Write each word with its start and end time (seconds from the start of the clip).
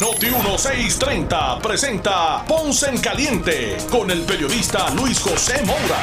Noti 0.00 0.26
1630 0.26 1.60
presenta 1.60 2.44
Ponce 2.48 2.90
en 2.90 2.98
Caliente 2.98 3.76
con 3.92 4.10
el 4.10 4.22
periodista 4.22 4.90
Luis 4.90 5.20
José 5.20 5.62
Moura. 5.64 6.02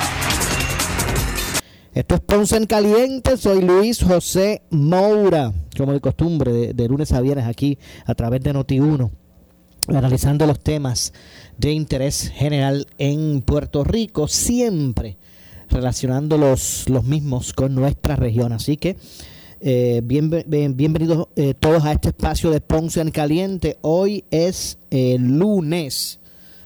Esto 1.93 2.15
es 2.15 2.21
Ponce 2.21 2.55
en 2.55 2.67
Caliente, 2.67 3.35
soy 3.35 3.61
Luis 3.61 4.01
José 4.01 4.61
Moura, 4.69 5.51
como 5.77 5.91
de 5.91 5.99
costumbre, 5.99 6.73
de, 6.73 6.87
lunes 6.87 7.11
a 7.11 7.19
viernes 7.19 7.45
aquí 7.45 7.77
a 8.05 8.15
través 8.15 8.41
de 8.41 8.53
Noti1, 8.53 9.11
analizando 9.89 10.47
los 10.47 10.61
temas 10.61 11.11
de 11.57 11.73
interés 11.73 12.31
general 12.33 12.87
en 12.97 13.41
Puerto 13.41 13.83
Rico, 13.83 14.29
siempre 14.29 15.17
relacionando 15.69 16.37
los, 16.37 16.87
los 16.87 17.03
mismos 17.03 17.51
con 17.51 17.75
nuestra 17.75 18.15
región. 18.15 18.53
Así 18.53 18.77
que 18.77 18.95
eh, 19.63 20.01
bienvenidos 20.03 21.27
eh, 21.35 21.53
todos 21.53 21.85
a 21.85 21.91
este 21.91 22.09
espacio 22.09 22.49
de 22.49 22.61
Ponce 22.61 22.99
en 22.99 23.11
Caliente. 23.11 23.77
Hoy 23.81 24.25
es 24.31 24.79
lunes, 24.89 26.19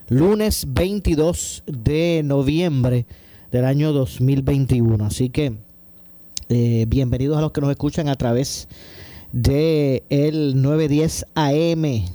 lunes 0.07 0.65
22 0.69 1.63
de 1.67 2.21
noviembre 2.23 3.05
del 3.51 3.65
año 3.65 3.91
2021. 3.91 5.05
Así 5.05 5.29
que 5.29 5.57
eh, 6.47 6.85
bienvenidos 6.87 7.37
a 7.37 7.41
los 7.41 7.51
que 7.51 7.61
nos 7.61 7.71
escuchan 7.71 8.07
a 8.07 8.15
través 8.15 8.67
de 9.33 10.03
el 10.09 10.61
910 10.61 11.25
AM, 11.35 12.05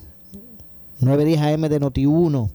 910 1.01 1.41
AM 1.41 1.63
de 1.63 1.81
Noti1. 1.81 2.51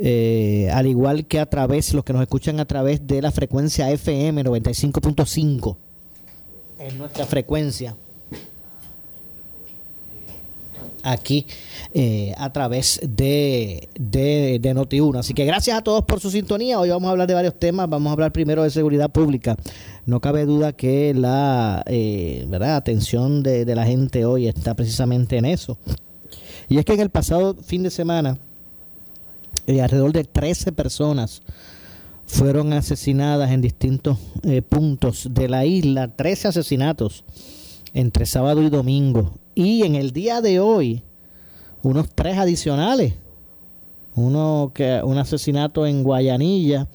Eh, 0.00 0.70
al 0.72 0.86
igual 0.86 1.26
que 1.26 1.40
a 1.40 1.46
través, 1.46 1.92
los 1.92 2.04
que 2.04 2.12
nos 2.12 2.22
escuchan 2.22 2.60
a 2.60 2.64
través 2.64 3.06
de 3.06 3.20
la 3.20 3.32
frecuencia 3.32 3.90
FM 3.90 4.44
95.5 4.44 5.76
en 6.78 6.98
nuestra 6.98 7.26
frecuencia 7.26 7.94
aquí 11.02 11.46
eh, 11.94 12.34
a 12.36 12.52
través 12.52 13.00
de, 13.02 13.88
de, 13.98 14.58
de 14.60 14.74
Noti1. 14.74 15.18
Así 15.18 15.34
que 15.34 15.44
gracias 15.44 15.78
a 15.78 15.82
todos 15.82 16.04
por 16.04 16.20
su 16.20 16.30
sintonía. 16.30 16.78
Hoy 16.78 16.90
vamos 16.90 17.08
a 17.08 17.12
hablar 17.12 17.28
de 17.28 17.34
varios 17.34 17.58
temas. 17.58 17.88
Vamos 17.88 18.10
a 18.10 18.12
hablar 18.12 18.32
primero 18.32 18.62
de 18.62 18.70
seguridad 18.70 19.10
pública. 19.10 19.56
No 20.06 20.20
cabe 20.20 20.44
duda 20.44 20.72
que 20.72 21.14
la 21.14 21.82
eh, 21.86 22.44
¿verdad? 22.48 22.76
atención 22.76 23.42
de, 23.42 23.64
la 23.74 23.84
gente 23.84 24.24
hoy 24.24 24.48
está 24.48 24.74
precisamente 24.74 25.36
en 25.36 25.44
eso. 25.44 25.78
Y 26.68 26.78
es 26.78 26.84
que 26.84 26.94
en 26.94 27.00
el 27.00 27.10
pasado 27.10 27.54
fin 27.54 27.82
de 27.82 27.90
semana, 27.90 28.38
eh, 29.66 29.80
alrededor 29.80 30.12
de 30.12 30.24
13 30.24 30.72
personas 30.72 31.42
fueron 32.28 32.72
asesinadas 32.72 33.50
en 33.50 33.60
distintos 33.60 34.18
puntos 34.68 35.28
de 35.32 35.48
la 35.48 35.66
isla. 35.66 36.14
13 36.14 36.48
asesinatos 36.48 37.24
entre 37.94 38.26
sábado 38.26 38.62
y 38.62 38.70
domingo. 38.70 39.34
Y 39.54 39.82
en 39.82 39.96
el 39.96 40.12
día 40.12 40.40
de 40.40 40.60
hoy, 40.60 41.02
unos 41.82 42.08
tres 42.14 42.38
adicionales. 42.38 43.14
Uno 44.14 44.72
que 44.74 45.00
un 45.04 45.18
asesinato 45.18 45.86
en 45.86 46.02
Guayanilla 46.02 46.88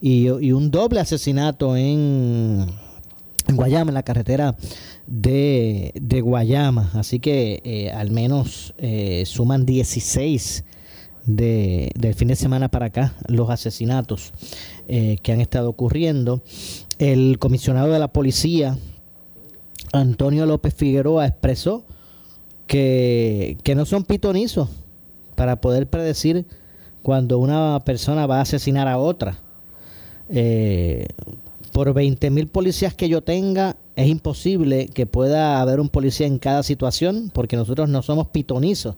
y, 0.00 0.28
un 0.28 0.70
doble 0.70 1.00
asesinato 1.00 1.76
en, 1.76 2.66
Guayama, 3.52 3.90
en 3.90 3.94
la 3.94 4.02
carretera 4.02 4.56
de, 5.06 6.20
Guayama. 6.22 6.90
Así 6.94 7.20
que 7.20 7.60
eh, 7.64 7.90
al 7.90 8.10
menos 8.10 8.74
eh, 8.78 9.24
suman 9.26 9.66
16 9.66 10.64
de, 11.26 11.90
del 11.94 12.14
fin 12.14 12.28
de 12.28 12.36
semana 12.36 12.68
para 12.68 12.86
acá 12.86 13.14
los 13.28 13.50
asesinatos 13.50 14.32
eh, 14.88 15.18
que 15.22 15.32
han 15.32 15.40
estado 15.40 15.68
ocurriendo. 15.70 16.42
El 16.98 17.38
comisionado 17.38 17.92
de 17.92 17.98
la 17.98 18.08
policía, 18.08 18.76
Antonio 19.92 20.46
López 20.46 20.74
Figueroa, 20.74 21.26
expresó 21.26 21.84
que, 22.66 23.56
no 23.76 23.84
son 23.84 24.04
pitonizos 24.04 24.68
para 25.34 25.60
poder 25.60 25.88
predecir 25.88 26.46
cuando 27.02 27.38
una 27.38 27.80
persona 27.84 28.26
va 28.26 28.38
a 28.38 28.42
asesinar 28.42 28.88
a 28.88 28.98
otra. 28.98 29.38
Eh, 30.28 31.06
por 31.72 31.92
20 31.92 32.30
mil 32.30 32.48
policías 32.48 32.94
que 32.94 33.08
yo 33.08 33.22
tenga, 33.22 33.76
es 33.96 34.08
imposible 34.08 34.86
que 34.88 35.06
pueda 35.06 35.60
haber 35.60 35.80
un 35.80 35.88
policía 35.88 36.26
en 36.26 36.38
cada 36.38 36.62
situación, 36.62 37.30
porque 37.32 37.56
nosotros 37.56 37.88
no 37.88 38.02
somos 38.02 38.28
pitonizos. 38.28 38.96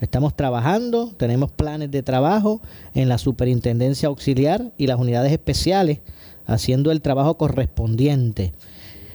Estamos 0.00 0.36
trabajando, 0.36 1.12
tenemos 1.16 1.50
planes 1.50 1.90
de 1.90 2.02
trabajo 2.02 2.60
en 2.94 3.08
la 3.08 3.18
superintendencia 3.18 4.08
auxiliar 4.08 4.72
y 4.76 4.86
las 4.86 4.98
unidades 4.98 5.32
especiales, 5.32 6.00
haciendo 6.46 6.90
el 6.90 7.00
trabajo 7.00 7.38
correspondiente. 7.38 8.52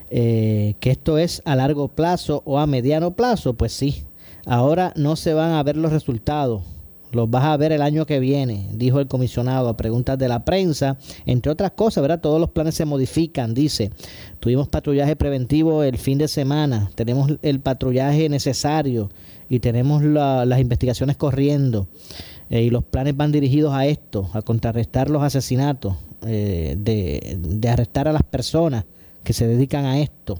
Eh, 0.10 0.76
que 0.80 0.92
esto 0.92 1.18
es 1.18 1.42
a 1.46 1.56
largo 1.56 1.88
plazo 1.88 2.42
o 2.46 2.60
a 2.60 2.68
mediano 2.68 3.16
plazo, 3.16 3.54
pues 3.54 3.72
sí. 3.72 4.04
Ahora 4.46 4.92
no 4.96 5.16
se 5.16 5.34
van 5.34 5.52
a 5.52 5.64
ver 5.64 5.78
los 5.78 5.92
resultados, 5.92 6.64
los 7.12 7.30
vas 7.30 7.46
a 7.46 7.58
ver 7.58 7.72
el 7.72 7.82
año 7.82 8.06
que 8.06 8.20
viene, 8.20 8.68
dijo 8.74 9.00
el 9.00 9.08
comisionado 9.08 9.70
a 9.70 9.78
preguntas 9.78 10.18
de 10.18 10.28
la 10.28 10.46
prensa. 10.46 10.98
Entre 11.26 11.52
otras 11.52 11.72
cosas, 11.72 12.02
¿verdad? 12.02 12.22
Todos 12.22 12.40
los 12.40 12.52
planes 12.52 12.76
se 12.76 12.86
modifican, 12.86 13.54
dice. 13.54 13.92
Tuvimos 14.40 14.68
patrullaje 14.68 15.16
preventivo 15.16 15.84
el 15.84 15.98
fin 15.98 16.18
de 16.18 16.28
semana, 16.28 16.92
tenemos 16.96 17.32
el 17.42 17.60
patrullaje 17.60 18.30
necesario 18.30 19.10
y 19.50 19.60
tenemos 19.60 20.04
las 20.04 20.60
investigaciones 20.60 21.18
corriendo. 21.18 21.88
Eh, 22.50 22.64
y 22.64 22.70
los 22.70 22.84
planes 22.84 23.16
van 23.16 23.32
dirigidos 23.32 23.74
a 23.74 23.86
esto, 23.86 24.30
a 24.34 24.42
contrarrestar 24.42 25.10
los 25.10 25.24
asesinatos, 25.24 25.96
eh, 26.26 26.76
de, 26.78 27.38
de 27.40 27.70
arrestar 27.70 28.08
a 28.08 28.14
las 28.14 28.24
personas 28.24 28.86
que 29.24 29.34
se 29.34 29.48
dedican 29.48 29.86
a 29.86 30.00
esto. 30.00 30.40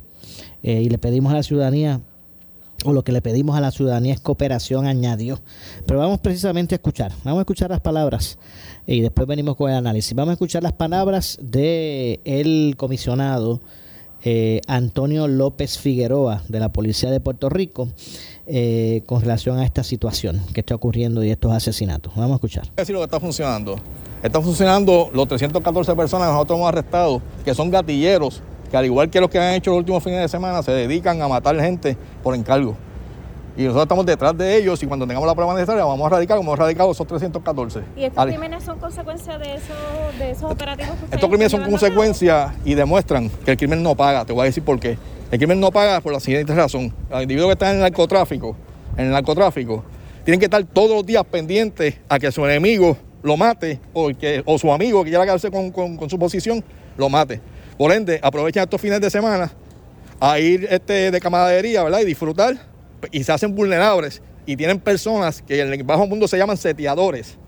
Eh, 0.64 0.82
y 0.82 0.90
le 0.90 0.98
pedimos 0.98 1.32
a 1.32 1.36
la 1.36 1.44
ciudadanía, 1.44 2.02
o 2.86 2.94
lo 2.94 3.04
que 3.04 3.12
le 3.12 3.22
pedimos 3.22 3.56
a 3.56 3.62
la 3.62 3.72
ciudadanía 3.72 4.14
es 4.14 4.22
cooperación, 4.22 4.86
añadió. 4.86 5.40
Pero 5.86 6.00
vamos 6.00 6.20
precisamente 6.20 6.76
a 6.76 6.78
escuchar, 6.78 7.12
vamos 7.24 7.40
a 7.40 7.42
escuchar 7.42 7.70
las 7.70 7.82
palabras 7.82 8.38
y 8.88 9.02
después 9.02 9.28
venimos 9.28 9.56
con 9.56 9.70
el 9.70 9.78
análisis. 9.78 10.14
Vamos 10.14 10.32
a 10.32 10.34
escuchar 10.34 10.64
las 10.64 10.74
palabras 10.74 11.38
del 11.42 12.20
el 12.24 12.76
comisionado 12.78 13.62
eh, 14.24 14.62
Antonio 14.68 15.28
López 15.28 15.80
Figueroa 15.80 16.44
de 16.48 16.60
la 16.60 16.72
Policía 16.72 17.10
de 17.10 17.20
Puerto 17.20 17.50
Rico 17.50 17.90
eh, 18.46 19.02
con 19.08 19.22
relación 19.22 19.58
a 19.58 19.66
esta 19.66 19.84
situación 19.84 20.42
que 20.54 20.60
está 20.60 20.76
ocurriendo 20.76 21.24
y 21.24 21.32
estos 21.32 21.52
asesinatos. 21.52 22.14
Vamos 22.16 22.34
a 22.34 22.36
escuchar. 22.36 22.72
decir 22.76 22.94
lo 22.94 23.00
que 23.00 23.06
está 23.06 23.20
funcionando. 23.20 23.78
Está 24.22 24.40
funcionando 24.40 25.10
los 25.14 25.28
314 25.28 25.96
personas 25.96 26.28
que 26.28 26.34
nosotros 26.34 26.58
hemos 26.58 26.70
arrestado, 26.70 27.22
que 27.44 27.56
son 27.56 27.72
gatilleros 27.72 28.42
que 28.72 28.78
al 28.78 28.86
igual 28.86 29.10
que 29.10 29.20
los 29.20 29.30
que 29.30 29.38
han 29.38 29.54
hecho 29.54 29.72
los 29.72 29.80
últimos 29.80 30.02
fines 30.02 30.22
de 30.22 30.30
semana, 30.30 30.64
se 30.64 30.72
dedican 30.72 31.22
a 31.22 31.28
matar 31.28 31.60
gente 31.60 31.98
por 32.24 32.34
encargo. 32.34 32.78
Y 33.58 33.64
nosotros 33.64 33.84
estamos 33.84 34.06
detrás 34.06 34.38
de 34.38 34.56
ellos 34.56 34.82
y 34.82 34.88
cuando 34.88 35.06
tengamos 35.06 35.28
la 35.28 35.36
prueba 35.36 35.54
necesaria 35.54 35.84
vamos 35.84 36.08
a 36.08 36.10
radicar 36.10 36.38
como 36.38 36.52
hemos 36.52 36.60
radicado 36.60 36.90
esos 36.90 37.06
314. 37.06 37.82
¿Y 37.98 38.06
estos 38.06 38.26
crímenes 38.26 38.64
son 38.64 38.80
consecuencia 38.80 39.38
de, 39.38 39.56
esos 40.32 40.50
operativos 40.50 40.96
que 40.98 41.16
Estos 41.16 41.30
crímenes 41.30 41.52
son 41.52 41.64
consecuencia 41.64 42.56
y 42.64 42.76
demuestran 42.76 43.30
que 43.44 43.52
el 43.52 43.58
crimen 43.58 43.84
no 43.84 43.94
paga. 43.94 44.24
Te 44.24 44.32
voy 44.32 44.44
a 44.44 44.46
decir 44.46 44.64
por 44.64 44.80
qué. 44.80 44.98
El 45.32 45.38
crimen 45.38 45.60
no 45.60 45.70
paga 45.70 46.00
por 46.00 46.14
la 46.14 46.22
siguiente 46.22 46.56
razón. 46.56 46.94
Los 47.10 47.22
individuos 47.24 47.50
que 47.50 47.54
están 47.54 47.70
en 47.72 47.76
el 47.76 47.82
narcotráfico, 47.82 48.56
en 48.96 49.08
el 49.08 49.12
narcotráfico, 49.12 49.84
tienen 50.24 50.40
que 50.40 50.46
estar 50.46 50.64
todos 50.64 50.92
los 50.92 51.06
días 51.06 51.26
pendientes 51.26 51.98
a 52.08 52.20
que 52.20 52.32
su 52.32 52.46
enemigo 52.46 52.96
lo 53.22 53.36
mate 53.36 53.82
o, 53.92 54.12
que, 54.18 54.44
o 54.46 54.58
su 54.58 54.72
amigo 54.72 55.04
que 55.04 55.10
quiera 55.10 55.26
quedarse 55.26 55.52
con, 55.52 55.72
con 55.72 56.10
su 56.10 56.18
posición 56.18 56.64
lo 56.98 57.10
mate. 57.10 57.42
Por 57.82 57.92
ende, 57.92 58.20
aprovechan 58.22 58.62
estos 58.62 58.80
fines 58.80 59.02
de 59.02 59.10
semana 59.10 59.52
a 60.20 60.38
ir 60.38 60.68
este, 60.70 61.10
de 61.10 61.20
camaradería, 61.20 61.84
¿verdad? 61.84 62.02
Y 62.02 62.06
disfrutar. 62.06 62.56
Y 63.10 63.24
se 63.24 63.32
hacen 63.32 63.56
vulnerables. 63.56 64.22
Y 64.46 64.56
tienen 64.56 64.80
personas 64.80 65.42
que 65.42 65.60
en 65.60 65.74
el 65.74 65.82
bajo 65.82 66.06
mundo 66.06 66.28
se 66.28 66.38
llaman 66.38 66.58
seteadores. 66.58 67.40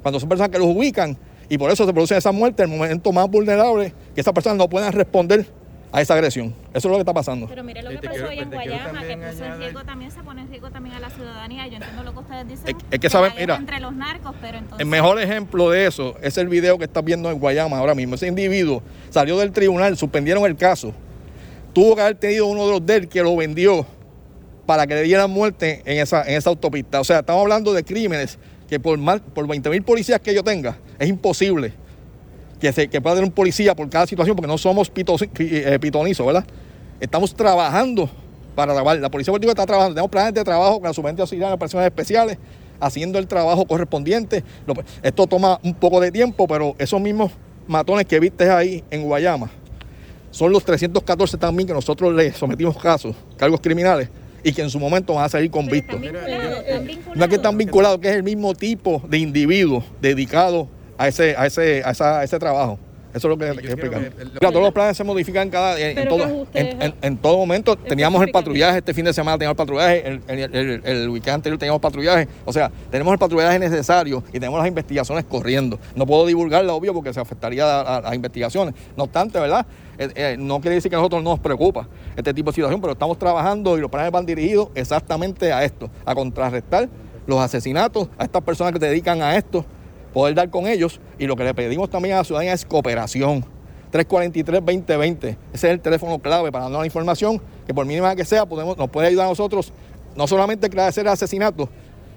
Cuando 0.00 0.20
son 0.20 0.28
personas 0.28 0.50
que 0.50 0.58
los 0.60 0.68
ubican. 0.68 1.18
Y 1.48 1.58
por 1.58 1.68
eso 1.72 1.84
se 1.84 1.92
produce 1.92 2.16
esa 2.16 2.30
muerte 2.30 2.62
en 2.62 2.70
el 2.70 2.78
momento 2.78 3.10
más 3.10 3.28
vulnerable, 3.28 3.92
que 4.14 4.20
esas 4.20 4.32
personas 4.32 4.56
no 4.56 4.68
puedan 4.68 4.92
responder 4.92 5.46
a 5.92 6.00
esa 6.00 6.14
agresión. 6.14 6.54
Eso 6.72 6.88
es 6.88 6.90
lo 6.90 6.94
que 6.94 7.00
está 7.00 7.12
pasando. 7.12 7.46
Pero 7.46 7.62
mire 7.62 7.82
lo 7.82 7.90
que 7.90 7.98
pasó 8.08 8.26
hoy 8.26 8.38
en 8.38 8.50
Guayama, 8.50 9.00
que 9.02 9.16
puso 9.16 9.44
en 9.44 9.58
riesgo 9.58 9.84
también, 9.84 10.10
se 10.10 10.22
pone 10.22 10.40
en 10.40 10.48
riesgo 10.48 10.70
también 10.70 10.96
a 10.96 11.00
la 11.00 11.10
ciudadanía. 11.10 11.66
Yo 11.66 11.76
entiendo 11.76 12.02
lo 12.02 12.12
que 12.14 12.18
ustedes 12.20 12.48
dicen. 12.48 12.76
Es, 12.90 12.98
que 12.98 13.10
saben, 13.10 13.32
mira, 13.38 13.56
entre 13.56 13.78
los 13.78 13.92
narcos, 13.92 14.34
pero 14.40 14.58
entonces... 14.58 14.80
El 14.80 14.86
mejor 14.86 15.20
ejemplo 15.20 15.68
de 15.70 15.86
eso 15.86 16.16
es 16.22 16.38
el 16.38 16.48
video 16.48 16.78
que 16.78 16.84
estás 16.84 17.04
viendo 17.04 17.30
en 17.30 17.38
Guayama 17.38 17.76
ahora 17.76 17.94
mismo. 17.94 18.14
Ese 18.14 18.26
individuo 18.26 18.82
salió 19.10 19.38
del 19.38 19.52
tribunal, 19.52 19.96
suspendieron 19.98 20.44
el 20.46 20.56
caso. 20.56 20.94
Tuvo 21.74 21.94
que 21.94 22.00
haber 22.00 22.16
tenido 22.16 22.46
uno 22.46 22.64
de 22.66 22.72
los 22.72 22.86
de 22.86 22.96
él 22.96 23.08
que 23.08 23.22
lo 23.22 23.36
vendió 23.36 23.86
para 24.64 24.86
que 24.86 24.94
le 24.94 25.02
dieran 25.02 25.30
muerte 25.30 25.82
en 25.84 25.98
esa, 25.98 26.22
en 26.22 26.36
esa 26.36 26.48
autopista. 26.48 27.00
O 27.00 27.04
sea, 27.04 27.18
estamos 27.18 27.42
hablando 27.42 27.74
de 27.74 27.84
crímenes 27.84 28.38
que 28.66 28.80
por, 28.80 28.96
más, 28.96 29.20
por 29.20 29.46
20 29.46 29.68
mil 29.68 29.82
policías 29.82 30.20
que 30.20 30.34
yo 30.34 30.42
tenga, 30.42 30.78
es 30.98 31.08
imposible 31.08 31.74
que, 32.62 32.72
se, 32.72 32.86
que 32.86 33.00
pueda 33.00 33.16
tener 33.16 33.28
un 33.28 33.34
policía 33.34 33.74
por 33.74 33.90
cada 33.90 34.06
situación, 34.06 34.36
porque 34.36 34.46
no 34.46 34.56
somos 34.56 34.92
eh, 34.94 35.78
pitonizos, 35.80 36.24
¿verdad? 36.24 36.44
Estamos 37.00 37.34
trabajando 37.34 38.08
para 38.54 38.72
trabajar. 38.72 39.00
La 39.00 39.10
Policía 39.10 39.32
Política 39.32 39.50
está 39.50 39.66
trabajando, 39.66 39.94
tenemos 39.94 40.12
planes 40.12 40.32
de 40.32 40.44
trabajo 40.44 40.74
con 40.74 40.84
la 40.84 40.94
subvención 40.94 41.22
auxiliar 41.22 41.50
de 41.50 41.58
personas 41.58 41.86
especiales, 41.86 42.38
haciendo 42.78 43.18
el 43.18 43.26
trabajo 43.26 43.66
correspondiente. 43.66 44.44
Esto 45.02 45.26
toma 45.26 45.58
un 45.64 45.74
poco 45.74 46.00
de 46.00 46.12
tiempo, 46.12 46.46
pero 46.46 46.76
esos 46.78 47.00
mismos 47.00 47.32
matones 47.66 48.06
que 48.06 48.20
viste 48.20 48.48
ahí 48.48 48.84
en 48.92 49.02
Guayama 49.02 49.50
son 50.30 50.52
los 50.52 50.64
314 50.64 51.36
también 51.38 51.66
que 51.66 51.74
nosotros 51.74 52.14
le 52.14 52.32
sometimos 52.32 52.78
casos, 52.78 53.16
cargos 53.36 53.60
criminales, 53.60 54.08
y 54.44 54.52
que 54.52 54.62
en 54.62 54.70
su 54.70 54.78
momento 54.78 55.14
van 55.14 55.24
a 55.24 55.28
salir 55.28 55.50
convictos. 55.50 56.00
No 56.00 57.24
es 57.24 57.28
que 57.28 57.34
están 57.34 57.58
vinculados, 57.58 57.98
que 57.98 58.08
es 58.08 58.14
el 58.14 58.22
mismo 58.22 58.54
tipo 58.54 59.02
de 59.08 59.18
individuo 59.18 59.82
dedicado 60.00 60.68
a 61.02 61.08
ese, 61.08 61.34
a 61.36 61.46
ese, 61.46 61.82
a 61.84 62.22
ese 62.22 62.38
trabajo. 62.38 62.78
Eso 63.12 63.28
es 63.28 63.30
lo 63.30 63.36
que 63.36 63.44
hay 63.44 63.56
que 63.58 63.66
explicar. 63.66 64.10
todos 64.40 64.62
los 64.62 64.72
planes 64.72 64.96
se 64.96 65.04
modifican 65.04 65.50
cada, 65.50 65.78
en, 65.78 66.08
todo, 66.08 66.46
en, 66.54 67.16
todo 67.18 67.36
momento. 67.36 67.76
Teníamos 67.76 68.22
el 68.22 68.30
patrullaje 68.30 68.78
este 68.78 68.94
fin 68.94 69.04
de 69.04 69.12
semana, 69.12 69.36
teníamos 69.36 69.52
el 69.52 69.56
patrullaje, 69.56 70.08
el, 70.08 70.22
el, 70.28 70.82
el, 70.82 71.08
weekend 71.10 71.34
anterior 71.34 71.58
teníamos 71.58 71.82
patrullaje. 71.82 72.26
O 72.46 72.52
sea, 72.54 72.70
tenemos 72.90 73.12
el 73.12 73.18
patrullaje 73.18 73.58
necesario 73.58 74.22
y 74.30 74.32
tenemos 74.32 74.58
las 74.58 74.66
investigaciones 74.66 75.26
corriendo. 75.26 75.78
No 75.94 76.06
puedo 76.06 76.24
divulgarla, 76.24 76.72
obvio, 76.72 76.94
porque 76.94 77.12
se 77.12 77.20
afectaría 77.20 77.80
a, 77.80 78.00
las 78.00 78.14
investigaciones. 78.14 78.74
No 78.96 79.04
obstante, 79.04 79.38
¿verdad? 79.38 79.66
Eh, 79.98 80.08
eh, 80.14 80.36
no 80.38 80.60
quiere 80.62 80.76
decir 80.76 80.88
que 80.88 80.96
a 80.96 80.98
nosotros 80.98 81.22
no 81.22 81.30
nos 81.30 81.40
preocupa 81.40 81.86
este 82.16 82.32
tipo 82.32 82.50
de 82.50 82.54
situación, 82.54 82.80
pero 82.80 82.94
estamos 82.94 83.18
trabajando 83.18 83.76
y 83.76 83.80
los 83.82 83.90
planes 83.90 84.10
van 84.10 84.24
dirigidos 84.24 84.68
exactamente 84.74 85.52
a 85.52 85.64
esto, 85.64 85.90
a 86.06 86.14
contrarrestar 86.14 86.88
los 87.26 87.38
asesinatos, 87.40 88.08
a 88.16 88.24
estas 88.24 88.42
personas 88.42 88.72
que 88.72 88.78
se 88.78 88.86
dedican 88.86 89.20
a 89.20 89.36
esto 89.36 89.66
poder 90.12 90.34
dar 90.34 90.50
con 90.50 90.66
ellos. 90.66 91.00
Y 91.18 91.26
lo 91.26 91.36
que 91.36 91.44
le 91.44 91.54
pedimos 91.54 91.90
también 91.90 92.14
a 92.14 92.18
la 92.18 92.24
ciudadanía 92.24 92.52
es 92.52 92.64
cooperación. 92.64 93.44
343-2020, 93.92 95.18
ese 95.18 95.36
es 95.52 95.64
el 95.64 95.80
teléfono 95.80 96.18
clave 96.18 96.50
para 96.50 96.64
darnos 96.64 96.80
la 96.80 96.86
información, 96.86 97.42
que 97.66 97.74
por 97.74 97.84
mínima 97.84 98.16
que 98.16 98.24
sea, 98.24 98.46
nos 98.46 98.90
puede 98.90 99.08
ayudar 99.08 99.26
a 99.26 99.28
nosotros 99.28 99.70
no 100.16 100.26
solamente 100.26 100.68
a 100.80 100.86
hacer 100.86 101.06
asesinatos, 101.08 101.68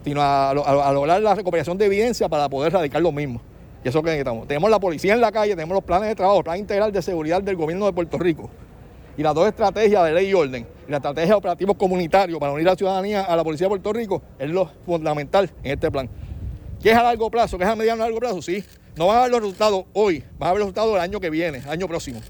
sino 0.04 0.22
a, 0.22 0.54
lograr 0.94 1.22
la 1.22 1.36
recuperación 1.36 1.78
de 1.78 1.86
evidencia 1.86 2.30
para 2.30 2.48
poder 2.50 2.74
radicar 2.74 3.02
lo 3.02 3.12
mismo. 3.12 3.42
Y 3.84 3.90
eso 3.90 4.02
que 4.02 4.10
necesitamos. 4.10 4.48
Tenemos 4.48 4.70
la 4.70 4.80
policía 4.80 5.14
en 5.14 5.22
la 5.22 5.32
calle, 5.32 5.52
tenemos 5.52 5.76
los 5.76 5.84
planes 5.84 6.10
de 6.10 6.16
trabajo, 6.16 6.40
el 6.40 6.44
plan 6.44 6.58
integral 6.58 6.92
de 6.92 7.02
seguridad 7.02 7.42
del 7.42 7.56
gobierno 7.56 7.86
de 7.86 7.94
Puerto 7.94 8.18
Rico. 8.18 8.50
Y 9.18 9.24
las 9.24 9.34
dos 9.34 9.48
estrategias 9.48 10.04
de 10.04 10.12
ley 10.12 10.30
y 10.30 10.34
orden, 10.34 10.68
y 10.88 10.92
la 10.92 10.98
estrategia 10.98 11.30
de 11.30 11.36
operativos 11.36 11.76
comunitarios 11.78 12.40
para 12.40 12.52
unir 12.52 12.68
a 12.68 12.72
la 12.72 12.78
ciudadanía 12.78 13.22
a 13.22 13.36
la 13.36 13.44
policía 13.44 13.66
de 13.66 13.70
Puerto 13.70 13.94
Rico, 13.94 14.22
es 14.40 14.50
lo 14.50 14.70
fundamental 14.86 15.50
en 15.64 15.72
este 15.72 15.92
plan. 15.92 16.10
¿Qué 16.82 16.92
es 16.92 16.98
a 16.98 17.04
largo 17.04 17.30
plazo? 17.32 17.58
¿Qué 17.58 17.64
es 17.64 17.70
a 17.70 17.76
mediano 17.76 17.98
y 17.98 18.06
largo 18.06 18.20
plazo? 18.20 18.42
Sí. 18.42 18.64
No 18.96 19.08
van 19.08 19.18
a 19.18 19.22
ver 19.24 19.32
los 19.32 19.42
resultados 19.42 19.86
hoy, 19.94 20.24
van 20.40 20.50
a 20.50 20.54
ver 20.54 20.60
los 20.60 20.68
resultados 20.68 20.94
del 20.94 21.02
año 21.02 21.20
que 21.20 21.30
viene, 21.30 21.62
año 21.68 21.88
próximo. 21.88 22.22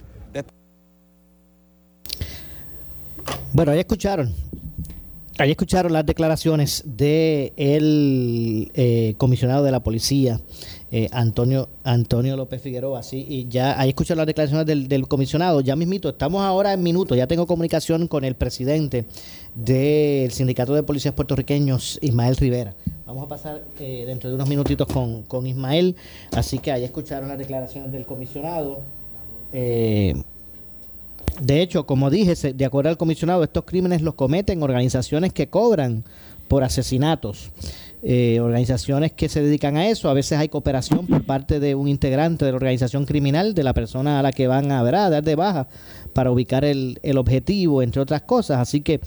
Bueno, 3.53 3.71
ahí 3.71 3.79
escucharon. 3.79 4.33
Ahí 5.37 5.51
escucharon 5.51 5.91
las 5.91 6.05
declaraciones 6.05 6.83
del 6.85 6.95
de 6.95 8.71
eh, 8.73 9.15
comisionado 9.17 9.65
de 9.65 9.71
la 9.71 9.81
policía, 9.81 10.39
eh, 10.91 11.09
Antonio 11.11 11.67
Antonio 11.83 12.37
López 12.37 12.61
Figueroa, 12.61 13.03
sí, 13.03 13.25
y 13.27 13.47
ya 13.49 13.77
ahí 13.79 13.89
escucharon 13.89 14.19
las 14.19 14.27
declaraciones 14.27 14.65
del, 14.65 14.87
del, 14.87 15.09
comisionado, 15.09 15.59
ya 15.59 15.75
mismito, 15.75 16.07
estamos 16.07 16.41
ahora 16.41 16.71
en 16.71 16.83
minutos, 16.83 17.17
ya 17.17 17.27
tengo 17.27 17.47
comunicación 17.47 18.07
con 18.07 18.23
el 18.23 18.35
presidente 18.35 19.05
del 19.55 20.31
Sindicato 20.31 20.73
de 20.73 20.83
Policías 20.83 21.13
Puertorriqueños, 21.13 21.99
Ismael 22.01 22.37
Rivera. 22.37 22.73
Vamos 23.15 23.27
a 23.27 23.29
pasar 23.29 23.63
eh, 23.79 24.03
dentro 24.05 24.29
de 24.29 24.35
unos 24.35 24.49
minutitos 24.49 24.85
con, 24.89 25.21
con, 25.21 25.47
Ismael. 25.47 25.95
Así 26.33 26.59
que 26.59 26.73
ahí 26.73 26.83
escucharon 26.83 27.29
las 27.29 27.37
declaraciones 27.37 27.89
del 27.93 28.05
comisionado. 28.05 28.81
Eh, 29.53 30.21
de 31.39 31.61
hecho, 31.61 31.85
como 31.85 32.09
dije, 32.09 32.35
de 32.53 32.65
acuerdo 32.65 32.89
al 32.89 32.97
comisionado, 32.97 33.45
estos 33.45 33.63
crímenes 33.63 34.01
los 34.01 34.15
cometen 34.15 34.61
organizaciones 34.61 35.31
que 35.31 35.47
cobran 35.47 36.03
por 36.49 36.65
asesinatos. 36.65 37.51
Eh, 38.03 38.41
organizaciones 38.41 39.13
que 39.13 39.29
se 39.29 39.41
dedican 39.41 39.77
a 39.77 39.87
eso. 39.87 40.09
A 40.09 40.13
veces 40.13 40.37
hay 40.37 40.49
cooperación 40.49 41.07
por 41.07 41.23
parte 41.23 41.61
de 41.61 41.73
un 41.73 41.87
integrante 41.87 42.43
de 42.43 42.51
la 42.51 42.57
organización 42.57 43.05
criminal, 43.05 43.55
de 43.55 43.63
la 43.63 43.73
persona 43.73 44.19
a 44.19 44.23
la 44.23 44.33
que 44.33 44.47
van 44.47 44.73
a, 44.73 44.81
a 44.81 45.09
dar 45.09 45.23
de 45.23 45.35
baja 45.35 45.67
para 46.11 46.31
ubicar 46.31 46.65
el, 46.65 46.99
el 47.01 47.17
objetivo, 47.17 47.81
entre 47.81 48.01
otras 48.01 48.23
cosas. 48.23 48.59
Así 48.59 48.81
que 48.81 48.99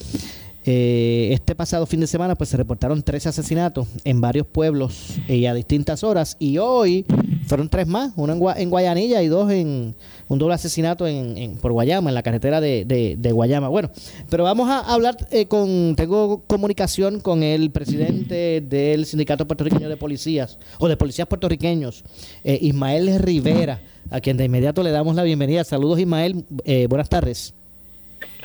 eh, 0.71 1.33
este 1.33 1.55
pasado 1.55 1.87
fin 1.87 2.01
de 2.01 2.07
semana 2.07 2.35
pues 2.35 2.51
se 2.51 2.59
reportaron 2.59 3.03
tres 3.03 3.27
asesinatos 3.27 3.89
en 4.05 4.21
varios 4.21 4.47
pueblos 4.47 5.15
y 5.27 5.47
a 5.47 5.55
distintas 5.55 6.05
horas 6.05 6.37
y 6.39 6.59
hoy 6.59 7.07
fueron 7.47 7.71
tres 7.71 7.87
más, 7.87 8.13
uno 8.17 8.55
en, 8.55 8.69
Guayanilla 8.69 9.23
y 9.23 9.29
dos 9.29 9.51
en 9.51 9.97
un 10.29 10.39
doble 10.39 10.57
asesinato 10.57 11.07
en, 11.07 11.57
por 11.57 11.73
Guayama, 11.73 12.11
en 12.11 12.15
la 12.15 12.23
carretera 12.23 12.61
de, 12.61 13.31
Guayama. 13.33 13.69
Bueno, 13.69 13.91
pero 14.29 14.45
vamos 14.45 14.69
a 14.69 14.81
hablar 14.81 15.17
eh, 15.31 15.47
con, 15.47 15.97
tengo 15.97 16.43
comunicación 16.47 17.21
con 17.21 17.43
el 17.43 17.71
presidente 17.71 18.61
del 18.61 19.07
Sindicato 19.07 19.47
Puertorriqueño 19.47 19.89
de 19.89 19.97
Policías 19.97 20.59
o 20.79 20.87
de 20.87 20.99
Policías 20.99 21.29
Puertorriqueños, 21.29 22.05
eh, 22.45 22.59
Ismael 22.61 23.19
Rivera, 23.21 23.81
a 24.11 24.21
quien 24.21 24.37
de 24.37 24.45
inmediato 24.45 24.83
le 24.83 24.91
damos 24.91 25.17
la 25.17 25.23
bienvenida. 25.23 25.65
Saludos 25.65 25.99
Ismael, 25.99 26.45
buenas 26.91 27.09
tardes. 27.09 27.58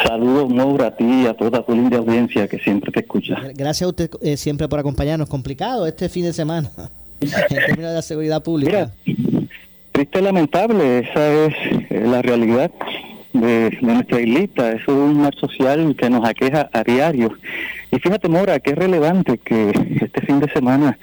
Saludos, 0.05 0.53
Maura, 0.53 0.87
a 0.87 0.95
ti 0.95 1.23
y 1.23 1.25
a 1.27 1.33
toda 1.33 1.63
tu 1.65 1.73
linda 1.73 1.97
audiencia 1.97 2.47
que 2.47 2.59
siempre 2.59 2.91
te 2.91 3.01
escucha. 3.01 3.35
Gracias 3.53 3.83
a 3.83 3.87
usted 3.87 4.09
eh, 4.21 4.37
siempre 4.37 4.67
por 4.67 4.79
acompañarnos. 4.79 5.29
Complicado 5.29 5.87
este 5.87 6.09
fin 6.09 6.23
de 6.23 6.33
semana 6.33 6.69
en 7.21 7.29
términos 7.47 7.91
de 7.91 7.95
la 7.95 8.01
seguridad 8.01 8.43
pública. 8.43 8.91
Mira, 9.05 9.47
triste 9.91 10.19
y 10.19 10.21
lamentable, 10.21 10.99
esa 10.99 11.45
es 11.45 11.53
eh, 11.89 12.03
la 12.05 12.21
realidad 12.21 12.71
de, 13.33 13.77
nuestra 13.81 14.21
islita. 14.21 14.71
Eso 14.71 14.91
es 14.91 14.97
un 15.11 15.21
mal 15.21 15.33
social 15.39 15.95
que 15.95 16.09
nos 16.09 16.27
aqueja 16.27 16.69
a 16.73 16.83
diario. 16.83 17.31
Y 17.91 17.99
fíjate, 17.99 18.27
Mora, 18.27 18.59
que 18.59 18.71
es 18.71 18.77
relevante 18.77 19.37
que 19.37 19.71
este 20.01 20.21
fin 20.21 20.39
de 20.39 20.49
semana 20.51 20.97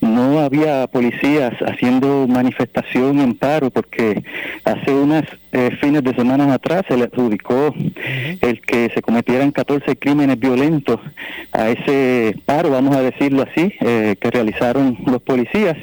no 0.00 0.40
había 0.40 0.86
policías 0.86 1.54
haciendo 1.66 2.26
manifestación 2.28 3.20
en 3.20 3.34
paro 3.34 3.70
porque 3.70 4.22
hace 4.64 4.92
unas 4.92 5.24
eh, 5.56 5.70
fines 5.80 6.04
de 6.04 6.14
semana 6.14 6.52
atrás 6.52 6.82
se 6.86 6.98
le 6.98 7.04
adjudicó 7.04 7.74
el 8.42 8.60
que 8.60 8.90
se 8.94 9.00
cometieran 9.00 9.52
14 9.52 9.96
crímenes 9.96 10.38
violentos 10.38 11.00
a 11.50 11.70
ese 11.70 12.36
paro, 12.44 12.70
vamos 12.70 12.94
a 12.94 13.00
decirlo 13.00 13.42
así, 13.42 13.72
eh, 13.80 14.16
que 14.20 14.30
realizaron 14.30 14.98
los 15.06 15.22
policías. 15.22 15.78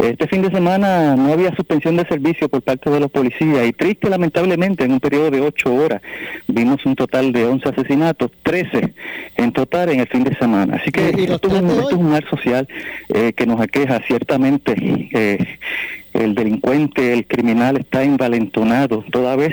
Este 0.00 0.26
fin 0.26 0.42
de 0.42 0.50
semana 0.50 1.14
no 1.14 1.32
había 1.32 1.54
suspensión 1.54 1.96
de 1.96 2.04
servicio 2.06 2.48
por 2.48 2.62
parte 2.62 2.90
de 2.90 2.98
los 2.98 3.10
policías 3.10 3.64
y 3.64 3.72
triste 3.72 4.10
lamentablemente 4.10 4.84
en 4.84 4.90
un 4.90 4.98
periodo 4.98 5.30
de 5.30 5.40
8 5.40 5.72
horas 5.72 6.02
vimos 6.48 6.84
un 6.84 6.96
total 6.96 7.32
de 7.32 7.44
11 7.44 7.68
asesinatos, 7.68 8.32
13 8.42 8.94
en 9.36 9.52
total 9.52 9.90
en 9.90 10.00
el 10.00 10.08
fin 10.08 10.24
de 10.24 10.34
semana. 10.34 10.76
Así 10.80 10.90
que 10.90 11.10
esto, 11.10 11.48
es 11.48 11.92
un 11.92 12.10
mal 12.10 12.24
social 12.28 12.66
eh, 13.14 13.32
que 13.32 13.46
nos 13.46 13.60
aqueja 13.60 14.00
ciertamente. 14.08 14.74
El 16.14 16.34
delincuente, 16.34 17.12
el 17.12 17.26
criminal 17.26 17.76
está 17.76 18.04
envalentonado, 18.04 19.04
toda 19.10 19.34
vez 19.36 19.52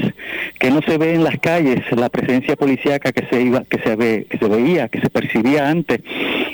que 0.60 0.70
no 0.70 0.82
se 0.84 0.98
ve 0.98 1.15
en 1.15 1.24
las 1.24 1.38
calles 1.39 1.84
la 1.91 2.10
presencia 2.10 2.56
policíaca 2.56 3.12
que 3.12 3.25
se 3.27 3.41
iba, 3.41 3.63
que 3.63 3.80
se 3.80 3.96
ve, 3.96 4.27
que 4.30 4.38
se 4.38 4.48
veía, 4.48 4.88
que 4.88 5.01
se 5.01 5.10
percibía 5.10 5.70
antes, 5.70 6.01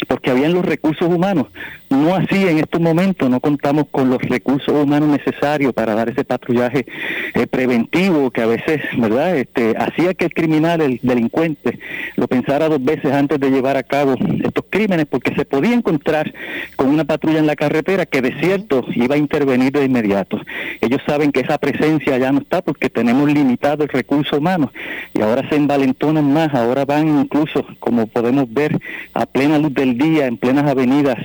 porque 0.08 0.32
habían 0.32 0.54
los 0.54 0.66
recursos 0.66 1.08
humanos. 1.08 1.48
No 1.90 2.16
así 2.16 2.46
en 2.46 2.60
estos 2.60 2.82
momentos, 2.82 3.30
no 3.30 3.40
contamos 3.40 3.86
con 3.90 4.10
los 4.10 4.22
recursos 4.22 4.74
humanos 4.76 5.08
necesarios 5.08 5.72
para 5.74 5.96
dar 5.96 6.10
ese 6.10 6.26
patrullaje 6.26 6.86
eh, 7.34 7.48
preventivo 7.48 8.30
que 8.30 8.42
a 8.42 8.46
veces, 8.46 8.82
¿verdad? 8.98 9.38
Este, 9.38 9.74
hacía 9.78 10.14
que 10.14 10.26
el 10.26 10.34
criminal, 10.34 10.82
el 10.82 11.00
delincuente, 11.02 11.80
lo 12.18 12.28
pensara 12.28 12.68
dos 12.68 12.84
veces 12.84 13.14
antes 13.14 13.40
de 13.40 13.50
llevar 13.50 13.78
a 13.78 13.84
cabo 13.84 14.16
estos 14.44 14.66
crímenes, 14.70 15.06
porque 15.06 15.34
se 15.34 15.46
podía 15.46 15.74
encontrar 15.74 16.34
con 16.76 16.90
una 16.90 17.06
patrulla 17.06 17.40
en 17.40 17.48
la 17.48 17.56
carretera 17.56 18.06
que 18.06 18.22
de 18.22 18.38
cierto 18.40 18.84
iba 18.94 19.16
a 19.16 19.18
intervenir 19.18 19.72
de 19.72 19.86
inmediato. 19.86 20.42
Ellos 20.82 21.02
saben 21.08 21.32
que 21.32 21.40
esa 21.40 21.58
presencia 21.58 22.18
ya 22.18 22.34
no 22.34 22.40
está 22.40 22.62
porque 22.62 22.90
tenemos 22.90 23.32
limitado 23.32 23.84
el 23.84 23.90
recurso 23.90 24.38
humano 24.38 24.74
y 25.14 25.22
ahora 25.22 25.48
se 25.48 25.56
envalentonan 25.56 26.34
más, 26.34 26.54
ahora 26.54 26.84
van 26.84 27.08
incluso, 27.22 27.66
como 27.80 28.08
podemos 28.08 28.52
ver, 28.54 28.78
a 29.14 29.26
plena 29.26 29.58
luz 29.58 29.74
del 29.74 29.98
día, 29.98 30.28
en 30.28 30.38
plenas 30.38 30.70
avenidas 30.70 31.18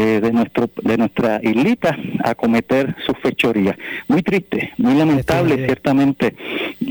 eh, 0.00 0.20
de 0.20 0.32
nuestro 0.32 0.70
de 0.80 0.96
nuestra 0.96 1.40
islita 1.42 1.98
a 2.22 2.36
cometer 2.36 2.94
sus 3.04 3.18
fechorías. 3.18 3.76
Muy 4.06 4.22
triste, 4.22 4.72
muy 4.78 4.94
lamentable, 4.94 5.56
ciertamente. 5.66 6.36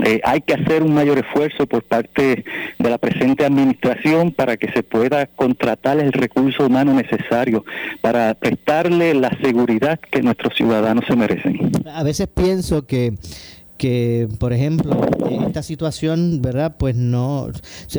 Eh, 0.06 0.20
hay 0.26 0.42
que 0.42 0.56
hacer 0.56 0.84
un 0.84 0.94
mayor 0.94 1.18
esfuerzo 1.18 1.66
por 1.68 1.84
parte 1.84 2.44
de 2.78 2.90
la 2.90 2.98
presente 2.98 3.46
administración 3.46 4.34
para 4.34 4.58
que 4.58 4.70
se 4.74 4.84
pueda 4.84 5.26
contratar 5.26 6.02
el 6.02 6.12
recurso 6.12 6.66
humano 6.66 6.94
necesario 6.94 7.64
para 8.02 8.34
prestarle 8.34 9.14
la 9.14 9.30
seguridad 9.42 9.98
que 10.12 10.22
nuestros 10.22 10.54
ciudadanos 10.56 11.06
se 11.08 11.16
merecen. 11.16 11.72
A 11.86 12.04
veces 12.04 12.28
pienso 12.28 12.86
que 12.86 13.14
que, 13.78 14.28
por 14.40 14.52
ejemplo, 14.52 15.00
esta 15.46 15.62
situación, 15.64 16.42
¿verdad? 16.42 16.76
Pues 16.78 16.96
no, 16.96 17.48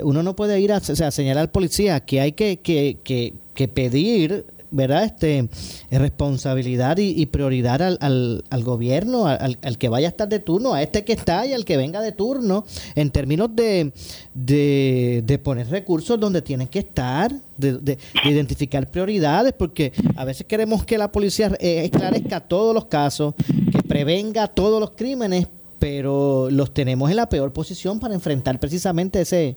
uno 0.02 0.22
no 0.22 0.36
puede 0.36 0.60
ir 0.60 0.72
a, 0.72 0.78
o 0.78 0.80
sea, 0.80 1.12
señalar 1.12 1.42
al 1.42 1.50
policía 1.50 2.00
que 2.00 2.20
hay 2.20 2.32
que, 2.32 2.58
que, 2.58 2.98
que, 3.04 3.34
que 3.54 3.68
pedir 3.68 4.44
¿verdad? 4.70 5.04
Este, 5.04 5.48
responsabilidad 5.90 6.98
y, 6.98 7.26
prioridad 7.26 7.82
al, 7.82 8.44
al, 8.50 8.64
gobierno, 8.64 9.26
al, 9.26 9.78
que 9.78 9.88
vaya 9.88 10.08
a 10.08 10.10
estar 10.10 10.28
de 10.28 10.38
turno, 10.38 10.74
a 10.74 10.82
este 10.82 11.04
que 11.04 11.12
está 11.12 11.46
y 11.46 11.52
al 11.52 11.64
que 11.64 11.76
venga 11.76 12.00
de 12.00 12.12
turno, 12.12 12.64
en 12.94 13.10
términos 13.10 13.50
de, 13.54 13.92
de, 14.34 15.40
poner 15.42 15.68
recursos 15.68 16.18
donde 16.18 16.42
tienen 16.42 16.68
que 16.68 16.80
estar, 16.80 17.32
de, 17.56 17.98
identificar 18.24 18.90
prioridades, 18.90 19.52
porque 19.52 19.92
a 20.16 20.24
veces 20.24 20.46
queremos 20.46 20.84
que 20.84 20.98
la 20.98 21.10
policía 21.10 21.52
eh, 21.60 21.84
esclarezca 21.84 22.40
todos 22.40 22.74
los 22.74 22.86
casos, 22.86 23.34
que 23.72 23.82
prevenga 23.82 24.48
todos 24.48 24.80
los 24.80 24.90
crímenes, 24.90 25.48
pero 25.78 26.50
los 26.50 26.74
tenemos 26.74 27.10
en 27.10 27.16
la 27.16 27.28
peor 27.28 27.52
posición 27.52 28.00
para 28.00 28.14
enfrentar 28.14 28.58
precisamente 28.58 29.20
ese 29.20 29.56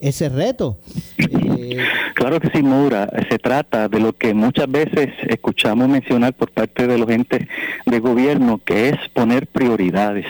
ese 0.00 0.28
reto. 0.28 0.78
Eh, 1.18 1.76
claro 2.14 2.40
que 2.40 2.50
sí, 2.50 2.62
Moura. 2.62 3.08
Se 3.30 3.38
trata 3.38 3.88
de 3.88 4.00
lo 4.00 4.12
que 4.12 4.34
muchas 4.34 4.70
veces 4.70 5.08
escuchamos 5.28 5.88
mencionar 5.88 6.32
por 6.34 6.50
parte 6.50 6.86
de 6.86 6.98
los 6.98 7.08
entes 7.10 7.46
de 7.86 7.98
gobierno, 7.98 8.60
que 8.64 8.90
es 8.90 8.96
poner 9.12 9.46
prioridades. 9.46 10.26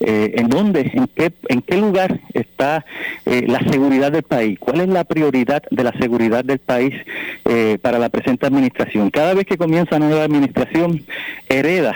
Eh, 0.00 0.34
¿En 0.36 0.48
dónde, 0.48 0.90
en 0.92 1.06
qué, 1.08 1.32
en 1.48 1.62
qué 1.62 1.76
lugar 1.76 2.20
está 2.34 2.84
eh, 3.24 3.44
la 3.46 3.60
seguridad 3.70 4.12
del 4.12 4.22
país? 4.22 4.58
¿Cuál 4.58 4.80
es 4.80 4.88
la 4.88 5.04
prioridad 5.04 5.62
de 5.70 5.84
la 5.84 5.92
seguridad 5.92 6.44
del 6.44 6.58
país 6.58 6.94
para 7.80 7.98
la 7.98 8.08
presente 8.08 8.46
administración? 8.46 9.10
Cada 9.10 9.32
vez 9.32 9.46
que 9.46 9.56
comienza 9.56 9.96
una 9.96 10.08
nueva 10.08 10.24
administración, 10.24 11.04
hereda 11.48 11.94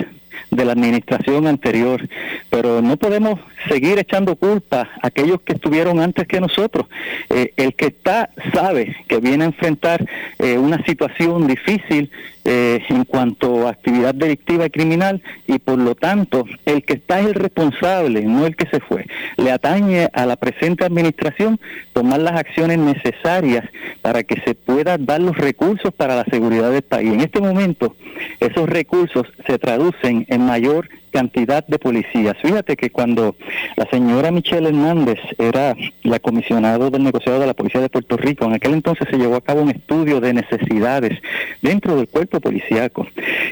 de 0.50 0.64
la 0.64 0.72
administración 0.72 1.46
anterior, 1.46 2.08
pero 2.50 2.82
no 2.82 2.96
podemos 2.96 3.38
seguir 3.68 3.98
echando 3.98 4.36
culpa 4.36 4.88
a 5.02 5.06
aquellos 5.06 5.40
que 5.42 5.54
estuvieron 5.54 6.00
antes 6.00 6.26
que 6.26 6.40
nosotros. 6.40 6.86
Eh, 7.28 7.52
el 7.56 7.74
que 7.74 7.86
está 7.86 8.30
sabe 8.52 8.96
que 9.08 9.18
viene 9.18 9.44
a 9.44 9.48
enfrentar 9.48 10.04
eh, 10.38 10.58
una 10.58 10.82
situación 10.84 11.46
difícil 11.46 12.10
eh, 12.46 12.82
en 12.88 13.04
cuanto 13.04 13.66
a 13.66 13.70
actividad 13.70 14.14
delictiva 14.14 14.64
y 14.64 14.70
criminal 14.70 15.22
y 15.46 15.58
por 15.58 15.78
lo 15.78 15.94
tanto 15.94 16.46
el 16.64 16.82
que 16.84 16.94
está 16.94 17.20
es 17.20 17.26
el 17.26 17.34
responsable, 17.34 18.22
no 18.22 18.46
el 18.46 18.56
que 18.56 18.66
se 18.66 18.80
fue. 18.80 19.06
Le 19.36 19.52
atañe 19.52 20.08
a 20.12 20.24
la 20.24 20.36
presente 20.36 20.86
administración 20.86 21.60
tomar 21.92 22.20
las 22.20 22.40
acciones 22.40 22.78
necesarias 22.78 23.68
para 24.00 24.22
que 24.22 24.40
se 24.40 24.54
puedan 24.54 25.04
dar 25.04 25.20
los 25.20 25.36
recursos 25.36 25.92
para 25.92 26.16
la 26.16 26.24
seguridad 26.24 26.72
del 26.72 26.82
país. 26.82 27.12
En 27.12 27.20
este 27.20 27.40
momento 27.40 27.94
esos 28.40 28.68
recursos 28.68 29.26
se 29.46 29.58
traducen 29.58 30.24
en 30.28 30.39
mayor 30.46 30.88
cantidad 31.10 31.66
de 31.66 31.78
policías. 31.78 32.36
Fíjate 32.42 32.76
que 32.76 32.90
cuando 32.90 33.34
la 33.76 33.86
señora 33.86 34.30
Michelle 34.30 34.68
Hernández 34.68 35.18
era 35.38 35.76
la 36.02 36.18
comisionada 36.18 36.90
del 36.90 37.02
negociado 37.02 37.40
de 37.40 37.46
la 37.46 37.54
Policía 37.54 37.80
de 37.80 37.88
Puerto 37.88 38.16
Rico, 38.16 38.44
en 38.44 38.54
aquel 38.54 38.74
entonces 38.74 39.08
se 39.10 39.18
llevó 39.18 39.36
a 39.36 39.40
cabo 39.40 39.62
un 39.62 39.70
estudio 39.70 40.20
de 40.20 40.32
necesidades 40.32 41.18
dentro 41.62 41.96
del 41.96 42.08
cuerpo 42.08 42.40
policíaco. 42.40 43.06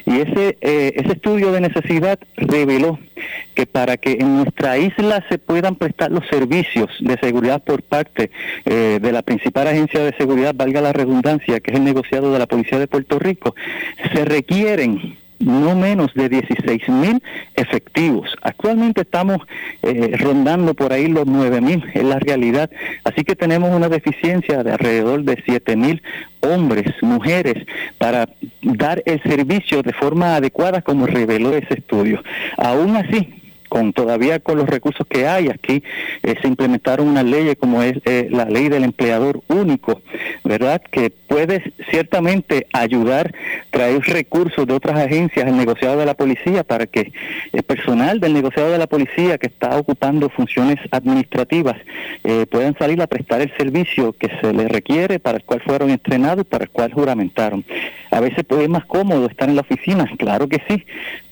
Y 0.07 0.21
ese, 0.21 0.57
eh, 0.61 0.93
ese 0.97 1.13
estudio 1.13 1.53
de 1.53 1.61
necesidad 1.61 2.19
reveló 2.37 2.99
que 3.55 3.67
para 3.67 3.97
que 3.97 4.13
en 4.13 4.37
nuestra 4.37 4.79
isla 4.79 5.25
se 5.29 5.39
puedan 5.39 5.75
prestar 5.75 6.13
los 6.13 6.27
servicios 6.29 6.89
de 7.01 7.19
seguridad 7.19 7.63
por 7.63 7.83
parte 7.83 8.31
eh, 8.65 8.99
de 9.03 9.13
la 9.13 9.23
principal 9.23 9.67
agencia 9.67 10.01
de 10.01 10.15
seguridad, 10.17 10.55
valga 10.55 10.81
la 10.81 10.93
redundancia, 10.93 11.61
que 11.61 11.73
es 11.73 11.77
el 11.77 11.85
negociado 11.85 12.33
de 12.33 12.39
la 12.39 12.47
Policía 12.47 12.79
de 12.79 12.87
Puerto 12.87 13.19
Rico, 13.19 13.55
se 14.15 14.25
requieren 14.25 15.17
no 15.39 15.75
menos 15.75 16.13
de 16.15 16.29
16 16.29 16.89
mil 16.89 17.23
efectivos. 17.55 18.35
Actualmente 18.43 19.03
estamos 19.03 19.39
eh, 19.83 20.17
rondando 20.19 20.75
por 20.75 20.93
ahí 20.93 21.07
los 21.09 21.27
9 21.27 21.61
mil, 21.61 21.85
es 21.95 22.05
la 22.05 22.19
realidad. 22.19 22.71
Así 23.05 23.25
que 23.25 23.37
tenemos 23.37 23.75
una 23.75 23.89
deficiencia 23.89 24.63
de 24.63 24.73
alrededor 24.73 25.23
de 25.23 25.43
7 25.45 25.77
mil 25.77 26.03
hombres, 26.41 26.87
mujeres, 27.03 27.67
para 27.99 28.29
dar 28.63 29.03
el 29.07 29.23
servicio 29.23 29.83
de 29.83 29.93
forma 29.93 30.37
adecuada 30.37 30.83
como 30.83 31.07
reveló 31.07 31.55
ese 31.55 31.75
estudio. 31.75 32.23
Aún 32.57 32.97
así, 32.97 33.38
con 33.69 33.93
todavía 33.93 34.41
con 34.41 34.59
los 34.59 34.69
recursos 34.69 35.07
que 35.07 35.27
hay 35.27 35.49
aquí 35.49 35.83
eh, 36.23 36.35
se 36.41 36.49
implementaron 36.49 37.09
unas 37.09 37.25
leyes 37.25 37.57
como 37.59 37.83
es 37.83 37.99
eh, 38.05 38.29
la 38.31 38.45
ley 38.45 38.69
del 38.69 38.85
empleador 38.85 39.43
único 39.49 40.03
verdad 40.45 40.81
que 40.91 41.11
puede 41.11 41.73
ciertamente 41.91 42.67
ayudar 42.73 43.35
traer 43.71 44.01
recursos 44.03 44.67
de 44.67 44.73
otras 44.73 44.99
agencias 44.99 45.47
al 45.47 45.57
negociado 45.57 45.99
de 45.99 46.07
la 46.07 46.15
policía 46.15 46.65
para 46.65 46.87
que 46.87 47.13
el 47.53 47.63
personal 47.63 48.21
del 48.21 48.33
negociado 48.33 48.71
de 48.71 48.79
la 48.79 48.87
policía 48.87 49.39
que 49.39 49.49
está 49.49 49.77
ocupando 49.77 50.29
funciones 50.31 50.77
administrativas 50.91 51.77
eh, 52.25 52.47
puedan 52.51 52.77
salir 52.79 53.01
a 53.03 53.07
prestar 53.07 53.41
el 53.41 53.53
servicio 53.57 54.13
que 54.13 54.31
se 54.41 54.53
les 54.53 54.69
requiere 54.69 55.19
para 55.19 55.39
el 55.39 55.45
cual 55.45 55.63
fueron 55.65 55.91
entrenados 55.91 56.47
para 56.47 56.65
el 56.65 56.71
cual 56.71 56.93
juramentaron. 56.93 57.65
A 58.11 58.21
veces 58.21 58.45
puede 58.45 58.63
ser 58.63 58.71
más 58.71 58.87
cómodo 58.87 59.27
estar 59.27 59.49
en 59.49 59.57
la 59.57 59.63
oficina 59.63 60.07
claro 60.19 60.49
que 60.49 60.63
sí 60.69 60.85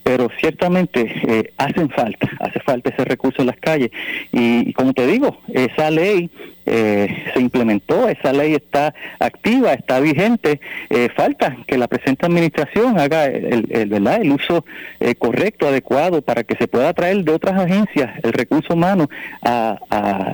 pero 0.07 0.29
ciertamente 0.39 1.13
eh, 1.27 1.53
hacen 1.57 1.91
falta, 1.91 2.31
hace 2.39 2.61
falta 2.61 2.91
ese 2.91 3.05
recurso 3.05 3.43
en 3.43 3.49
las 3.49 3.57
calles. 3.57 3.91
Y, 4.31 4.71
y 4.71 4.73
como 4.73 4.93
te 4.93 5.05
digo, 5.05 5.41
esa 5.49 5.91
ley 5.91 6.31
eh, 6.67 7.25
se 7.33 7.41
implementó, 7.41 8.09
esa 8.09 8.33
ley 8.33 8.55
está 8.55 8.93
activa, 9.21 9.73
está 9.73 10.01
vigente. 10.01 10.61
Eh, 10.91 11.09
falta 11.15 11.57
que 11.67 11.79
la 11.79 11.87
presente 11.87 12.27
administración 12.27 12.99
haga 12.99 13.27
el, 13.27 13.67
el, 13.71 13.89
¿verdad? 13.89 14.21
el 14.21 14.33
uso 14.33 14.65
eh, 14.99 15.15
correcto, 15.15 15.69
adecuado, 15.69 16.23
para 16.23 16.43
que 16.43 16.57
se 16.57 16.67
pueda 16.67 16.93
traer 16.93 17.23
de 17.23 17.33
otras 17.33 17.59
agencias 17.59 18.11
el 18.23 18.33
recurso 18.33 18.75
humano 18.75 19.09
a, 19.43 19.79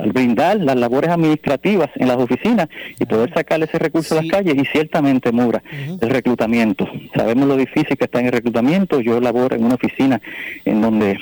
brindar 0.06 0.56
las 0.56 0.76
labores 0.76 1.10
administrativas 1.10 1.90
en 1.96 2.08
las 2.08 2.16
oficinas 2.16 2.68
y 2.98 3.04
poder 3.04 3.32
sacar 3.32 3.62
ese 3.62 3.78
recurso 3.78 4.18
a 4.18 4.22
las 4.22 4.30
calles. 4.30 4.54
Y 4.56 4.64
ciertamente, 4.64 5.32
Mura, 5.32 5.62
el 6.00 6.10
reclutamiento. 6.10 6.88
Sabemos 7.14 7.46
lo 7.46 7.56
difícil 7.56 7.96
que 7.96 8.04
está 8.04 8.20
en 8.20 8.26
el 8.26 8.32
reclutamiento. 8.32 9.00
Yo 9.00 9.20
laboro 9.20 9.54
en 9.54 9.64
una 9.64 9.74
oficina 9.74 10.20
en 10.64 10.80
donde 10.80 11.18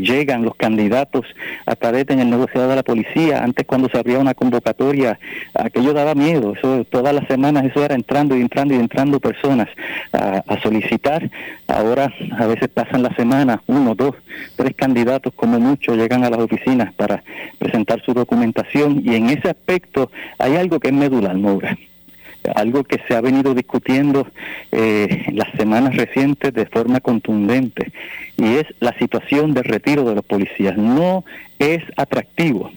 llegan 0.00 0.42
los 0.42 0.56
candidatos 0.56 1.26
a 1.66 1.76
través 1.76 2.06
en 2.08 2.20
el 2.20 2.30
negociado 2.30 2.68
de 2.68 2.76
la 2.76 2.82
policía. 2.82 3.42
Antes, 3.42 3.66
cuando 3.66 3.88
se 3.88 3.98
abría 3.98 4.18
una 4.18 4.34
convocatoria, 4.34 4.53
convocatoria, 4.54 5.18
aquello 5.54 5.92
daba 5.92 6.14
miedo, 6.14 6.54
eso 6.56 6.84
todas 6.84 7.12
las 7.12 7.26
semanas 7.26 7.64
eso 7.64 7.84
era 7.84 7.94
entrando 7.94 8.36
y 8.36 8.40
entrando 8.40 8.74
y 8.74 8.76
entrando 8.78 9.18
personas 9.18 9.68
a, 10.12 10.42
solicitar, 10.62 11.28
ahora 11.66 12.12
a 12.38 12.46
veces 12.46 12.68
pasan 12.68 13.02
la 13.02 13.14
semana, 13.16 13.62
uno, 13.66 13.94
dos, 13.94 14.14
tres 14.56 14.74
candidatos 14.76 15.32
como 15.34 15.58
mucho 15.58 15.96
llegan 15.96 16.24
a 16.24 16.30
las 16.30 16.38
oficinas 16.38 16.92
para 16.94 17.22
presentar 17.58 18.00
su 18.02 18.14
documentación. 18.14 19.02
Y 19.04 19.16
en 19.16 19.30
ese 19.30 19.50
aspecto 19.50 20.10
hay 20.38 20.56
algo 20.56 20.78
que 20.78 20.88
es 20.88 20.94
medular, 20.94 21.36
Moura. 21.36 21.76
Algo 22.54 22.84
que 22.84 23.00
se 23.08 23.16
ha 23.16 23.20
venido 23.20 23.54
discutiendo 23.54 24.26
eh, 24.70 25.26
las 25.32 25.50
semanas 25.56 25.96
recientes 25.96 26.52
de 26.52 26.66
forma 26.66 27.00
contundente. 27.00 27.90
Y 28.36 28.56
es 28.56 28.66
la 28.80 28.96
situación 28.98 29.54
de 29.54 29.62
retiro 29.62 30.04
de 30.04 30.14
los 30.14 30.24
policías. 30.24 30.76
No 30.76 31.24
es 31.58 31.82
atractivo 31.96 32.70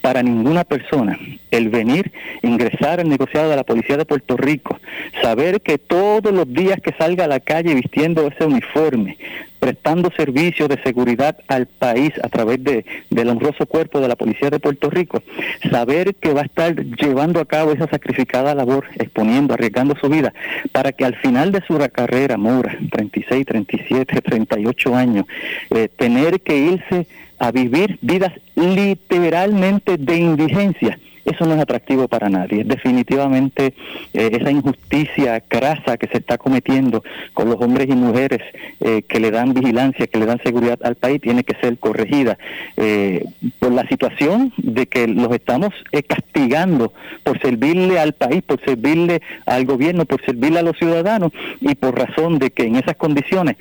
para 0.00 0.22
ninguna 0.22 0.64
persona 0.64 1.18
el 1.50 1.68
venir, 1.70 2.12
ingresar 2.42 3.00
al 3.00 3.08
negociado 3.08 3.50
de 3.50 3.56
la 3.56 3.64
Policía 3.64 3.96
de 3.96 4.04
Puerto 4.04 4.36
Rico, 4.36 4.78
saber 5.22 5.60
que 5.60 5.78
todos 5.78 6.32
los 6.32 6.52
días 6.52 6.80
que 6.80 6.92
salga 6.92 7.24
a 7.24 7.28
la 7.28 7.40
calle 7.40 7.74
vistiendo 7.74 8.26
ese 8.26 8.44
uniforme, 8.44 9.16
prestando 9.58 10.10
servicios 10.16 10.68
de 10.68 10.80
seguridad 10.82 11.36
al 11.48 11.66
país 11.66 12.12
a 12.22 12.28
través 12.28 12.62
de, 12.62 12.84
del 13.10 13.28
honroso 13.28 13.66
cuerpo 13.66 14.00
de 14.00 14.08
la 14.08 14.16
Policía 14.16 14.50
de 14.50 14.60
Puerto 14.60 14.90
Rico, 14.90 15.22
saber 15.70 16.14
que 16.14 16.32
va 16.32 16.42
a 16.42 16.44
estar 16.44 16.74
llevando 16.74 17.40
a 17.40 17.44
cabo 17.44 17.72
esa 17.72 17.88
sacrificada 17.88 18.54
labor, 18.54 18.84
exponiendo, 18.96 19.54
arriesgando 19.54 19.96
su 19.96 20.08
vida, 20.08 20.32
para 20.72 20.92
que 20.92 21.04
al 21.04 21.16
final 21.16 21.50
de 21.50 21.62
su 21.66 21.78
carrera, 21.92 22.36
Mora, 22.36 22.76
36, 22.90 23.46
37, 23.46 24.20
38 24.20 24.94
años, 24.94 25.26
eh, 25.70 25.88
tener 25.96 26.40
que 26.40 26.56
irse 26.56 27.06
a 27.38 27.52
vivir 27.52 27.98
vidas 28.02 28.32
literalmente 28.58 29.96
de 29.96 30.16
indigencia 30.16 30.98
eso 31.28 31.44
no 31.46 31.54
es 31.54 31.60
atractivo 31.60 32.08
para 32.08 32.28
nadie. 32.28 32.64
Definitivamente 32.64 33.74
eh, 34.14 34.30
esa 34.32 34.50
injusticia 34.50 35.40
crasa 35.40 35.96
que 35.96 36.08
se 36.08 36.18
está 36.18 36.38
cometiendo 36.38 37.02
con 37.34 37.48
los 37.48 37.60
hombres 37.60 37.88
y 37.88 37.92
mujeres 37.92 38.40
eh, 38.80 39.02
que 39.02 39.20
le 39.20 39.30
dan 39.30 39.52
vigilancia, 39.52 40.06
que 40.06 40.18
le 40.18 40.26
dan 40.26 40.40
seguridad 40.42 40.78
al 40.82 40.94
país, 40.94 41.20
tiene 41.20 41.44
que 41.44 41.54
ser 41.60 41.78
corregida 41.78 42.38
eh, 42.76 43.24
por 43.58 43.72
la 43.72 43.86
situación 43.88 44.52
de 44.56 44.86
que 44.86 45.06
los 45.06 45.30
estamos 45.32 45.74
castigando 46.06 46.92
por 47.22 47.40
servirle 47.40 47.98
al 47.98 48.14
país, 48.14 48.42
por 48.42 48.60
servirle 48.64 49.20
al 49.46 49.66
gobierno, 49.66 50.06
por 50.06 50.24
servirle 50.24 50.60
a 50.60 50.62
los 50.62 50.78
ciudadanos 50.78 51.32
y 51.60 51.74
por 51.74 51.98
razón 51.98 52.38
de 52.38 52.50
que 52.50 52.64
en 52.64 52.76
esas 52.76 52.96
condiciones 52.96 53.56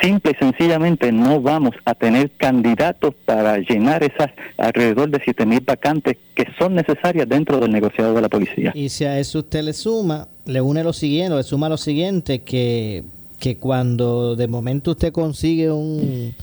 simple 0.00 0.32
y 0.32 0.44
sencillamente 0.44 1.10
no 1.12 1.40
vamos 1.40 1.74
a 1.84 1.94
tener 1.94 2.30
candidatos 2.36 3.14
para 3.24 3.58
llenar 3.58 4.02
esas 4.04 4.30
alrededor 4.56 5.10
de 5.10 5.20
siete 5.24 5.46
mil 5.46 5.60
vacantes 5.60 6.16
que 6.34 6.46
son 6.58 6.74
necesarias 6.74 7.07
dentro 7.12 7.58
del 7.60 7.70
negociado 7.70 8.14
de 8.14 8.22
la 8.22 8.28
policía. 8.28 8.72
Y 8.74 8.88
si 8.88 9.04
a 9.04 9.18
eso 9.18 9.40
usted 9.40 9.62
le 9.62 9.72
suma, 9.72 10.28
le 10.46 10.60
une 10.60 10.82
lo 10.82 10.92
siguiente, 10.92 11.36
le 11.36 11.42
suma 11.42 11.68
lo 11.68 11.76
siguiente, 11.76 12.40
que, 12.40 13.04
que 13.38 13.56
cuando 13.56 14.36
de 14.36 14.46
momento 14.46 14.92
usted 14.92 15.12
consigue 15.12 15.70
un, 15.70 16.34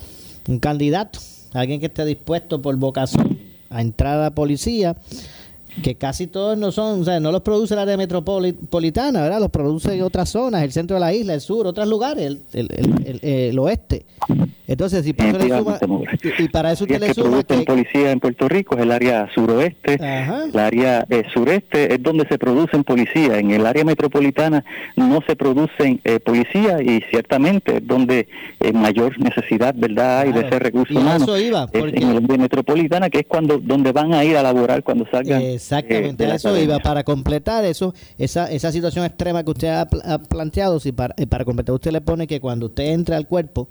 un 0.47 0.59
candidato, 0.59 1.19
alguien 1.53 1.79
que 1.79 1.87
esté 1.87 2.05
dispuesto 2.05 2.61
por 2.61 2.75
vocación 2.77 3.37
a 3.69 3.81
entrar 3.81 4.19
a 4.19 4.23
la 4.23 4.31
policía, 4.31 4.95
que 5.83 5.95
casi 5.95 6.27
todos 6.27 6.57
no 6.57 6.71
son, 6.71 7.01
o 7.01 7.03
sea, 7.03 7.19
no 7.19 7.31
los 7.31 7.41
produce 7.41 7.73
el 7.73 7.79
área 7.81 7.97
metropolitana, 7.97 9.21
¿verdad? 9.21 9.39
Los 9.39 9.49
produce 9.49 9.93
en 9.93 10.03
otras 10.03 10.29
zonas, 10.29 10.63
el 10.63 10.71
centro 10.71 10.95
de 10.95 11.01
la 11.01 11.13
isla, 11.13 11.33
el 11.33 11.41
sur, 11.41 11.67
otros 11.67 11.87
lugares, 11.87 12.37
el, 12.53 12.69
el, 12.69 13.19
el, 13.21 13.59
oeste. 13.59 14.05
Entonces, 14.67 15.05
si 15.05 15.13
para 15.13 15.29
eso 15.29 15.39
le 15.39 15.57
suma, 15.57 15.79
y 16.39 16.47
para 16.47 16.71
eso 16.71 16.83
usted 16.85 16.99
le 16.99 17.13
suma 17.13 17.43
que 17.43 17.61
policía 17.61 18.11
en 18.11 18.19
Puerto 18.19 18.47
Rico 18.47 18.75
es 18.75 18.83
el 18.83 18.91
área 18.91 19.27
suroeste, 19.33 19.95
el 19.95 20.59
área 20.59 21.05
eh, 21.09 21.23
sureste 21.33 21.93
es 21.93 22.01
donde 22.01 22.27
se 22.27 22.37
producen 22.37 22.83
policía, 22.83 23.37
en 23.37 23.51
el 23.51 23.65
área 23.65 23.83
metropolitana 23.83 24.63
no 24.95 25.19
se 25.27 25.35
producen 25.35 25.99
eh, 26.03 26.19
policía 26.19 26.81
y 26.81 27.01
ciertamente 27.09 27.77
es 27.77 27.87
donde 27.87 28.27
eh, 28.59 28.73
mayor 28.73 29.19
necesidad, 29.19 29.75
¿verdad? 29.77 30.21
hay 30.21 30.31
de 30.31 30.41
ese 30.41 30.59
recurso 30.59 30.97
humano. 30.97 31.23
Eso 31.23 31.37
iba, 31.37 31.67
porque... 31.67 31.97
en 31.97 32.09
el 32.09 32.23
área 32.23 32.37
metropolitana 32.37 33.09
que 33.09 33.19
es 33.19 33.25
cuando 33.27 33.59
donde 33.59 33.91
van 33.91 34.13
a 34.13 34.23
ir 34.23 34.37
a 34.37 34.43
laborar 34.43 34.83
cuando 34.83 35.05
salgan 35.11 35.54
Exactamente, 35.55 36.23
eh, 36.23 36.35
eso 36.35 36.57
iba 36.57 36.79
para 36.79 37.03
completar 37.03 37.65
eso, 37.65 37.93
esa, 38.17 38.51
esa 38.51 38.71
situación 38.71 39.05
extrema 39.05 39.43
que 39.43 39.51
usted 39.51 39.67
ha, 39.69 40.17
planteado, 40.19 40.79
si 40.79 40.91
para, 40.91 41.15
eh, 41.17 41.27
para 41.27 41.45
completar 41.45 41.73
usted 41.73 41.91
le 41.91 42.01
pone 42.01 42.27
que 42.27 42.39
cuando 42.39 42.67
usted 42.67 42.85
entre 42.85 43.15
al 43.15 43.27
cuerpo, 43.27 43.67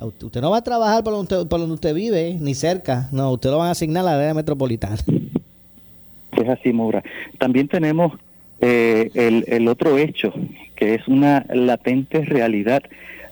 usted, 0.00 0.40
no 0.40 0.50
va 0.50 0.58
a 0.58 0.62
trabajar 0.62 1.02
por 1.02 1.12
donde, 1.14 1.34
usted, 1.34 1.48
por 1.48 1.60
donde 1.60 1.74
usted 1.74 1.94
vive, 1.94 2.36
ni 2.40 2.54
cerca, 2.54 3.08
no, 3.12 3.32
usted 3.32 3.50
lo 3.50 3.58
van 3.58 3.68
a 3.68 3.72
asignar 3.72 4.02
a 4.02 4.10
la 4.10 4.14
área 4.16 4.34
metropolitana. 4.34 4.96
Es 6.32 6.48
así, 6.48 6.72
Maura. 6.72 7.02
También 7.38 7.68
tenemos 7.68 8.12
eh, 8.62 9.10
el, 9.14 9.44
el 9.48 9.68
otro 9.68 9.98
hecho, 9.98 10.32
que 10.74 10.94
es 10.94 11.06
una 11.08 11.44
latente 11.52 12.24
realidad 12.24 12.82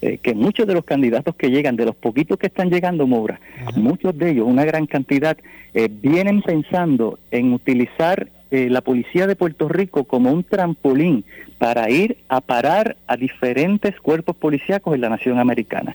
eh, 0.03 0.19
que 0.19 0.35
muchos 0.35 0.67
de 0.67 0.73
los 0.73 0.85
candidatos 0.85 1.35
que 1.37 1.51
llegan, 1.51 1.77
de 1.77 1.85
los 1.85 1.95
poquitos 1.95 2.39
que 2.39 2.47
están 2.47 2.71
llegando, 2.71 3.07
Moura, 3.07 3.39
muchos 3.77 4.17
de 4.17 4.31
ellos, 4.31 4.47
una 4.47 4.65
gran 4.65 4.87
cantidad, 4.87 5.37
eh, 5.75 5.89
vienen 5.91 6.41
pensando 6.41 7.19
en 7.31 7.53
utilizar 7.53 8.29
eh, 8.51 8.69
la 8.71 8.81
policía 8.81 9.27
de 9.27 9.37
Puerto 9.37 9.69
Rico 9.69 10.05
como 10.05 10.33
un 10.33 10.45
trampolín 10.45 11.25
para 11.59 11.91
ir 11.91 12.19
a 12.29 12.41
parar 12.41 12.97
a 13.07 13.17
diferentes 13.17 14.01
cuerpos 14.01 14.37
policíacos 14.37 14.95
en 14.95 15.03
la 15.03 15.09
nación 15.09 15.39
americana. 15.39 15.95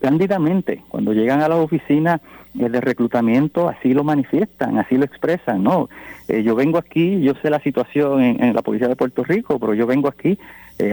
cándidamente, 0.00 0.82
cuando 0.88 1.12
llegan 1.12 1.40
a 1.40 1.48
las 1.48 1.58
oficinas 1.58 2.20
de 2.52 2.80
reclutamiento, 2.80 3.68
así 3.68 3.94
lo 3.94 4.04
manifiestan, 4.04 4.76
así 4.78 4.96
lo 4.96 5.04
expresan. 5.04 5.62
No, 5.62 5.88
yo 6.28 6.54
vengo 6.54 6.76
aquí, 6.76 7.22
yo 7.22 7.34
sé 7.40 7.48
la 7.48 7.60
situación 7.60 8.20
en, 8.20 8.54
la 8.54 8.60
policía 8.60 8.88
de 8.88 8.96
Puerto 8.96 9.24
Rico, 9.24 9.58
pero 9.58 9.72
yo 9.72 9.86
vengo 9.86 10.08
aquí 10.08 10.38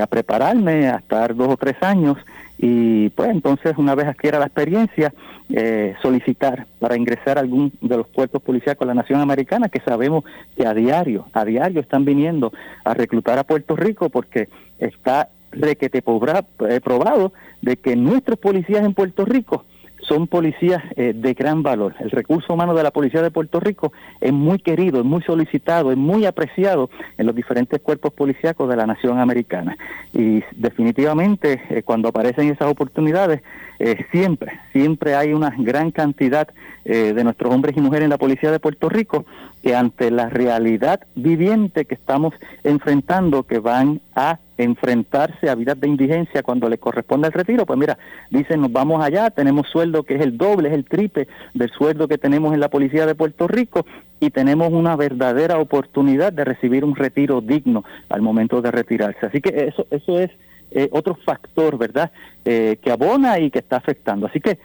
a 0.02 0.08
prepararme, 0.08 0.88
a 0.88 0.98
estar 0.98 1.36
dos 1.36 1.50
o 1.50 1.58
tres 1.58 1.76
años 1.82 2.18
y 2.58 3.10
pues 3.10 3.30
entonces 3.30 3.74
una 3.78 3.96
vez 3.96 4.08
adquiera 4.08 4.40
la 4.40 4.46
experiencia 4.46 5.14
eh, 5.50 5.96
solicitar 6.02 6.68
para 6.80 6.96
ingresar 6.96 7.38
a 7.38 7.42
algún 7.42 7.72
de 7.82 7.98
los 7.98 8.08
puertos 8.08 8.42
policiales 8.42 8.80
de 8.80 8.86
la 8.86 8.94
nación 8.94 9.20
americana 9.20 9.70
que 9.70 9.82
sabemos 9.82 10.24
que 10.56 10.66
a 10.66 10.74
diario 10.74 11.28
a 11.34 11.46
diario 11.46 11.82
están 11.82 12.06
viniendo 12.06 12.52
a 12.84 12.94
reclutar 12.94 13.38
a 13.38 13.44
Puerto 13.44 13.76
Rico 13.76 14.10
porque 14.10 14.50
está 14.80 15.30
requete 15.52 16.00
eh, 16.00 16.82
probado 16.84 17.34
de 17.62 17.78
que 17.78 17.96
nuestros 17.96 18.40
policías 18.40 18.84
en 18.84 18.94
Puerto 18.94 19.26
Rico 19.26 19.66
son 20.08 20.28
policías 20.28 20.84
eh, 20.96 21.14
de 21.16 21.34
gran 21.34 21.64
valor. 21.64 21.96
El 22.00 22.12
recurso 22.12 22.54
humano 22.54 22.74
de 22.74 22.84
la 22.84 22.92
Policía 22.92 23.22
de 23.22 23.32
Puerto 23.32 23.60
Rico 23.60 23.92
es 24.22 24.34
muy 24.34 24.60
querido, 24.60 25.00
es 25.00 25.06
muy 25.06 25.22
solicitado, 25.22 25.92
es 25.92 25.98
muy 25.98 26.26
apreciado 26.26 26.90
en 27.18 27.26
los 27.26 27.36
diferentes 27.36 27.82
cuerpos 27.82 28.14
policíacos 28.14 28.70
de 28.70 28.76
la 28.76 28.86
nación 28.86 29.20
americana. 29.20 29.78
Y 30.14 30.44
definitivamente 30.56 31.62
eh, 31.70 31.84
cuando 31.84 32.10
aparecen 32.10 32.50
esas 32.50 32.70
oportunidades, 32.70 33.42
eh, 33.80 34.06
siempre, 34.12 34.60
siempre 34.72 35.16
hay 35.16 35.34
una 35.34 35.54
gran 35.58 35.92
cantidad 35.92 36.48
de 36.86 37.24
nuestros 37.24 37.52
hombres 37.52 37.76
y 37.76 37.82
mujeres 37.82 38.04
en 38.04 38.12
la 38.12 38.20
Policía 38.20 38.52
de 38.52 38.60
Puerto 38.60 38.90
Rico 38.90 39.26
que 39.64 39.76
ante 39.76 40.12
la 40.12 40.30
realidad 40.30 41.00
viviente 41.16 41.86
que 41.86 41.96
estamos 41.96 42.36
enfrentando, 42.64 43.42
que 43.42 43.58
van 43.58 44.02
a 44.16 44.40
enfrentarse 44.58 45.50
a 45.50 45.56
vidas 45.56 45.80
de 45.80 45.90
indigencia 45.90 46.42
cuando 46.42 46.70
le 46.70 46.78
corresponde 46.78 47.28
el 47.28 47.34
retiro, 47.34 47.66
pues 47.66 47.78
mira, 47.78 47.98
dicen 48.30 48.62
nos 48.62 48.72
vamos 48.72 49.04
allá, 49.04 49.30
tenemos 49.30 49.68
sueldo 49.68 50.04
que 50.04 50.16
es 50.16 50.22
el 50.22 50.38
doble, 50.38 50.70
es 50.70 50.74
el 50.74 50.86
triple 50.86 51.28
del 51.54 51.70
sueldo 51.72 52.08
que 52.08 52.18
tenemos 52.18 52.54
en 52.54 52.62
la 52.62 52.70
Policía 52.70 53.06
de 53.06 53.16
Puerto 53.16 53.48
Rico 53.48 53.86
y 54.20 54.30
tenemos 54.30 54.72
una 54.72 54.96
verdadera 54.96 55.60
oportunidad 55.60 56.32
de 56.32 56.46
recibir 56.46 56.86
un 56.86 56.96
retiro 56.96 57.42
digno 57.42 57.84
al 58.10 58.22
momento 58.22 58.62
de 58.62 58.72
retirarse. 58.72 59.26
Así 59.26 59.42
que 59.42 59.68
eso, 59.68 59.86
eso 59.92 60.20
es 60.20 60.32
eh, 60.72 60.90
otro 60.92 61.16
factor, 61.16 61.78
¿verdad?, 61.78 62.12
eh, 62.46 62.78
que 62.82 62.92
abona 62.92 63.40
y 63.40 63.52
que 63.52 63.60
está 63.60 63.78
afectando. 63.78 64.28
Así 64.28 64.40
que 64.40 64.58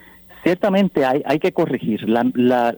ciertamente 0.42 1.04
hay, 1.04 1.22
hay 1.26 1.38
que 1.38 1.52
corregir 1.52 2.08
las 2.08 2.74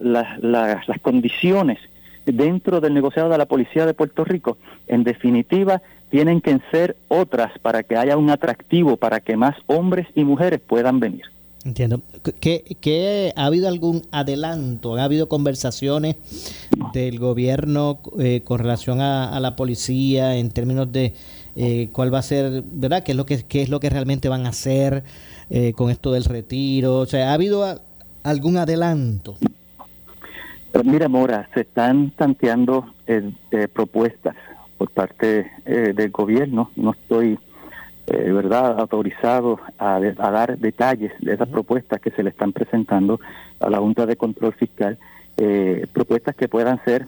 condiciones 1.01 1.79
dentro 2.25 2.79
del 2.79 2.93
negociado 2.93 3.29
de 3.29 3.37
la 3.37 3.45
Policía 3.45 3.85
de 3.85 3.93
Puerto 3.93 4.23
Rico. 4.23 4.57
En 4.87 5.03
definitiva, 5.03 5.81
tienen 6.13 6.41
que 6.41 6.59
ser 6.69 6.95
otras 7.07 7.57
para 7.63 7.81
que 7.81 7.97
haya 7.97 8.17
un 8.17 8.29
atractivo 8.29 8.97
para 8.97 9.19
que 9.19 9.35
más 9.35 9.55
hombres 9.65 10.05
y 10.13 10.23
mujeres 10.23 10.61
puedan 10.61 10.99
venir. 10.99 11.23
Entiendo. 11.65 12.01
¿Qué, 12.39 13.33
ha 13.35 13.45
habido 13.47 13.67
algún 13.67 14.03
adelanto? 14.11 14.95
¿Ha 14.95 15.05
habido 15.05 15.27
conversaciones 15.27 16.17
del 16.93 17.17
gobierno 17.17 17.97
eh, 18.19 18.41
con 18.43 18.59
relación 18.59 19.01
a, 19.01 19.39
la 19.39 19.55
policía 19.55 20.35
en 20.35 20.51
términos 20.51 20.91
de 20.91 21.15
eh, 21.55 21.89
cuál 21.91 22.13
va 22.13 22.19
a 22.19 22.21
ser, 22.21 22.61
verdad? 22.63 23.01
¿Qué 23.01 23.13
es 23.13 23.17
lo 23.17 23.25
que 23.25 23.41
qué 23.41 23.63
es 23.63 23.69
lo 23.69 23.79
que 23.79 23.89
realmente 23.89 24.29
van 24.29 24.45
a 24.45 24.49
hacer 24.49 25.03
eh, 25.49 25.73
con 25.73 25.89
esto 25.89 26.11
del 26.11 26.25
retiro? 26.25 26.99
O 26.99 27.07
sea, 27.07 27.31
¿ha 27.31 27.33
habido 27.33 27.65
algún 28.21 28.57
adelanto? 28.57 29.35
Pues 30.73 30.85
mira, 30.85 31.07
Mora, 31.07 31.49
se 31.55 31.61
están 31.61 32.11
tanteando 32.11 32.93
propuestas 33.73 34.35
por 34.77 34.89
parte 34.89 35.51
eh, 35.65 35.93
del 35.95 36.11
gobierno. 36.11 36.71
No 36.75 36.91
estoy, 36.91 37.39
eh, 38.07 38.31
verdad, 38.31 38.79
autorizado 38.79 39.59
a, 39.77 39.99
dar 39.99 40.57
detalles 40.57 41.11
de 41.19 41.33
esas 41.33 41.47
propuestas 41.47 41.99
que 42.01 42.11
se 42.11 42.23
le 42.23 42.29
están 42.29 42.53
presentando 42.53 43.19
a 43.59 43.69
la 43.69 43.79
Junta 43.79 44.05
de 44.05 44.15
Control 44.15 44.53
Fiscal, 44.53 44.97
eh, 45.37 45.87
propuestas 45.93 46.35
que 46.35 46.47
puedan 46.47 46.83
ser 46.83 47.07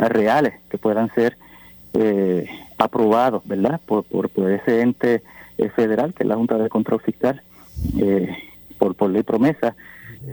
reales, 0.00 0.54
que 0.68 0.76
puedan 0.76 1.08
ser 1.14 1.36
aprobados, 2.78 3.42
¿verdad?, 3.46 3.80
por, 3.86 4.04
por, 4.04 4.28
ese 4.50 4.80
ente 4.80 5.22
federal, 5.76 6.14
que 6.14 6.24
es 6.24 6.28
la 6.28 6.34
Junta 6.34 6.58
de 6.58 6.68
Control 6.68 7.00
Fiscal, 7.00 7.40
por, 8.78 8.96
por 8.96 9.10
ley 9.10 9.22
promesa. 9.22 9.76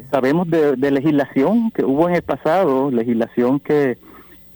Sabemos 0.10 0.50
de 0.50 0.91
legislación 0.91 1.69
que 1.69 1.86
hubo 1.86 2.10
en 2.10 2.15
el 2.15 2.23
pasado, 2.23 2.89
legislación 2.89 3.60
que 3.60 4.00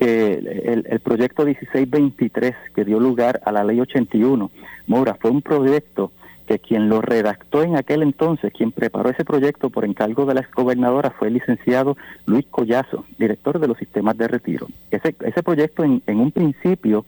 el, 0.06 0.86
el, 0.90 1.00
proyecto 1.00 1.46
1623 1.46 2.56
que 2.76 2.86
dio 2.86 3.00
lugar 3.00 3.42
a 3.46 3.52
la 3.52 3.64
ley 3.64 3.80
81, 3.80 4.52
Mora, 4.88 5.16
fue 5.20 5.32
un 5.32 5.42
proyecto 5.42 6.12
que 6.48 6.60
quien 6.60 6.90
lo 6.90 7.02
redactó 7.02 7.64
en 7.64 7.76
aquel 7.76 8.02
entonces, 8.02 8.52
quien 8.52 8.72
preparó 8.72 9.10
ese 9.10 9.24
proyecto 9.24 9.70
por 9.70 9.86
encargo 9.86 10.26
de 10.26 10.34
la 10.34 10.42
exgobernadora 10.42 11.12
fue 11.12 11.30
el 11.30 11.36
licenciado 11.36 11.98
Luis 12.26 12.46
Collazo, 12.50 13.06
director 13.18 13.60
de 13.60 13.68
los 13.68 13.78
sistemas 13.78 14.18
de 14.18 14.28
retiro. 14.28 14.68
Ese, 14.90 15.16
ese 15.22 15.44
proyecto 15.44 15.84
en, 15.84 16.02
en 16.08 16.20
un 16.20 16.32
principio, 16.32 17.06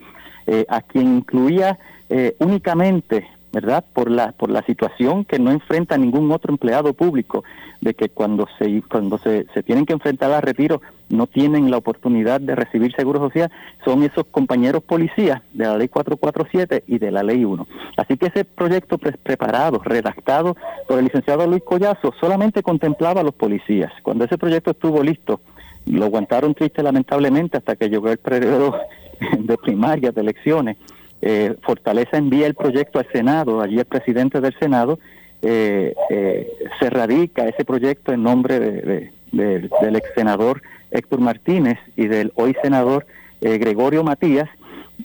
eh, 0.48 0.66
a 0.70 0.82
quien 0.82 1.18
incluía 1.18 1.80
eh, 2.10 2.36
únicamente 2.40 3.28
¿verdad? 3.54 3.86
Por 3.94 4.10
la, 4.10 4.32
por 4.32 4.50
la 4.50 4.64
situación 4.64 5.26
que 5.26 5.38
no 5.38 5.52
enfrenta 5.52 5.98
ningún 5.98 6.32
otro 6.32 6.52
empleado 6.52 6.94
público, 6.94 7.44
de 7.82 7.94
que 7.94 8.10
cuando 8.10 8.48
se, 8.58 8.82
cuando 8.90 9.18
se, 9.20 9.46
se 9.54 9.62
tienen 9.62 9.86
que 9.86 9.94
enfrentar 9.94 10.32
a 10.32 10.42
retiro 10.42 10.82
no 11.10 11.28
tienen 11.28 11.70
la 11.70 11.78
oportunidad 11.78 12.42
de 12.42 12.56
recibir 12.56 12.96
seguro 12.96 13.20
social, 13.20 13.52
son 13.86 14.04
esos 14.04 14.26
compañeros 14.32 14.84
policías 14.84 15.42
de 15.54 15.66
la 15.66 15.78
ley 15.78 15.88
447 15.88 16.86
y 16.88 16.98
de 16.98 17.12
la 17.12 17.22
ley 17.22 17.46
1. 17.46 17.68
Así 17.98 18.18
que 18.18 18.28
ese 18.28 18.46
proyecto 18.46 18.98
preparado, 18.98 19.80
redactado 19.84 20.56
por 20.88 20.98
el 20.98 21.06
licenciado 21.06 21.46
Luis 21.46 21.62
Collazo, 21.64 22.14
solamente 22.20 22.64
contemplaba 22.64 23.22
a 23.22 23.24
los 23.24 23.36
policías. 23.36 23.92
Cuando 24.02 24.26
ese 24.26 24.38
proyecto 24.38 24.72
estuvo 24.72 25.04
listo, 25.04 25.42
lo 25.86 26.06
aguantaron 26.06 26.56
triste 26.56 26.82
lamentablemente 26.82 27.58
hasta 27.58 27.76
que 27.76 27.90
llegó 27.90 28.10
el 28.10 28.18
periodo 28.18 28.76
de 29.38 29.58
primaria 29.58 30.12
de 30.12 30.22
elecciones 30.22 30.78
eh, 31.26 31.56
Fortaleza 31.62 32.18
envía 32.18 32.48
el 32.48 32.54
proyecto 32.54 33.00
al 33.00 33.08
Senado, 33.14 33.62
allí 33.62 33.80
el 33.80 33.86
presidente 33.86 34.42
del 34.42 34.54
Senado 34.60 35.00
eh, 35.42 35.96
eh, 36.10 36.52
se 36.82 36.90
radica 36.90 37.48
ese 37.48 37.64
proyecto 37.64 38.12
en 38.12 38.24
nombre 38.24 38.60
del 38.60 39.96
ex 39.96 40.10
senador 40.16 40.62
Héctor 40.92 41.22
Martínez 41.22 41.80
y 41.96 42.08
del 42.08 42.34
hoy 42.36 42.54
senador 42.62 43.06
Gregorio 43.40 44.04
Matías, 44.04 44.50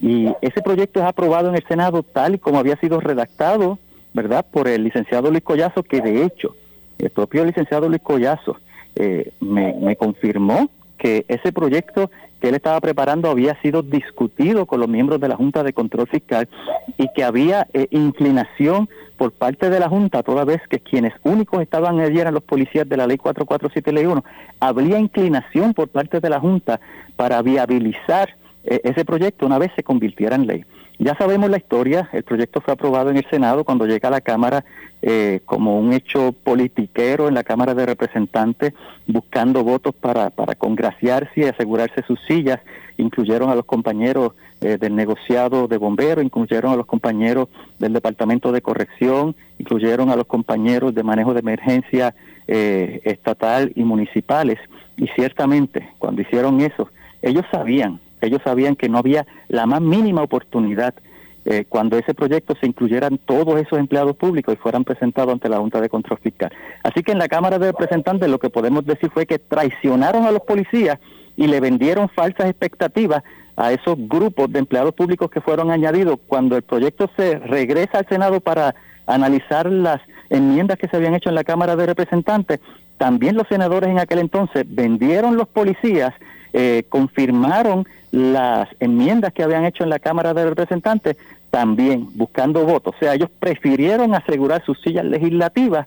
y 0.01 0.29
ese 0.43 0.61
proyecto 0.61 0.99
es 0.99 1.07
aprobado 1.07 1.51
en 1.51 1.55
el 1.55 1.65
Senado 1.69 2.03
tal 2.03 2.35
y 2.35 2.39
como 2.39 2.59
había 2.59 2.77
sido 2.81 3.01
redactado, 3.01 3.79
¿verdad?, 4.13 4.45
por 4.51 4.67
el 4.67 4.83
licenciado 4.83 5.31
Luis 5.31 5.45
Collazo, 5.45 5.85
que 5.85 6.01
de 6.01 6.25
hecho 6.25 6.57
el 6.99 7.11
propio 7.11 7.45
licenciado 7.45 7.89
Luis 7.89 8.03
Collazo 8.03 8.57
me 9.41 9.97
confirmó 9.97 10.69
que 10.99 11.25
ese 11.29 11.53
proyecto 11.53 12.11
que 12.41 12.49
él 12.49 12.55
estaba 12.55 12.81
preparando 12.81 13.31
había 13.31 13.61
sido 13.63 13.83
discutido 13.83 14.67
con 14.67 14.81
los 14.81 14.89
miembros 14.89 15.21
de 15.21 15.29
la 15.29 15.37
Junta 15.37 15.63
de 15.63 15.73
Control 15.73 16.07
Fiscal 16.07 16.49
y 16.97 17.09
que 17.15 17.25
había 17.25 17.67
eh, 17.73 17.89
inclinación 17.91 18.89
por 19.17 19.33
parte 19.33 19.71
de 19.71 19.81
la 19.81 19.89
Junta, 19.89 20.23
toda 20.23 20.45
vez 20.45 20.61
que 20.69 20.79
quienes 20.79 21.13
únicos 21.25 21.61
estaban 21.61 21.99
allí 21.99 22.21
eran 22.21 22.35
los 22.35 22.45
policías 22.45 22.89
de 22.89 22.97
la 22.97 23.07
Ley 23.07 23.17
447 23.17 23.93
Ley 23.93 24.07
1, 24.07 24.25
habría 24.61 24.99
inclinación 24.99 25.75
por 25.75 25.89
parte 25.89 26.21
de 26.21 26.31
la 26.31 26.39
Junta 26.39 26.81
para 27.17 27.43
viabilizar 27.43 28.37
eh, 28.65 28.81
ese 28.85 29.05
proyecto 29.05 29.47
una 29.47 29.59
vez 29.59 29.73
se 29.75 29.83
convirtiera 29.83 30.37
en 30.37 30.47
ley. 30.47 30.65
Ya 31.01 31.15
sabemos 31.15 31.49
la 31.49 31.59
historia, 31.59 32.09
el 32.13 32.25
proyecto 32.25 32.61
fue 32.61 32.75
aprobado 32.75 33.11
en 33.11 33.19
el 33.19 33.27
Senado 33.31 33.63
cuando 33.63 33.87
llega 33.87 34.09
a 34.09 34.13
la 34.13 34.21
Cámara 34.21 34.65
eh, 35.01 35.41
como 35.45 35.79
un 35.79 35.93
hecho 35.93 36.33
politiquero 36.33 37.29
en 37.29 37.35
la 37.35 37.45
Cámara 37.45 37.73
de 37.73 37.87
Representantes, 37.87 38.75
buscando 39.07 39.63
votos 39.63 39.95
para, 39.95 40.31
para 40.31 40.57
congraciarse 40.57 41.41
y 41.41 41.45
asegurarse 41.45 42.03
sus 42.03 42.19
sillas. 42.27 42.59
Incluyeron 42.97 43.49
a 43.49 43.55
los 43.55 43.65
compañeros 43.65 44.33
eh, 44.61 44.77
del 44.77 44.97
negociado 44.97 45.69
de 45.69 45.77
bomberos, 45.77 46.25
incluyeron 46.25 46.73
a 46.73 46.77
los 46.77 46.87
compañeros 46.87 47.49
del 47.79 47.93
Departamento 47.93 48.51
de 48.51 48.61
Corrección, 48.61 49.37
incluyeron 49.61 50.11
a 50.11 50.17
los 50.17 50.27
compañeros 50.27 50.97
de 50.97 51.05
manejo 51.05 51.33
de 51.33 51.41
emergencia 51.41 52.13
eh, 52.49 53.01
estatal 53.05 53.71
y 53.77 53.85
municipales. 53.85 54.59
Y 54.97 55.07
ciertamente, 55.15 55.91
cuando 56.01 56.23
hicieron 56.23 56.61
eso, 56.61 56.91
ellos 57.23 57.45
sabían 57.53 58.01
ellos 58.21 58.41
sabían 58.45 58.77
que 58.77 58.89
no 58.89 58.99
había 58.99 59.27
la 59.49 59.67
más 59.67 59.81
mínima 59.81 60.23
oportunidad 60.23 60.95
eh, 61.45 61.65
cuando 61.69 61.97
ese 61.97 62.15
proyecto 62.15 62.55
se 62.61 62.67
incluyeran 62.67 63.19
todos 63.19 63.59
esos 63.61 63.79
empleados 63.79 64.17
públicos 64.17 64.55
y 64.55 64.59
fueran 64.59 64.85
presentados 64.85 65.33
ante 65.33 65.49
la 65.49 65.59
Junta 65.59 65.81
de 65.81 65.89
Control 65.89 66.19
Fiscal. 66.19 66.53
Así 66.83 67.03
que 67.03 67.13
en 67.13 67.19
la 67.19 67.29
Cámara 67.29 67.59
de 67.59 67.69
Representantes 67.69 68.29
lo 68.29 68.39
que 68.39 68.51
podemos 68.51 68.85
decir 68.85 69.11
fue 69.11 69.25
que 69.25 69.39
traicionaron 69.39 70.27
a 70.27 70.31
los 70.31 70.43
policías 70.43 70.99
y 71.37 71.47
le 71.47 71.61
vendieron 71.61 72.09
falsas 72.11 72.51
expectativas 72.51 73.23
a 73.57 73.73
esos 73.73 73.97
grupos 73.97 74.53
de 74.53 74.59
empleados 74.59 74.95
públicos 74.95 75.31
que 75.31 75.41
fueron 75.41 75.71
añadidos 75.71 76.19
cuando 76.27 76.57
el 76.57 76.63
proyecto 76.63 77.11
se 77.17 77.39
regresa 77.39 77.99
al 77.99 78.09
Senado 78.09 78.41
para 78.41 78.75
analizar 79.07 79.71
las 79.71 80.01
enmiendas 80.31 80.79
que 80.79 80.89
se 80.89 80.97
habían 80.97 81.15
hecho 81.15 81.29
en 81.29 81.35
la 81.35 81.45
Cámara 81.45 81.77
de 81.77 81.87
Representantes. 81.87 82.61
También 82.99 83.37
los 83.37 83.49
senadores 83.49 83.89
en 83.89 83.99
aquel 83.99 84.19
entonces 84.19 84.65
vendieron 84.69 85.37
los 85.37 85.49
policías 85.49 86.13
eh, 86.61 86.83
confirmaron 86.89 87.87
las 88.11 88.69
enmiendas 88.81 89.33
que 89.33 89.45
habían 89.45 89.65
hecho 89.65 89.85
en 89.85 89.91
la 89.91 90.01
Cámara 90.01 90.35
de 90.35 90.45
Representantes, 90.45 91.17
también 91.51 92.09
buscando 92.15 92.65
votos. 92.65 92.97
O 92.97 92.99
sea, 92.99 93.15
ellos 93.15 93.31
prefirieron 93.39 94.13
asegurar 94.13 94.65
sus 94.65 94.81
sillas 94.83 95.05
legislativas 95.05 95.87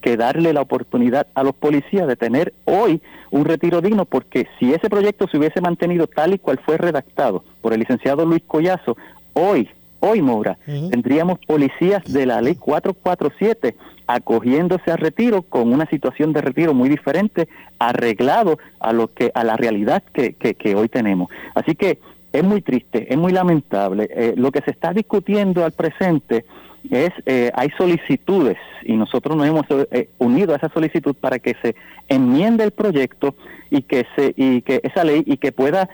que 0.00 0.16
darle 0.16 0.52
la 0.52 0.60
oportunidad 0.60 1.26
a 1.34 1.42
los 1.42 1.56
policías 1.56 2.06
de 2.06 2.14
tener 2.14 2.54
hoy 2.66 3.02
un 3.32 3.44
retiro 3.44 3.80
digno, 3.80 4.04
porque 4.04 4.46
si 4.60 4.72
ese 4.72 4.88
proyecto 4.88 5.26
se 5.26 5.38
hubiese 5.38 5.60
mantenido 5.60 6.06
tal 6.06 6.34
y 6.34 6.38
cual 6.38 6.60
fue 6.64 6.78
redactado 6.78 7.42
por 7.60 7.72
el 7.72 7.80
licenciado 7.80 8.24
Luis 8.24 8.44
Collazo, 8.46 8.96
hoy 9.32 9.68
hoy, 10.02 10.20
Moura, 10.20 10.58
tendríamos 10.66 11.38
policías 11.46 12.04
de 12.04 12.26
la 12.26 12.40
ley 12.40 12.56
447 12.56 13.76
acogiéndose 14.06 14.90
a 14.90 14.96
retiro 14.96 15.42
con 15.42 15.72
una 15.72 15.86
situación 15.86 16.32
de 16.32 16.40
retiro 16.40 16.74
muy 16.74 16.88
diferente, 16.88 17.48
arreglado 17.78 18.58
a 18.80 18.92
lo 18.92 19.08
que 19.08 19.30
a 19.34 19.44
la 19.44 19.56
realidad 19.56 20.02
que, 20.12 20.34
que, 20.34 20.74
hoy 20.74 20.88
tenemos. 20.88 21.30
Así 21.54 21.74
que 21.74 21.98
es 22.32 22.44
muy 22.44 22.62
triste, 22.62 23.12
es 23.12 23.18
muy 23.18 23.32
lamentable. 23.32 24.08
Eh, 24.10 24.34
lo 24.36 24.50
que 24.50 24.60
se 24.62 24.70
está 24.70 24.92
discutiendo 24.92 25.64
al 25.64 25.72
presente 25.72 26.44
es 26.90 27.10
eh, 27.26 27.50
hay 27.54 27.70
solicitudes 27.78 28.56
y 28.82 28.94
nosotros 28.94 29.36
nos 29.36 29.46
hemos 29.46 29.66
eh, 29.92 30.08
unido 30.18 30.52
a 30.52 30.56
esa 30.56 30.68
solicitud 30.70 31.14
para 31.14 31.38
que 31.38 31.54
se 31.62 31.76
enmiende 32.08 32.64
el 32.64 32.72
proyecto 32.72 33.36
y 33.70 33.82
que 33.82 34.06
se 34.16 34.34
y 34.36 34.62
que 34.62 34.80
esa 34.82 35.04
ley 35.04 35.22
y 35.24 35.36
que 35.36 35.52
pueda 35.52 35.88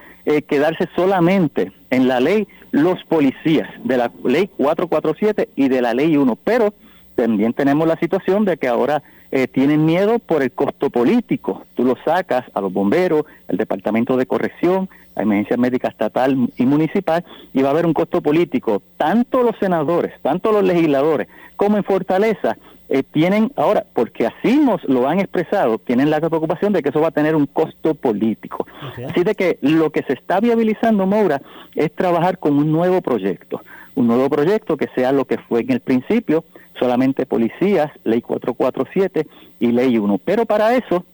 quedarse 0.47 0.87
solamente 0.95 1.71
en 1.89 2.07
la 2.07 2.19
ley 2.19 2.47
los 2.71 3.03
policías 3.05 3.67
de 3.83 3.97
la 3.97 4.11
ley 4.23 4.47
447 4.57 5.49
y 5.55 5.69
de 5.69 5.81
la 5.81 5.93
ley 5.93 6.17
1, 6.17 6.35
pero 6.43 6.73
también 7.19 7.51
tenemos 7.51 7.85
la 7.85 7.97
situación 7.97 8.45
de 8.45 8.55
que 8.55 8.69
ahora 8.69 9.03
eh, 9.31 9.47
tienen 9.47 9.85
miedo 9.85 10.19
por 10.19 10.41
el 10.41 10.53
costo 10.53 10.89
político. 10.89 11.65
Tú 11.75 11.83
lo 11.83 11.97
sacas 12.05 12.45
a 12.53 12.61
los 12.61 12.71
bomberos, 12.71 13.23
el 13.49 13.57
Departamento 13.57 14.15
de 14.15 14.25
Corrección, 14.25 14.89
la 15.17 15.23
Emergencia 15.23 15.57
Médica 15.57 15.89
Estatal 15.89 16.49
y 16.55 16.65
Municipal, 16.65 17.25
y 17.53 17.61
va 17.61 17.69
a 17.69 17.71
haber 17.71 17.85
un 17.85 17.93
costo 17.93 18.21
político. 18.21 18.81
Tanto 18.95 19.43
los 19.43 19.57
senadores, 19.59 20.13
tanto 20.21 20.53
los 20.53 20.63
legisladores, 20.63 21.27
como 21.57 21.75
en 21.75 21.83
Fortaleza, 21.83 22.57
eh, 22.87 23.03
tienen 23.03 23.51
ahora, 23.57 23.85
porque 23.93 24.25
así 24.25 24.57
nos 24.57 24.81
lo 24.85 25.05
han 25.07 25.19
expresado, 25.19 25.77
tienen 25.77 26.09
la 26.09 26.21
preocupación 26.21 26.71
de 26.71 26.81
que 26.81 26.89
eso 26.89 27.01
va 27.01 27.09
a 27.09 27.11
tener 27.11 27.35
un 27.35 27.47
costo 27.47 27.95
político. 27.95 28.65
Así 29.09 29.25
de 29.25 29.35
que 29.35 29.59
lo 29.61 29.91
que 29.91 30.03
se 30.03 30.13
está 30.13 30.39
viabilizando, 30.39 31.05
Moura, 31.05 31.41
es 31.75 31.91
trabajar 31.93 32.39
con 32.39 32.57
un 32.57 32.71
nuevo 32.71 33.01
proyecto, 33.01 33.61
un 33.95 34.07
nuevo 34.07 34.29
proyecto 34.29 34.77
que 34.77 34.87
sea 34.95 35.11
lo 35.11 35.25
que 35.25 35.37
fue 35.37 35.59
en 35.59 35.71
el 35.71 35.81
principio, 35.81 36.45
solamente 36.79 37.25
policías, 37.25 37.91
ley 38.03 38.21
447 38.21 39.27
y 39.59 39.67
ley 39.71 39.97
1. 39.97 40.19
Pero 40.23 40.45
para 40.45 40.75
eso 40.75 41.05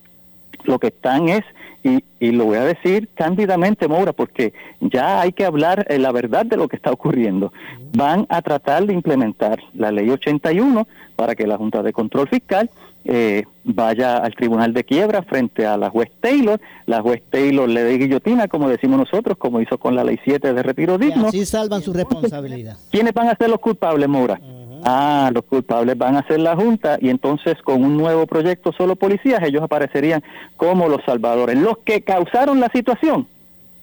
lo 0.63 0.79
que 0.79 0.87
están 0.87 1.29
es, 1.29 1.43
y, 1.83 2.03
y 2.19 2.31
lo 2.31 2.45
voy 2.45 2.57
a 2.57 2.63
decir 2.63 3.09
cándidamente, 3.13 3.87
Moura, 3.87 4.13
porque 4.13 4.53
ya 4.79 5.21
hay 5.21 5.33
que 5.33 5.45
hablar 5.45 5.85
eh, 5.89 5.99
la 5.99 6.11
verdad 6.11 6.45
de 6.45 6.57
lo 6.57 6.67
que 6.67 6.75
está 6.75 6.91
ocurriendo. 6.91 7.53
Van 7.93 8.25
a 8.29 8.41
tratar 8.41 8.85
de 8.85 8.93
implementar 8.93 9.59
la 9.73 9.91
ley 9.91 10.09
81 10.09 10.87
para 11.15 11.35
que 11.35 11.45
la 11.45 11.57
Junta 11.57 11.83
de 11.83 11.93
Control 11.93 12.27
Fiscal 12.27 12.69
eh, 13.07 13.43
vaya 13.63 14.17
al 14.17 14.33
Tribunal 14.33 14.73
de 14.73 14.83
Quiebra 14.83 15.21
frente 15.21 15.65
a 15.67 15.77
la 15.77 15.91
juez 15.91 16.09
Taylor, 16.19 16.59
la 16.87 17.01
juez 17.01 17.21
Taylor 17.29 17.69
le 17.69 17.83
dé 17.83 17.99
guillotina, 17.99 18.47
como 18.47 18.67
decimos 18.67 18.97
nosotros, 18.97 19.37
como 19.37 19.61
hizo 19.61 19.77
con 19.77 19.95
la 19.95 20.03
ley 20.03 20.19
7 20.23 20.53
de 20.53 20.63
retiro 20.63 20.97
digno. 20.97 21.25
Y 21.25 21.27
así 21.27 21.45
salvan 21.45 21.83
su 21.83 21.93
responsabilidad. 21.93 22.77
¿Quiénes 22.89 23.13
van 23.13 23.27
a 23.27 23.35
ser 23.35 23.49
los 23.49 23.59
culpables, 23.59 24.09
Moura? 24.09 24.39
Ah, 24.87 25.31
los 25.33 25.45
culpables 25.45 25.97
van 25.97 26.15
a 26.15 26.27
ser 26.27 26.39
la 26.39 26.55
Junta 26.55 26.99
y 27.01 27.09
entonces 27.09 27.55
con 27.63 27.83
un 27.83 27.97
nuevo 27.97 28.27
proyecto 28.27 28.71
solo 28.71 28.95
policías, 28.95 29.41
ellos 29.41 29.63
aparecerían 29.63 30.23
como 30.57 30.87
los 30.87 31.03
salvadores. 31.03 31.57
Los 31.57 31.79
que 31.79 32.03
causaron 32.03 32.59
la 32.59 32.69
situación 32.69 33.27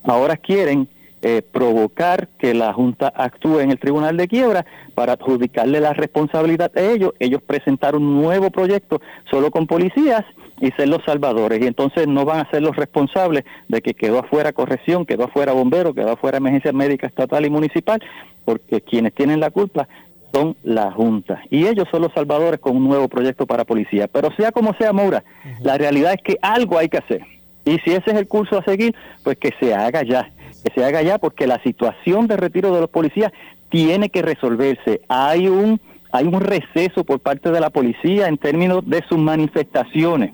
ahora 0.05 0.37
quieren 0.37 0.87
eh, 1.21 1.43
provocar 1.43 2.29
que 2.39 2.55
la 2.55 2.73
Junta 2.73 3.13
actúe 3.17 3.59
en 3.59 3.73
el 3.73 3.81
Tribunal 3.81 4.17
de 4.17 4.29
Quiebra 4.29 4.65
para 4.95 5.15
adjudicarle 5.15 5.81
la 5.81 5.93
responsabilidad 5.93 6.71
a 6.77 6.81
ellos. 6.81 7.15
Ellos 7.19 7.43
presentaron 7.43 8.05
un 8.05 8.23
nuevo 8.23 8.53
proyecto 8.53 9.01
solo 9.29 9.51
con 9.51 9.67
policías 9.67 10.25
y 10.61 10.71
ser 10.71 10.89
los 10.89 11.05
salvadores. 11.05 11.61
Y 11.61 11.67
entonces 11.67 12.07
no 12.07 12.25
van 12.25 12.47
a 12.47 12.51
ser 12.53 12.63
los 12.63 12.77
responsables 12.77 13.43
de 13.67 13.83
que 13.83 13.95
quedó 13.95 14.21
afuera 14.21 14.53
corrección, 14.53 15.05
quedó 15.05 15.25
afuera 15.25 15.53
bombero, 15.53 15.95
quedó 15.95 16.13
afuera 16.13 16.39
emergencia 16.39 16.73
médica 16.73 17.09
estatal 17.09 17.45
y 17.45 17.51
municipal, 17.51 18.01
porque 18.45 18.81
quienes 18.81 19.13
tienen 19.15 19.41
la 19.41 19.51
culpa 19.51 19.89
son 20.33 20.57
la 20.63 20.91
Junta. 20.91 21.43
Y 21.51 21.67
ellos 21.67 21.87
son 21.91 22.03
los 22.03 22.13
salvadores 22.13 22.61
con 22.61 22.77
un 22.77 22.89
nuevo 22.89 23.09
proyecto 23.09 23.47
para 23.47 23.65
policía. 23.65 24.09
Pero 24.09 24.31
sea 24.37 24.53
como 24.53 24.75
sea, 24.75 24.93
Moura, 24.93 25.25
la 25.61 25.79
realidad 25.79 26.15
es 26.15 26.23
que 26.23 26.39
algo 26.43 26.79
hay 26.79 26.89
que 26.89 26.99
hacer. 26.99 27.23
Y 27.65 27.79
si 27.81 27.93
ese 27.93 28.11
es 28.11 28.17
el 28.17 28.27
curso 28.27 28.59
a 28.59 28.65
seguir, 28.65 28.95
pues 29.23 29.37
que 29.39 29.53
se 29.61 29.75
haga 29.75 30.03
ya. 30.03 30.31
Que 30.65 30.73
se 30.75 30.85
haga 30.85 31.03
ya 31.03 31.19
porque 31.19 31.47
la 31.47 31.63
situación 31.63 32.27
de 32.27 32.37
retiro 32.37 32.75
de 32.75 32.81
los 32.81 32.91
policías 32.91 33.33
tiene 33.69 34.11
que 34.11 34.23
resolverse. 34.23 35.03
Hay 35.09 35.49
un, 35.49 35.81
hay 36.11 36.27
un 36.27 36.41
receso 36.41 37.05
por 37.05 37.21
parte 37.21 37.51
de 37.51 37.61
la 37.61 37.71
policía 37.71 38.29
en 38.29 38.39
términos 38.39 38.89
de 38.89 39.03
sus 39.09 39.19
manifestaciones. 39.19 40.33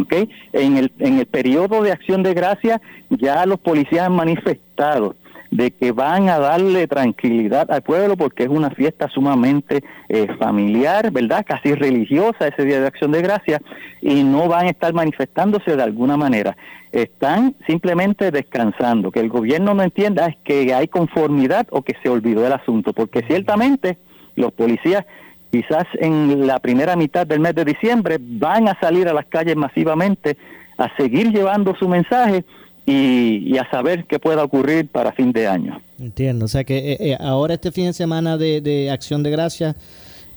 ¿okay? 0.00 0.30
En, 0.52 0.76
el, 0.76 0.92
en 0.98 1.18
el 1.18 1.26
periodo 1.26 1.82
de 1.82 1.92
acción 1.92 2.22
de 2.22 2.34
gracia 2.34 2.80
ya 3.10 3.44
los 3.46 3.60
policías 3.60 4.06
han 4.06 4.14
manifestado 4.14 5.14
de 5.50 5.72
que 5.72 5.92
van 5.92 6.28
a 6.28 6.38
darle 6.38 6.86
tranquilidad 6.86 7.70
al 7.70 7.82
pueblo 7.82 8.16
porque 8.16 8.44
es 8.44 8.48
una 8.48 8.70
fiesta 8.70 9.08
sumamente 9.08 9.82
eh, 10.08 10.28
familiar, 10.38 11.10
¿verdad? 11.10 11.44
Casi 11.46 11.74
religiosa 11.74 12.48
ese 12.48 12.64
Día 12.64 12.80
de 12.80 12.86
Acción 12.86 13.12
de 13.12 13.22
Gracia 13.22 13.60
y 14.00 14.22
no 14.22 14.48
van 14.48 14.66
a 14.66 14.70
estar 14.70 14.92
manifestándose 14.92 15.76
de 15.76 15.82
alguna 15.82 16.16
manera. 16.16 16.56
Están 16.92 17.56
simplemente 17.66 18.30
descansando. 18.30 19.10
Que 19.10 19.20
el 19.20 19.28
gobierno 19.28 19.74
no 19.74 19.82
entienda 19.82 20.26
es 20.26 20.36
que 20.44 20.72
hay 20.72 20.88
conformidad 20.88 21.66
o 21.70 21.82
que 21.82 21.96
se 22.02 22.08
olvidó 22.08 22.42
del 22.42 22.52
asunto, 22.52 22.92
porque 22.92 23.22
ciertamente 23.26 23.98
los 24.36 24.52
policías 24.52 25.04
quizás 25.50 25.84
en 25.94 26.46
la 26.46 26.60
primera 26.60 26.94
mitad 26.94 27.26
del 27.26 27.40
mes 27.40 27.54
de 27.56 27.64
diciembre 27.64 28.18
van 28.20 28.68
a 28.68 28.78
salir 28.80 29.08
a 29.08 29.12
las 29.12 29.26
calles 29.26 29.56
masivamente 29.56 30.36
a 30.78 30.94
seguir 30.96 31.32
llevando 31.32 31.74
su 31.74 31.88
mensaje 31.88 32.44
y, 32.86 33.58
a 33.58 33.68
saber 33.70 34.06
qué 34.06 34.18
pueda 34.18 34.42
ocurrir 34.42 34.88
para 34.88 35.12
fin 35.12 35.32
de 35.32 35.46
año. 35.46 35.80
Entiendo, 35.98 36.46
o 36.46 36.48
sea 36.48 36.64
que 36.64 36.92
eh, 36.92 36.96
eh, 37.00 37.16
ahora 37.20 37.54
este 37.54 37.72
fin 37.72 37.86
de 37.86 37.92
semana 37.92 38.36
de, 38.36 38.90
Acción 38.90 39.22
de 39.22 39.30
Gracia, 39.30 39.76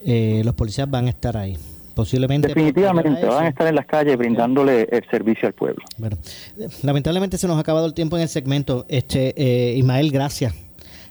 eh, 0.05 0.41
los 0.43 0.53
policías 0.55 0.89
van 0.89 1.07
a 1.07 1.09
estar 1.09 1.37
ahí. 1.37 1.57
Posiblemente. 1.95 2.47
Definitivamente, 2.47 3.23
van 3.23 3.45
a 3.45 3.49
estar 3.49 3.67
en 3.67 3.75
las 3.75 3.85
calles 3.85 4.17
brindándole 4.17 4.87
el 4.91 5.05
servicio 5.11 5.47
al 5.47 5.53
pueblo. 5.53 5.83
Bueno, 5.99 6.17
lamentablemente 6.81 7.37
se 7.37 7.47
nos 7.47 7.55
ha 7.57 7.59
acabado 7.59 7.85
el 7.85 7.93
tiempo 7.93 8.15
en 8.15 8.23
el 8.23 8.29
segmento. 8.29 8.87
Este 8.89 9.75
Ismael, 9.77 10.09
gracias. 10.11 10.55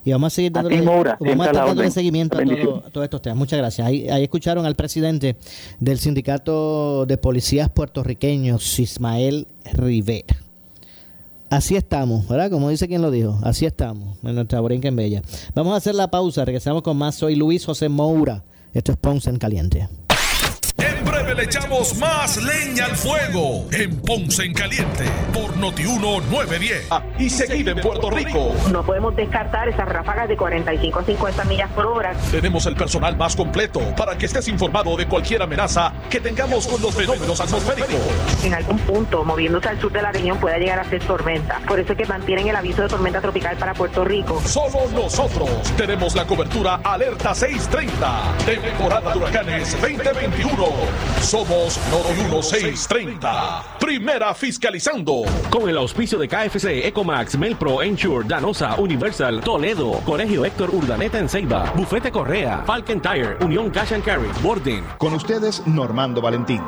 Y 0.05 0.11
vamos 0.11 0.33
a 0.33 0.35
seguir 0.35 0.51
dándole, 0.51 0.81
vamos 0.81 1.47
a 1.47 1.53
dándole 1.53 1.89
seguimiento 1.93 2.37
a, 2.37 2.91
todos 2.91 3.05
estos 3.05 3.23
temas. 3.23 3.39
Muchas 3.39 3.61
gracias. 3.61 3.87
Ahí, 3.87 4.09
ahí, 4.09 4.25
escucharon 4.25 4.67
al 4.67 4.75
presidente 4.75 5.37
del 5.79 5.99
Sindicato 5.99 7.07
de 7.07 7.17
Policías 7.17 7.69
Puertorriqueños, 7.69 8.81
Ismael 8.81 9.47
Rivera. 9.73 10.42
Así 11.53 11.77
estamos, 11.77 12.27
¿verdad? 12.29 12.51
Como 12.51 12.71
dice 12.71 12.89
quien 12.89 13.03
lo 13.03 13.11
dijo, 13.11 13.39
así 13.43 13.67
estamos, 13.67 14.17
en 14.23 14.37
nuestra 14.37 14.59
Borinca 14.61 14.89
en 14.89 14.97
Bella. 14.97 15.21
Vamos 15.55 15.75
a 15.75 15.77
hacer 15.77 15.95
la 15.95 16.11
pausa, 16.11 16.47
regresamos 16.47 16.81
con 16.81 16.97
más. 16.97 17.15
Soy 17.15 17.37
Luis 17.37 17.67
José 17.67 17.91
Moura. 17.91 18.43
Esto 18.73 18.93
es 18.93 18.99
Ponce 18.99 19.29
en 19.29 19.37
Caliente. 19.37 19.87
Le 21.23 21.45
echamos 21.45 21.97
más 21.97 22.37
leña 22.43 22.85
al 22.85 22.97
fuego 22.97 23.67
en 23.73 23.97
Ponce 24.03 24.45
en 24.45 24.53
Caliente 24.53 25.05
por 25.33 25.57
Notiuno 25.57 26.21
910. 26.21 26.89
Y 27.19 27.31
seguir 27.31 27.69
en 27.71 27.81
Puerto 27.81 28.11
Rico. 28.11 28.55
No 28.71 28.85
podemos 28.85 29.17
descartar 29.17 29.67
esas 29.69 29.89
ráfagas 29.89 30.29
de 30.29 30.37
45 30.37 30.99
a 30.99 31.05
50 31.05 31.45
millas 31.45 31.71
por 31.71 31.87
hora. 31.87 32.13
Tenemos 32.31 32.67
el 32.67 32.77
personal 32.77 33.17
más 33.17 33.35
completo 33.35 33.81
para 33.97 34.19
que 34.19 34.27
estés 34.27 34.47
informado 34.49 34.95
de 34.97 35.07
cualquier 35.07 35.43
amenaza 35.43 35.95
que 36.11 36.21
tengamos 36.21 36.67
con 36.67 36.83
los 36.83 36.95
fenómenos 36.95 37.41
atmosféricos. 37.41 38.01
En 38.45 38.53
algún 38.53 38.79
punto, 38.81 39.25
moviéndose 39.25 39.69
al 39.69 39.81
sur 39.81 39.91
de 39.91 40.03
la 40.03 40.13
región, 40.13 40.39
puede 40.39 40.59
llegar 40.59 40.81
a 40.81 40.85
ser 40.85 41.03
tormenta. 41.05 41.61
Por 41.67 41.81
eso 41.81 41.93
es 41.93 41.99
que 41.99 42.05
mantienen 42.05 42.49
el 42.49 42.57
aviso 42.57 42.83
de 42.83 42.89
tormenta 42.89 43.23
tropical 43.23 43.57
para 43.57 43.73
Puerto 43.73 44.05
Rico. 44.05 44.43
Solo 44.45 44.87
nosotros 44.93 45.49
tenemos 45.79 46.15
la 46.15 46.27
cobertura 46.27 46.81
Alerta 46.85 47.35
630. 47.35 48.37
Temporada 48.45 49.13
de 49.13 49.19
huracanes 49.19 49.81
2021. 49.81 51.12
Somos 51.21 51.79
Noti 51.91 52.21
1630. 52.31 53.77
Primera 53.79 54.35
fiscalizando. 54.35 55.23
Con 55.51 55.69
el 55.69 55.77
auspicio 55.77 56.19
de 56.19 56.29
KFC, 56.29 56.87
Ecomax, 56.87 57.37
Melpro, 57.39 57.83
Ensure, 57.83 58.27
Danosa, 58.27 58.75
Universal, 58.77 59.41
Toledo, 59.41 59.93
Colegio 60.05 60.45
Héctor 60.45 60.71
Urdaneta 60.71 61.19
en 61.19 61.29
Ceiba, 61.29 61.73
Bufete 61.77 62.11
Correa, 62.11 62.63
Falcon 62.67 63.01
Tire, 63.01 63.37
Unión 63.45 63.71
Cash 63.71 63.93
and 63.93 64.05
Carry, 64.05 64.29
Borden. 64.43 64.85
Con 64.99 65.15
ustedes, 65.15 65.65
Normando 65.67 66.21
Valentín. 66.21 66.61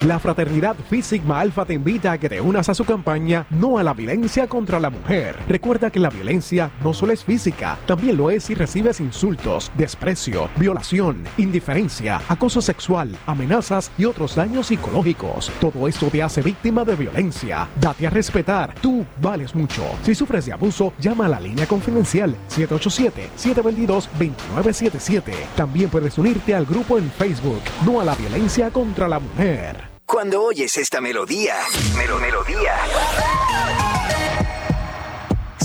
La 0.00 0.18
fraternidad 0.18 0.76
Phi 0.88 1.02
Sigma 1.02 1.40
Alpha 1.40 1.64
te 1.64 1.74
invita 1.74 2.12
a 2.12 2.18
que 2.18 2.28
te 2.28 2.40
unas 2.40 2.68
a 2.68 2.74
su 2.74 2.84
campaña 2.84 3.46
No 3.50 3.78
a 3.78 3.82
la 3.82 3.92
violencia 3.92 4.46
contra 4.46 4.80
la 4.80 4.90
mujer. 4.90 5.36
Recuerda 5.48 5.90
que 5.90 6.00
la 6.00 6.10
violencia 6.10 6.70
no 6.82 6.94
solo 6.94 7.12
es 7.12 7.24
física, 7.24 7.78
también 7.86 8.16
lo 8.16 8.30
es 8.30 8.44
si 8.44 8.54
recibes 8.54 9.00
insultos, 9.00 9.70
desprecio, 9.76 10.48
violación, 10.56 11.24
indiferencia, 11.36 12.20
acoso 12.28 12.62
sexual, 12.62 13.16
amenazas 13.26 13.90
y 13.98 14.04
otros 14.04 14.34
daños 14.34 14.68
psicológicos. 14.68 15.50
Todo 15.60 15.88
esto 15.88 16.06
te 16.06 16.22
hace 16.22 16.42
víctima 16.42 16.84
de 16.84 16.96
violencia. 16.96 17.68
Date 17.80 18.06
a 18.06 18.10
respetar, 18.10 18.74
tú 18.80 19.04
vales 19.20 19.54
mucho. 19.54 19.82
Si 20.02 20.14
sufres 20.14 20.46
de 20.46 20.52
abuso, 20.52 20.92
llama 20.98 21.26
a 21.26 21.30
la 21.30 21.40
línea 21.40 21.66
confidencial 21.66 22.34
787-722-2977. 22.48 25.32
También 25.56 25.90
puedes 25.90 26.16
unirte 26.18 26.54
al 26.54 26.66
grupo 26.66 26.98
en 26.98 27.10
Facebook 27.10 27.62
No 27.84 28.00
a 28.00 28.04
la 28.04 28.14
violencia 28.14 28.70
contra 28.70 29.08
la 29.08 29.18
mujer. 29.18 29.79
Cuando 30.10 30.42
oyes 30.42 30.76
esta 30.76 31.00
melodía, 31.00 31.54
melo 31.96 32.18
melodía, 32.18 32.74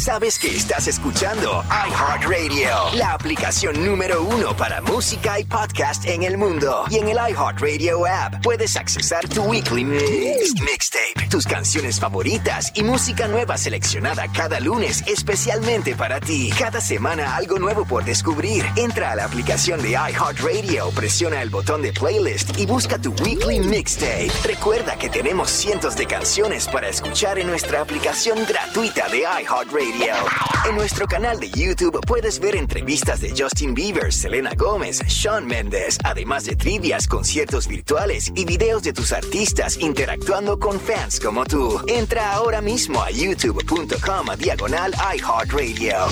sabes 0.05 0.37
que 0.37 0.55
estás 0.55 0.87
escuchando 0.87 1.63
iHeartRadio, 1.67 2.93
la 2.93 3.13
aplicación 3.13 3.83
número 3.83 4.21
uno 4.21 4.55
para 4.55 4.79
música 4.79 5.39
y 5.39 5.45
podcast 5.45 6.05
en 6.05 6.21
el 6.21 6.37
mundo. 6.37 6.85
Y 6.91 6.97
en 6.97 7.07
el 7.07 7.17
iHeartRadio 7.17 8.05
app 8.05 8.43
puedes 8.43 8.75
accesar 8.77 9.27
tu 9.27 9.41
weekly 9.41 9.83
mix, 9.83 10.61
mixtape, 10.61 11.27
tus 11.31 11.47
canciones 11.47 11.99
favoritas 11.99 12.71
y 12.75 12.83
música 12.83 13.27
nueva 13.27 13.57
seleccionada 13.57 14.27
cada 14.31 14.59
lunes 14.59 15.03
especialmente 15.07 15.95
para 15.95 16.19
ti. 16.19 16.51
Cada 16.55 16.81
semana 16.81 17.35
algo 17.35 17.57
nuevo 17.57 17.83
por 17.83 18.05
descubrir. 18.05 18.63
Entra 18.75 19.11
a 19.11 19.15
la 19.15 19.25
aplicación 19.25 19.81
de 19.81 19.93
iHeartRadio, 19.93 20.91
presiona 20.91 21.41
el 21.41 21.49
botón 21.49 21.81
de 21.81 21.93
playlist 21.93 22.55
y 22.59 22.67
busca 22.67 22.99
tu 22.99 23.11
weekly 23.23 23.59
mixtape. 23.59 24.31
Recuerda 24.43 24.99
que 24.99 25.09
tenemos 25.09 25.49
cientos 25.49 25.95
de 25.95 26.05
canciones 26.05 26.67
para 26.67 26.89
escuchar 26.89 27.39
en 27.39 27.47
nuestra 27.47 27.81
aplicación 27.81 28.45
gratuita 28.47 29.09
de 29.09 29.21
iHeartRadio. 29.21 29.94
En 30.67 30.75
nuestro 30.75 31.07
canal 31.07 31.39
de 31.39 31.49
YouTube 31.51 31.99
puedes 32.05 32.39
ver 32.39 32.55
entrevistas 32.55 33.21
de 33.21 33.33
Justin 33.37 33.73
Bieber, 33.73 34.11
Selena 34.11 34.51
Gómez, 34.55 35.01
Sean 35.07 35.45
Mendes, 35.45 35.97
además 36.03 36.45
de 36.45 36.55
trivias, 36.55 37.07
conciertos 37.07 37.67
virtuales 37.67 38.31
y 38.35 38.45
videos 38.45 38.83
de 38.83 38.93
tus 38.93 39.11
artistas 39.11 39.77
interactuando 39.77 40.59
con 40.59 40.79
fans 40.79 41.19
como 41.19 41.45
tú. 41.45 41.81
Entra 41.87 42.33
ahora 42.33 42.61
mismo 42.61 43.01
a 43.01 43.11
youtube.com 43.11 44.27
diagonal 44.37 44.93
iHeartRadio. 45.15 46.07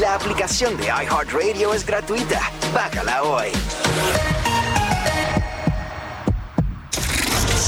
La 0.00 0.14
aplicación 0.14 0.76
de 0.78 0.86
iHeartRadio 0.86 1.74
es 1.74 1.84
gratuita. 1.84 2.40
Bájala 2.72 3.22
hoy. 3.22 3.48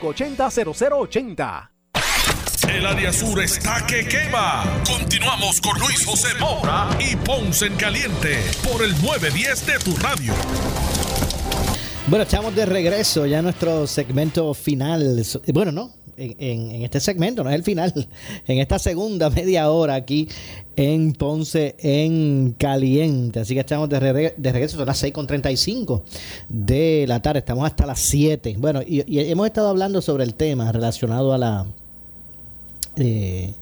580-0080. 0.00 1.70
El 2.68 2.86
área 2.86 3.12
sur 3.12 3.40
está 3.40 3.86
que 3.86 4.06
quema. 4.06 4.64
Continuamos 4.86 5.60
con 5.60 5.78
Luis 5.78 6.04
José 6.04 6.28
Moura 6.40 6.88
y 6.98 7.16
Ponce 7.16 7.66
en 7.66 7.76
Caliente 7.76 8.42
por 8.64 8.82
el 8.82 8.90
910 9.02 9.66
de 9.66 9.78
tu 9.78 9.96
radio. 9.96 10.34
Bueno, 12.08 12.24
estamos 12.24 12.54
de 12.54 12.66
regreso 12.66 13.26
ya 13.26 13.38
a 13.38 13.42
nuestro 13.42 13.86
segmento 13.86 14.52
final. 14.54 15.22
Bueno, 15.52 15.72
no, 15.72 15.90
en, 16.16 16.70
en, 16.70 16.82
este 16.82 17.00
segmento, 17.00 17.44
no 17.44 17.50
es 17.50 17.56
el 17.56 17.62
final, 17.62 17.92
en 18.46 18.58
esta 18.58 18.78
segunda 18.78 19.30
media 19.30 19.70
hora 19.70 19.94
aquí 19.94 20.28
en 20.76 21.12
Ponce 21.12 21.76
en 21.78 22.54
Caliente. 22.58 23.40
Así 23.40 23.54
que 23.54 23.60
estamos 23.60 23.88
de, 23.88 24.00
regreso, 24.00 24.76
son 24.76 24.86
las 24.86 25.02
6.35 25.02 26.02
de 26.48 27.04
la 27.08 27.20
tarde, 27.20 27.40
estamos 27.40 27.66
hasta 27.66 27.86
las 27.86 28.00
7. 28.00 28.56
Bueno, 28.58 28.82
y, 28.82 29.04
y 29.06 29.20
hemos 29.30 29.46
estado 29.46 29.68
hablando 29.68 30.02
sobre 30.02 30.24
el 30.24 30.34
tema 30.34 30.70
relacionado 30.72 31.32
a 31.32 31.38
la, 31.38 31.66
eh, 32.96 33.52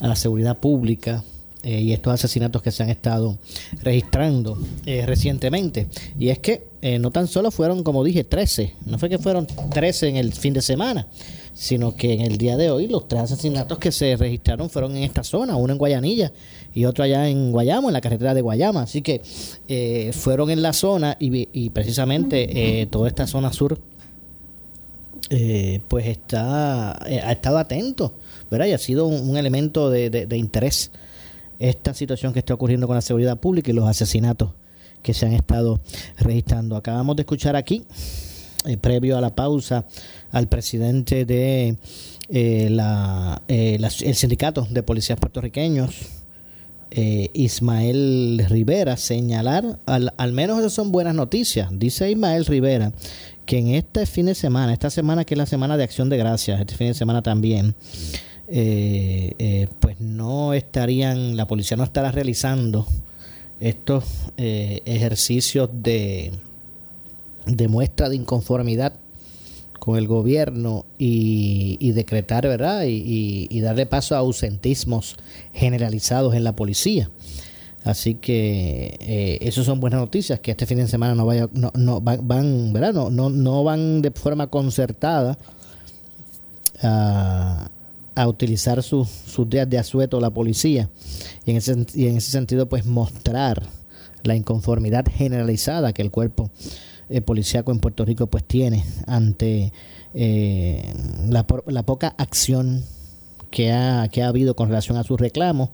a 0.00 0.08
la 0.08 0.16
seguridad 0.16 0.58
pública. 0.58 1.22
Eh, 1.64 1.80
y 1.80 1.92
estos 1.92 2.12
asesinatos 2.12 2.62
que 2.62 2.70
se 2.70 2.84
han 2.84 2.88
estado 2.88 3.36
registrando 3.82 4.56
eh, 4.86 5.04
recientemente. 5.04 5.88
Y 6.18 6.28
es 6.28 6.38
que 6.38 6.68
eh, 6.80 7.00
no 7.00 7.10
tan 7.10 7.26
solo 7.26 7.50
fueron, 7.50 7.82
como 7.82 8.04
dije, 8.04 8.22
13, 8.22 8.74
no 8.86 8.98
fue 8.98 9.08
que 9.08 9.18
fueron 9.18 9.46
13 9.46 10.08
en 10.08 10.16
el 10.16 10.32
fin 10.32 10.54
de 10.54 10.62
semana, 10.62 11.08
sino 11.58 11.96
que 11.96 12.12
en 12.12 12.20
el 12.20 12.38
día 12.38 12.56
de 12.56 12.70
hoy 12.70 12.86
los 12.86 13.08
tres 13.08 13.22
asesinatos 13.22 13.78
que 13.78 13.90
se 13.90 14.14
registraron 14.14 14.70
fueron 14.70 14.96
en 14.96 15.02
esta 15.02 15.24
zona, 15.24 15.56
uno 15.56 15.72
en 15.72 15.78
Guayanilla 15.78 16.32
y 16.72 16.84
otro 16.84 17.02
allá 17.02 17.28
en 17.28 17.50
Guayamo, 17.50 17.88
en 17.88 17.94
la 17.94 18.00
carretera 18.00 18.32
de 18.32 18.42
Guayama. 18.42 18.82
Así 18.82 19.02
que 19.02 19.22
eh, 19.66 20.12
fueron 20.12 20.50
en 20.50 20.62
la 20.62 20.72
zona 20.72 21.16
y, 21.18 21.48
y 21.52 21.70
precisamente 21.70 22.80
eh, 22.80 22.86
toda 22.86 23.08
esta 23.08 23.26
zona 23.26 23.52
sur 23.52 23.76
eh, 25.30 25.80
pues 25.88 26.06
está 26.06 26.92
ha 26.92 27.32
estado 27.32 27.58
atento, 27.58 28.14
¿verdad? 28.48 28.66
Y 28.66 28.72
ha 28.72 28.78
sido 28.78 29.06
un, 29.06 29.36
elemento 29.36 29.90
de 29.90 30.36
interés 30.36 30.92
esta 31.58 31.92
situación 31.92 32.32
que 32.32 32.38
está 32.38 32.54
ocurriendo 32.54 32.86
con 32.86 32.94
la 32.94 33.02
seguridad 33.02 33.36
pública 33.36 33.72
y 33.72 33.74
los 33.74 33.88
asesinatos 33.88 34.50
que 35.02 35.12
se 35.12 35.26
han 35.26 35.32
estado 35.32 35.80
registrando. 36.18 36.76
Acabamos 36.76 37.16
de 37.16 37.22
escuchar 37.22 37.56
aquí, 37.56 37.84
eh, 38.66 38.76
previo 38.76 39.16
a 39.16 39.20
la 39.20 39.34
pausa, 39.36 39.86
al 40.32 40.48
presidente 40.48 41.24
de 41.24 41.76
eh, 42.28 42.68
la, 42.70 43.40
eh, 43.46 43.76
la, 43.78 43.88
el 44.00 44.14
sindicato 44.16 44.66
de 44.68 44.82
policías 44.82 45.18
puertorriqueños, 45.18 45.94
Ismael 46.90 48.44
Rivera, 48.48 48.96
señalar, 48.96 49.78
al, 49.84 50.14
al 50.16 50.32
menos 50.32 50.58
esas 50.58 50.72
son 50.72 50.90
buenas 50.90 51.14
noticias, 51.14 51.68
dice 51.70 52.10
Ismael 52.10 52.46
Rivera, 52.46 52.92
que 53.44 53.58
en 53.58 53.68
este 53.68 54.06
fin 54.06 54.26
de 54.26 54.34
semana, 54.34 54.72
esta 54.72 54.88
semana 54.88 55.24
que 55.24 55.34
es 55.34 55.38
la 55.38 55.46
semana 55.46 55.76
de 55.76 55.84
acción 55.84 56.08
de 56.08 56.16
gracias, 56.16 56.58
este 56.58 56.74
fin 56.74 56.88
de 56.88 56.94
semana 56.94 57.22
también, 57.22 57.74
pues 58.46 60.00
no 60.00 60.54
estarían, 60.54 61.36
la 61.36 61.46
policía 61.46 61.76
no 61.76 61.84
estará 61.84 62.10
realizando 62.10 62.86
estos 63.60 64.04
ejercicios 64.38 65.68
de, 65.72 66.32
de 67.48 67.68
muestra 67.68 68.08
de 68.08 68.16
inconformidad 68.16 68.94
con 69.78 69.96
el 69.96 70.06
gobierno 70.06 70.86
y, 70.98 71.92
decretar, 71.92 72.46
¿verdad? 72.46 72.84
Y, 72.86 73.60
darle 73.60 73.86
paso 73.86 74.14
a 74.14 74.18
ausentismos 74.18 75.16
generalizados 75.52 76.34
en 76.34 76.44
la 76.44 76.54
policía. 76.54 77.10
Así 77.84 78.14
que 78.14 78.98
eh, 79.40 79.52
son 79.52 79.80
buenas 79.80 80.00
noticias, 80.00 80.40
que 80.40 80.50
este 80.50 80.66
fin 80.66 80.78
de 80.78 80.88
semana 80.88 81.14
no 81.14 81.24
vaya, 81.24 81.48
no, 81.52 81.72
no 81.74 82.00
van, 82.00 82.26
van, 82.26 82.72
¿verdad? 82.72 82.92
No, 82.92 83.10
no, 83.10 83.30
no 83.30 83.64
van 83.64 84.02
de 84.02 84.10
forma 84.10 84.48
concertada 84.48 85.38
a 86.82 87.70
a 88.18 88.26
utilizar 88.26 88.82
sus, 88.82 89.08
sus 89.08 89.48
días 89.48 89.70
de 89.70 89.78
asueto 89.78 90.20
la 90.20 90.30
policía 90.30 90.90
y 91.46 91.52
en, 91.52 91.56
ese, 91.58 91.86
y 91.94 92.08
en 92.08 92.16
ese 92.16 92.32
sentido 92.32 92.68
pues 92.68 92.84
mostrar 92.84 93.62
la 94.24 94.34
inconformidad 94.34 95.04
generalizada 95.08 95.92
que 95.92 96.02
el 96.02 96.10
cuerpo 96.10 96.50
eh, 97.08 97.20
policíaco 97.20 97.72
en 97.72 97.80
Puerto 97.80 98.04
Rico 98.04 98.26
pues 98.26 98.44
tiene 98.44 98.84
ante 99.06 99.72
eh, 100.14 100.92
la, 101.28 101.46
la, 101.66 101.82
poca 101.84 102.14
acción 102.18 102.84
que 103.50 103.72
ha, 103.72 104.08
que 104.08 104.22
ha 104.22 104.28
habido 104.28 104.54
con 104.54 104.68
relación 104.68 104.96
a 104.96 105.04
sus 105.04 105.20
reclamos 105.20 105.70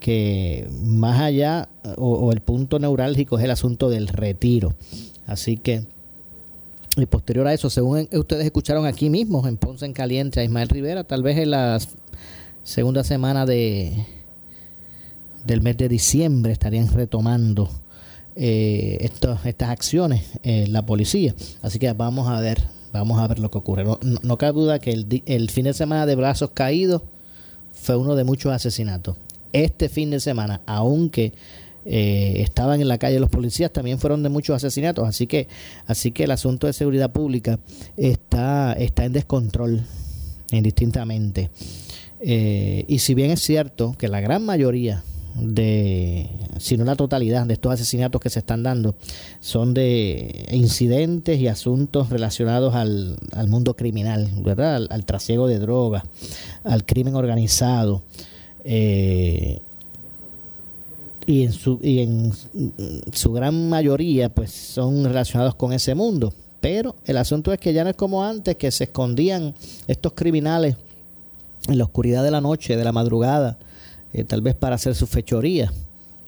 que 0.00 0.68
más 0.82 1.20
allá 1.20 1.68
o, 1.96 2.14
o 2.14 2.32
el 2.32 2.40
punto 2.40 2.78
neurálgico 2.78 3.38
es 3.38 3.44
el 3.44 3.50
asunto 3.50 3.88
del 3.88 4.08
retiro. 4.08 4.74
Así 5.26 5.56
que 5.56 5.86
y 6.96 7.06
posterior 7.06 7.46
a 7.46 7.52
eso, 7.52 7.70
según 7.70 8.08
ustedes 8.12 8.44
escucharon 8.44 8.86
aquí 8.86 9.10
mismo, 9.10 9.46
en 9.48 9.56
Ponce 9.56 9.84
en 9.84 9.92
Caliente, 9.92 10.40
a 10.40 10.44
Ismael 10.44 10.68
Rivera, 10.68 11.02
tal 11.02 11.22
vez 11.22 11.38
en 11.38 11.50
la 11.50 11.78
segunda 12.62 13.02
semana 13.02 13.46
de 13.46 13.92
del 15.44 15.60
mes 15.60 15.76
de 15.76 15.88
diciembre 15.88 16.52
estarían 16.52 16.88
retomando 16.88 17.68
eh, 18.36 18.98
estas 19.00 19.44
acciones 19.60 20.24
eh, 20.42 20.66
la 20.68 20.84
policía. 20.86 21.34
Así 21.62 21.78
que 21.78 21.92
vamos 21.92 22.28
a 22.28 22.40
ver, 22.40 22.62
vamos 22.92 23.18
a 23.18 23.26
ver 23.28 23.38
lo 23.38 23.50
que 23.50 23.58
ocurre. 23.58 23.84
No, 23.84 23.98
no, 24.02 24.18
no 24.22 24.38
cabe 24.38 24.52
duda 24.52 24.78
que 24.78 24.92
el, 24.92 25.22
el 25.26 25.50
fin 25.50 25.64
de 25.64 25.74
semana 25.74 26.06
de 26.06 26.14
brazos 26.14 26.50
caídos 26.50 27.02
fue 27.72 27.96
uno 27.96 28.14
de 28.14 28.24
muchos 28.24 28.52
asesinatos. 28.52 29.16
Este 29.52 29.88
fin 29.88 30.10
de 30.10 30.20
semana, 30.20 30.62
aunque 30.66 31.32
eh, 31.86 32.36
estaban 32.38 32.80
en 32.80 32.88
la 32.88 32.96
calle 32.96 33.20
los 33.20 33.28
policías 33.28 33.70
también 33.70 33.98
fueron 33.98 34.22
de 34.22 34.30
muchos 34.30 34.56
asesinatos 34.56 35.06
así 35.06 35.26
que 35.26 35.48
así 35.86 36.12
que 36.12 36.24
el 36.24 36.30
asunto 36.30 36.66
de 36.66 36.72
seguridad 36.72 37.12
pública 37.12 37.58
está 37.98 38.72
está 38.72 39.04
en 39.04 39.12
descontrol 39.12 39.82
indistintamente 40.50 41.50
eh, 42.20 42.86
y 42.88 43.00
si 43.00 43.12
bien 43.12 43.32
es 43.32 43.42
cierto 43.42 43.94
que 43.98 44.08
la 44.08 44.22
gran 44.22 44.46
mayoría 44.46 45.04
de 45.34 46.30
si 46.58 46.76
no 46.76 46.84
la 46.84 46.94
totalidad 46.94 47.46
de 47.46 47.54
estos 47.54 47.72
asesinatos 47.72 48.20
que 48.20 48.30
se 48.30 48.38
están 48.38 48.62
dando 48.62 48.94
son 49.40 49.74
de 49.74 50.46
incidentes 50.52 51.40
y 51.40 51.48
asuntos 51.48 52.10
relacionados 52.10 52.74
al, 52.74 53.16
al 53.32 53.48
mundo 53.48 53.74
criminal 53.74 54.28
verdad 54.44 54.76
al, 54.76 54.88
al, 54.90 55.04
trasiego 55.04 55.48
de 55.48 55.58
drogas 55.58 56.04
al 56.62 56.86
crimen 56.86 57.16
organizado 57.16 58.02
eh, 58.64 59.60
y 61.26 61.42
en 61.42 61.52
su 61.52 61.78
y 61.82 62.00
en 62.00 62.32
su 63.12 63.32
gran 63.32 63.68
mayoría 63.68 64.28
pues 64.28 64.50
son 64.50 65.04
relacionados 65.04 65.54
con 65.54 65.72
ese 65.72 65.94
mundo. 65.94 66.32
Pero 66.60 66.96
el 67.04 67.18
asunto 67.18 67.52
es 67.52 67.58
que 67.58 67.72
ya 67.72 67.84
no 67.84 67.90
es 67.90 67.96
como 67.96 68.24
antes 68.24 68.56
que 68.56 68.70
se 68.70 68.84
escondían 68.84 69.54
estos 69.86 70.12
criminales 70.12 70.76
en 71.68 71.78
la 71.78 71.84
oscuridad 71.84 72.24
de 72.24 72.30
la 72.30 72.40
noche 72.40 72.76
de 72.76 72.84
la 72.84 72.92
madrugada 72.92 73.58
eh, 74.14 74.24
tal 74.24 74.40
vez 74.40 74.54
para 74.54 74.76
hacer 74.76 74.94
su 74.94 75.06
fechoría 75.06 75.70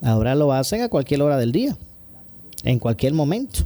ahora 0.03 0.35
lo 0.35 0.53
hacen 0.53 0.83
a 0.83 0.89
cualquier 0.89 1.23
hora 1.23 1.39
del 1.39 1.53
día 1.53 1.77
en 2.65 2.79
cualquier 2.79 3.15
momento 3.15 3.61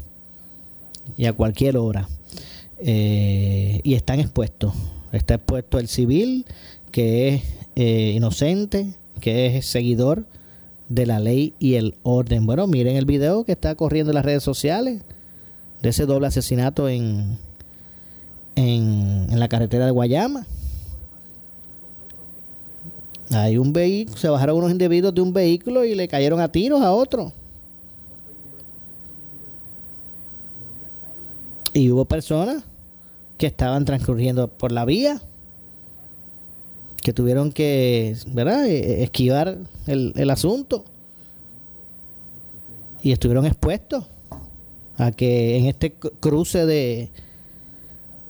y 1.16 1.26
a 1.26 1.32
cualquier 1.32 1.76
hora 1.76 2.08
eh, 2.78 3.80
y 3.82 3.94
están 3.94 4.20
expuestos 4.20 4.72
está 5.12 5.34
expuesto 5.34 5.80
el 5.80 5.88
civil 5.88 6.46
que 6.92 7.34
es 7.34 7.42
eh, 7.74 8.12
inocente 8.14 8.94
que 9.20 9.56
es 9.56 9.66
seguidor 9.66 10.24
de 10.90 11.06
la 11.06 11.20
ley 11.20 11.54
y 11.58 11.76
el 11.76 11.94
orden. 12.02 12.44
Bueno, 12.44 12.66
miren 12.66 12.96
el 12.96 13.06
video 13.06 13.44
que 13.44 13.52
está 13.52 13.74
corriendo 13.76 14.10
en 14.10 14.16
las 14.16 14.24
redes 14.24 14.42
sociales 14.42 15.00
de 15.80 15.88
ese 15.88 16.04
doble 16.04 16.26
asesinato 16.26 16.88
en, 16.88 17.38
en, 18.56 19.28
en 19.30 19.40
la 19.40 19.48
carretera 19.48 19.86
de 19.86 19.92
Guayama. 19.92 20.46
Hay 23.32 23.58
un 23.58 23.72
vehículo, 23.72 24.16
se 24.18 24.28
bajaron 24.28 24.56
unos 24.56 24.70
individuos 24.70 25.14
de 25.14 25.20
un 25.20 25.32
vehículo 25.32 25.84
y 25.84 25.94
le 25.94 26.08
cayeron 26.08 26.40
a 26.40 26.50
tiros 26.50 26.82
a 26.82 26.92
otro. 26.92 27.32
Y 31.72 31.90
hubo 31.90 32.04
personas 32.04 32.64
que 33.38 33.46
estaban 33.46 33.84
transcurriendo 33.84 34.48
por 34.48 34.72
la 34.72 34.84
vía 34.84 35.20
que 37.02 37.12
tuvieron 37.12 37.52
que 37.52 38.16
¿verdad? 38.26 38.66
esquivar 38.66 39.56
el, 39.86 40.12
el 40.16 40.30
asunto 40.30 40.84
y 43.02 43.12
estuvieron 43.12 43.46
expuestos 43.46 44.04
a 44.98 45.12
que 45.12 45.56
en 45.56 45.66
este 45.66 45.92
cruce 45.92 46.66
de 46.66 47.10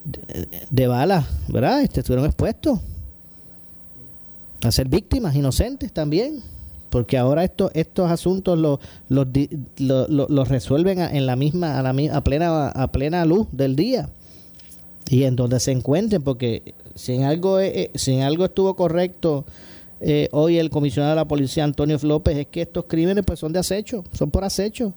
de, 0.03 0.47
de 0.69 0.87
balas, 0.87 1.25
¿verdad? 1.47 1.81
Este, 1.81 1.99
estuvieron 1.99 2.25
expuestos 2.25 2.79
a 4.63 4.71
ser 4.71 4.87
víctimas 4.87 5.35
inocentes 5.35 5.91
también 5.91 6.41
porque 6.91 7.17
ahora 7.17 7.43
estos 7.43 7.71
estos 7.73 8.11
asuntos 8.11 8.59
los 8.59 8.79
los, 9.07 9.27
los, 10.09 10.49
resuelven 10.49 10.99
en 10.99 11.25
la 11.25 11.35
misma 11.35 11.79
a 11.79 11.81
la 11.81 12.15
a 12.15 12.23
plena 12.23 12.67
a 12.67 12.91
plena 12.91 13.25
luz 13.25 13.47
del 13.51 13.75
día. 13.75 14.09
Y 15.09 15.23
en 15.23 15.35
donde 15.35 15.59
se 15.59 15.71
encuentren 15.71 16.21
porque 16.21 16.75
si 16.93 17.13
en 17.13 17.23
algo 17.23 17.57
si 17.95 18.13
en 18.13 18.21
algo 18.21 18.45
estuvo 18.45 18.75
correcto 18.75 19.45
eh, 20.01 20.27
hoy 20.31 20.57
el 20.57 20.69
comisionado 20.69 21.11
de 21.11 21.15
la 21.15 21.27
policía 21.27 21.63
Antonio 21.63 21.97
López 22.01 22.37
es 22.37 22.47
que 22.47 22.61
estos 22.61 22.85
crímenes 22.85 23.23
pues 23.25 23.39
son 23.39 23.53
de 23.53 23.59
acecho 23.59 24.03
son 24.13 24.29
por 24.29 24.43
acecho. 24.43 24.93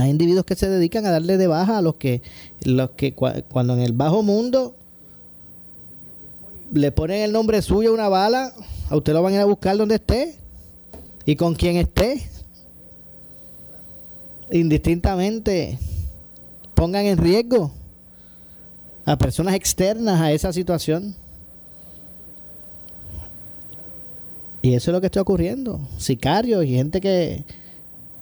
Hay 0.00 0.10
individuos 0.10 0.44
que 0.44 0.54
se 0.54 0.68
dedican 0.68 1.04
a 1.06 1.10
darle 1.10 1.36
de 1.36 1.46
baja 1.46 1.78
a 1.78 1.82
los 1.82 1.94
que 1.94 2.22
los 2.64 2.90
que 2.90 3.14
cuando 3.14 3.74
en 3.74 3.80
el 3.80 3.92
bajo 3.92 4.22
mundo 4.22 4.74
le 6.72 6.92
ponen 6.92 7.22
el 7.22 7.32
nombre 7.32 7.62
suyo 7.62 7.90
a 7.90 7.94
una 7.94 8.08
bala 8.08 8.52
a 8.90 8.96
usted 8.96 9.12
lo 9.12 9.22
van 9.22 9.34
a 9.34 9.36
ir 9.36 9.42
a 9.42 9.46
buscar 9.46 9.76
donde 9.76 9.94
esté 9.94 10.34
y 11.24 11.36
con 11.36 11.54
quien 11.54 11.76
esté. 11.76 12.26
Indistintamente 14.50 15.78
pongan 16.74 17.06
en 17.06 17.18
riesgo 17.18 17.70
a 19.04 19.16
personas 19.16 19.54
externas 19.54 20.20
a 20.20 20.32
esa 20.32 20.52
situación. 20.52 21.14
Y 24.60 24.74
eso 24.74 24.90
es 24.90 24.92
lo 24.92 25.00
que 25.00 25.06
está 25.06 25.22
ocurriendo. 25.22 25.80
Sicarios 25.98 26.64
y 26.64 26.74
gente 26.74 27.00
que. 27.00 27.44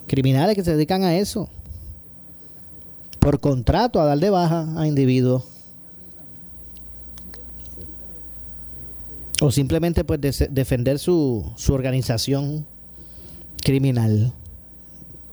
criminales 0.07 0.55
que 0.55 0.63
se 0.63 0.73
dedican 0.73 1.03
a 1.03 1.17
eso. 1.17 1.49
Por 3.21 3.41
contrato 3.41 4.03
a 4.03 4.05
dar 4.05 4.19
de 4.19 4.29
baja 4.29 4.69
a 4.77 4.87
individuos. 4.87 5.45
O 9.41 9.51
simplemente 9.51 10.05
pues 10.05 10.20
defender 10.51 10.99
su, 10.99 11.51
su 11.57 11.72
organización 11.72 12.66
criminal 13.62 14.32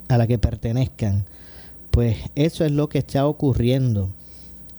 a 0.08 0.18
la 0.18 0.28
que 0.28 0.38
pertenezcan. 0.38 1.26
Pues 1.92 2.18
eso 2.36 2.66
es 2.66 2.72
lo 2.72 2.90
que 2.90 3.00
está 3.00 3.26
ocurriendo. 3.26 4.14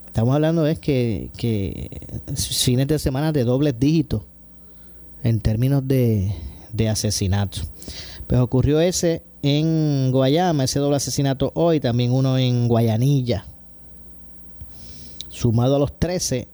Estamos 0.07 0.35
hablando 0.35 0.67
es 0.67 0.79
que, 0.79 1.31
que 1.37 1.91
fines 2.37 2.87
de 2.87 2.99
semana 2.99 3.33
de 3.33 3.45
dobles 3.45 3.75
dígitos 3.79 4.23
en 5.23 5.41
términos 5.41 5.87
de, 5.87 6.33
de 6.73 6.89
asesinato. 6.89 7.61
Pues 8.27 8.41
ocurrió 8.41 8.81
ese 8.81 9.23
en 9.43 10.11
Guayama 10.11 10.65
ese 10.65 10.79
doble 10.79 10.97
asesinato 10.97 11.53
hoy 11.55 11.81
también 11.81 12.13
uno 12.13 12.39
en 12.39 12.69
Guayanilla. 12.69 13.47
Sumado 15.29 15.77
a 15.77 15.79
los 15.79 15.99
13 15.99 16.49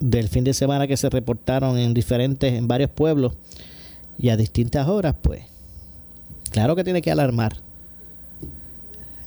del 0.00 0.28
fin 0.28 0.44
de 0.44 0.54
semana 0.54 0.86
que 0.86 0.96
se 0.96 1.10
reportaron 1.10 1.78
en 1.78 1.94
diferentes, 1.94 2.52
en 2.52 2.68
varios 2.68 2.90
pueblos 2.90 3.34
y 4.18 4.28
a 4.30 4.36
distintas 4.36 4.88
horas, 4.88 5.14
pues 5.20 5.44
claro 6.50 6.76
que 6.76 6.84
tiene 6.84 7.02
que 7.02 7.10
alarmar 7.10 7.56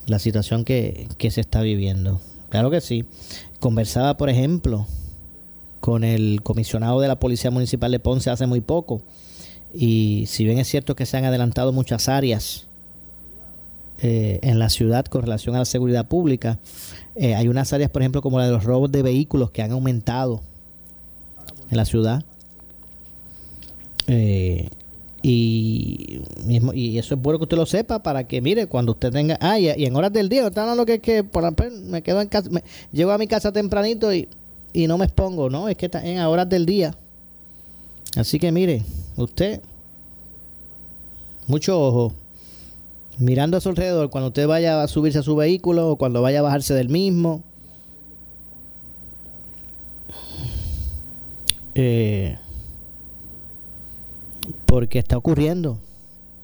la 0.06 0.18
situación 0.18 0.64
que, 0.64 1.08
que 1.18 1.30
se 1.30 1.40
está 1.40 1.62
viviendo. 1.62 2.20
Claro 2.48 2.70
que 2.70 2.80
sí. 2.80 3.04
Conversaba, 3.60 4.16
por 4.16 4.28
ejemplo, 4.28 4.86
con 5.80 6.04
el 6.04 6.42
comisionado 6.42 7.00
de 7.00 7.08
la 7.08 7.18
Policía 7.18 7.50
Municipal 7.50 7.90
de 7.90 7.98
Ponce 7.98 8.30
hace 8.30 8.46
muy 8.46 8.60
poco. 8.60 9.02
Y 9.72 10.24
si 10.26 10.44
bien 10.44 10.58
es 10.58 10.68
cierto 10.68 10.94
que 10.94 11.06
se 11.06 11.16
han 11.16 11.24
adelantado 11.24 11.72
muchas 11.72 12.08
áreas 12.08 12.66
eh, 14.02 14.38
en 14.42 14.58
la 14.58 14.68
ciudad 14.68 15.06
con 15.06 15.22
relación 15.22 15.54
a 15.54 15.60
la 15.60 15.64
seguridad 15.64 16.06
pública, 16.08 16.58
eh, 17.14 17.34
hay 17.34 17.48
unas 17.48 17.72
áreas, 17.72 17.90
por 17.90 18.02
ejemplo, 18.02 18.20
como 18.20 18.38
la 18.38 18.46
de 18.46 18.52
los 18.52 18.64
robos 18.64 18.92
de 18.92 19.02
vehículos 19.02 19.50
que 19.50 19.62
han 19.62 19.72
aumentado 19.72 20.42
en 21.72 21.78
la 21.78 21.84
ciudad. 21.86 22.22
Eh, 24.06 24.68
y, 25.22 26.20
mismo, 26.44 26.74
y 26.74 26.98
eso 26.98 27.14
es 27.14 27.20
bueno 27.20 27.38
que 27.38 27.44
usted 27.44 27.56
lo 27.56 27.64
sepa 27.64 28.02
para 28.02 28.28
que, 28.28 28.42
mire, 28.42 28.66
cuando 28.66 28.92
usted 28.92 29.10
tenga. 29.10 29.38
Ah, 29.40 29.58
y, 29.58 29.68
en 29.68 29.96
horas 29.96 30.12
del 30.12 30.28
día, 30.28 30.46
está 30.46 30.62
hablando 30.62 30.84
que, 30.84 31.00
que 31.00 31.24
por 31.24 31.44
me 31.70 32.02
quedo 32.02 32.20
en 32.20 32.28
casa, 32.28 32.50
llego 32.92 33.10
a 33.10 33.18
mi 33.18 33.26
casa 33.26 33.52
tempranito 33.52 34.12
y, 34.12 34.28
y 34.74 34.86
no 34.86 34.98
me 34.98 35.06
expongo, 35.06 35.48
¿no? 35.48 35.68
Es 35.68 35.78
que 35.78 35.86
está 35.86 36.06
en 36.06 36.18
horas 36.20 36.48
del 36.48 36.66
día. 36.66 36.94
Así 38.16 38.38
que, 38.38 38.52
mire, 38.52 38.82
usted, 39.16 39.62
mucho 41.46 41.80
ojo, 41.80 42.12
mirando 43.16 43.56
a 43.56 43.60
su 43.62 43.70
alrededor 43.70 44.10
cuando 44.10 44.28
usted 44.28 44.46
vaya 44.46 44.82
a 44.82 44.88
subirse 44.88 45.20
a 45.20 45.22
su 45.22 45.36
vehículo 45.36 45.92
o 45.92 45.96
cuando 45.96 46.20
vaya 46.20 46.40
a 46.40 46.42
bajarse 46.42 46.74
del 46.74 46.90
mismo 46.90 47.42
Eh, 51.74 52.36
porque 54.66 54.98
está 54.98 55.16
ocurriendo. 55.16 55.78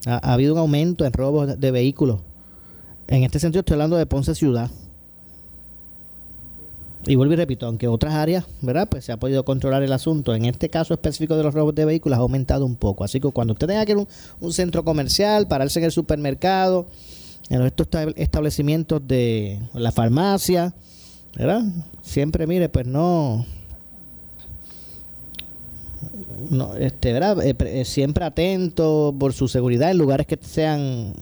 Ha, 0.07 0.33
habido 0.33 0.55
un 0.55 0.61
aumento 0.61 1.05
en 1.05 1.13
robos 1.13 1.59
de, 1.59 1.71
vehículos. 1.71 2.21
En 3.07 3.25
este 3.25 3.39
sentido 3.39 3.61
estoy 3.61 3.75
hablando 3.75 3.97
de 3.97 4.07
Ponce 4.07 4.35
Ciudad. 4.35 4.71
Y 7.07 7.15
vuelvo 7.15 7.33
y 7.33 7.37
repito, 7.37 7.67
aunque 7.67 7.89
otras 7.89 8.15
áreas, 8.15 8.45
¿verdad? 8.61 8.89
Pues 8.91 9.05
se 9.05 9.13
ha 9.13 9.17
podido 9.17 9.45
controlar 9.45 9.83
el 9.83 9.93
asunto. 9.93 10.35
En 10.35 10.45
este 10.45 10.69
caso 10.69 10.93
específico 10.93 11.37
de 11.37 11.43
los 11.43 11.55
robos 11.55 11.75
de 11.75 11.85
vehículos 11.85 12.19
ha 12.19 12.23
aumentado 12.23 12.67
un 12.67 12.77
poco. 12.77 13.05
Así 13.05 13.21
que 13.21 13.31
cuando 13.31 13.55
usted 13.55 13.67
tenga 13.67 13.87
que 13.87 13.93
ir 13.93 13.99
a 13.99 14.01
un, 14.03 14.09
un 14.41 14.53
centro 14.53 14.85
comercial, 14.85 15.49
pararse 15.49 15.79
en 15.79 15.87
el 15.87 15.93
supermercado, 15.93 16.87
en 17.49 17.63
estos 17.63 17.89
establecimientos 18.17 19.07
de 19.07 19.59
la 19.73 19.91
farmacia, 19.91 20.75
¿verdad? 21.35 21.63
Siempre 22.03 22.47
mire, 22.47 22.69
pues 22.69 22.87
no, 22.87 23.47
no, 26.51 26.75
este, 26.75 27.13
¿verdad? 27.13 27.45
Eh, 27.45 27.55
eh, 27.59 27.85
siempre 27.85 28.25
atento 28.25 29.15
por 29.19 29.33
su 29.33 29.49
seguridad 29.49 29.91
en 29.91 29.99
lugares 29.99 30.27
que 30.27 30.39
sean 30.41 31.15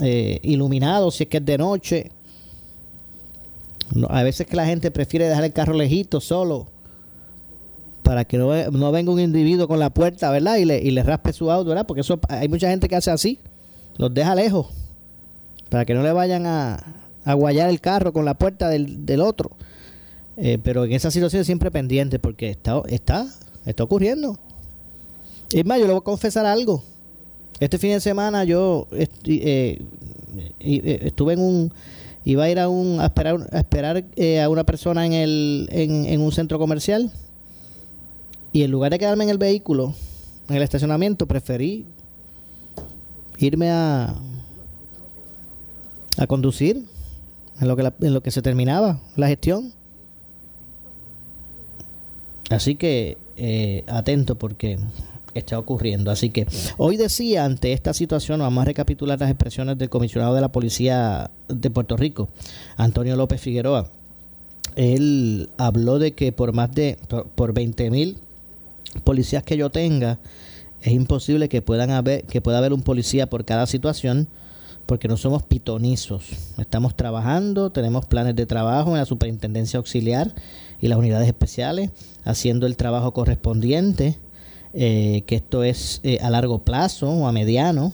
eh, 0.00 0.38
iluminados, 0.42 1.16
si 1.16 1.24
es 1.24 1.28
que 1.28 1.38
es 1.38 1.44
de 1.44 1.58
noche. 1.58 2.10
a 4.08 4.22
veces 4.22 4.46
que 4.46 4.56
la 4.56 4.66
gente 4.66 4.90
prefiere 4.90 5.28
dejar 5.28 5.44
el 5.44 5.52
carro 5.52 5.74
lejito, 5.74 6.20
solo, 6.20 6.66
para 8.02 8.24
que 8.24 8.38
no, 8.38 8.70
no, 8.70 8.92
venga 8.92 9.12
un 9.12 9.20
individuo 9.20 9.68
con 9.68 9.78
la 9.78 9.90
puerta, 9.90 10.30
¿verdad? 10.30 10.56
Y 10.56 10.64
le, 10.64 10.78
y 10.80 10.90
le 10.90 11.02
raspe 11.02 11.32
su 11.32 11.50
auto, 11.50 11.70
¿verdad? 11.70 11.86
Porque 11.86 12.02
eso 12.02 12.18
hay 12.28 12.48
mucha 12.48 12.70
gente 12.70 12.88
que 12.88 12.96
hace 12.96 13.10
así, 13.10 13.38
los 13.96 14.12
deja 14.12 14.34
lejos, 14.34 14.68
para 15.68 15.84
que 15.84 15.94
no 15.94 16.02
le 16.02 16.12
vayan 16.12 16.46
a, 16.46 17.04
a 17.24 17.34
guayar 17.34 17.68
el 17.68 17.80
carro 17.80 18.12
con 18.12 18.24
la 18.24 18.34
puerta 18.34 18.68
del, 18.68 19.04
del 19.04 19.20
otro. 19.20 19.50
pero 20.62 20.84
en 20.84 20.92
esa 20.92 21.10
situación 21.10 21.44
siempre 21.44 21.70
pendiente, 21.70 22.18
porque 22.18 22.50
está, 22.50 22.82
está, 22.88 23.26
está 23.66 23.82
ocurriendo. 23.82 24.38
Es 25.52 25.64
más, 25.64 25.78
yo 25.78 25.86
le 25.86 25.92
voy 25.92 26.00
a 26.00 26.04
confesar 26.04 26.44
algo. 26.46 26.82
Este 27.60 27.78
fin 27.78 27.90
de 27.90 28.00
semana 28.00 28.44
yo 28.44 28.86
eh, 28.92 29.08
eh, 29.24 31.00
estuve 31.04 31.32
en 31.32 31.40
un 31.40 31.72
iba 32.24 32.44
a 32.44 32.50
ir 32.50 32.60
a 32.60 32.68
un 32.68 33.00
a 33.00 33.06
esperar 33.06 33.48
a 33.50 33.58
esperar 33.58 34.04
eh, 34.16 34.40
a 34.40 34.48
una 34.48 34.64
persona 34.64 35.04
en 35.06 35.12
el 35.12 35.68
en, 35.72 36.20
un 36.20 36.30
centro 36.30 36.58
comercial 36.58 37.10
y 38.52 38.62
en 38.62 38.70
lugar 38.70 38.92
de 38.92 38.98
quedarme 38.98 39.24
en 39.24 39.30
el 39.30 39.38
vehículo 39.38 39.94
en 40.48 40.56
el 40.56 40.62
estacionamiento 40.62 41.26
preferí 41.26 41.86
irme 43.38 43.70
a 43.70 44.14
a 46.18 46.26
conducir 46.26 46.84
en 47.60 47.68
lo 47.68 47.76
que 47.76 47.92
en 48.02 48.14
lo 48.14 48.20
que 48.20 48.30
se 48.30 48.42
terminaba 48.42 49.00
la 49.16 49.28
gestión 49.28 49.72
así 52.50 52.76
que 52.76 53.16
atento 53.88 54.36
porque 54.36 54.78
está 55.34 55.58
ocurriendo. 55.58 56.10
Así 56.10 56.30
que 56.30 56.46
hoy 56.76 56.96
decía, 56.96 57.44
ante 57.44 57.72
esta 57.72 57.92
situación, 57.92 58.40
vamos 58.40 58.62
a 58.62 58.64
recapitular 58.66 59.18
las 59.18 59.30
expresiones 59.30 59.78
del 59.78 59.88
comisionado 59.88 60.34
de 60.34 60.40
la 60.40 60.52
Policía 60.52 61.30
de 61.48 61.70
Puerto 61.70 61.96
Rico, 61.96 62.28
Antonio 62.76 63.16
López 63.16 63.40
Figueroa. 63.40 63.90
Él 64.76 65.50
habló 65.58 65.98
de 65.98 66.12
que 66.12 66.32
por 66.32 66.52
más 66.52 66.72
de, 66.74 66.98
por 67.34 67.52
20 67.52 67.90
mil 67.90 68.18
policías 69.04 69.42
que 69.42 69.56
yo 69.56 69.70
tenga, 69.70 70.18
es 70.80 70.92
imposible 70.92 71.48
que 71.48 71.62
puedan 71.62 71.90
haber, 71.90 72.24
que 72.24 72.40
pueda 72.40 72.58
haber 72.58 72.72
un 72.72 72.82
policía 72.82 73.28
por 73.28 73.44
cada 73.44 73.66
situación, 73.66 74.28
porque 74.86 75.08
no 75.08 75.16
somos 75.16 75.42
pitonizos. 75.42 76.24
Estamos 76.56 76.96
trabajando, 76.96 77.70
tenemos 77.70 78.06
planes 78.06 78.36
de 78.36 78.46
trabajo 78.46 78.92
en 78.92 78.98
la 78.98 79.04
superintendencia 79.04 79.78
auxiliar 79.78 80.34
y 80.80 80.88
las 80.88 80.98
unidades 80.98 81.26
especiales, 81.26 81.90
haciendo 82.24 82.66
el 82.66 82.76
trabajo 82.76 83.12
correspondiente 83.12 84.18
eh, 84.80 85.24
que 85.26 85.34
esto 85.34 85.64
es 85.64 86.00
eh, 86.04 86.20
a 86.22 86.30
largo 86.30 86.60
plazo 86.60 87.10
o 87.10 87.26
a 87.26 87.32
mediano. 87.32 87.92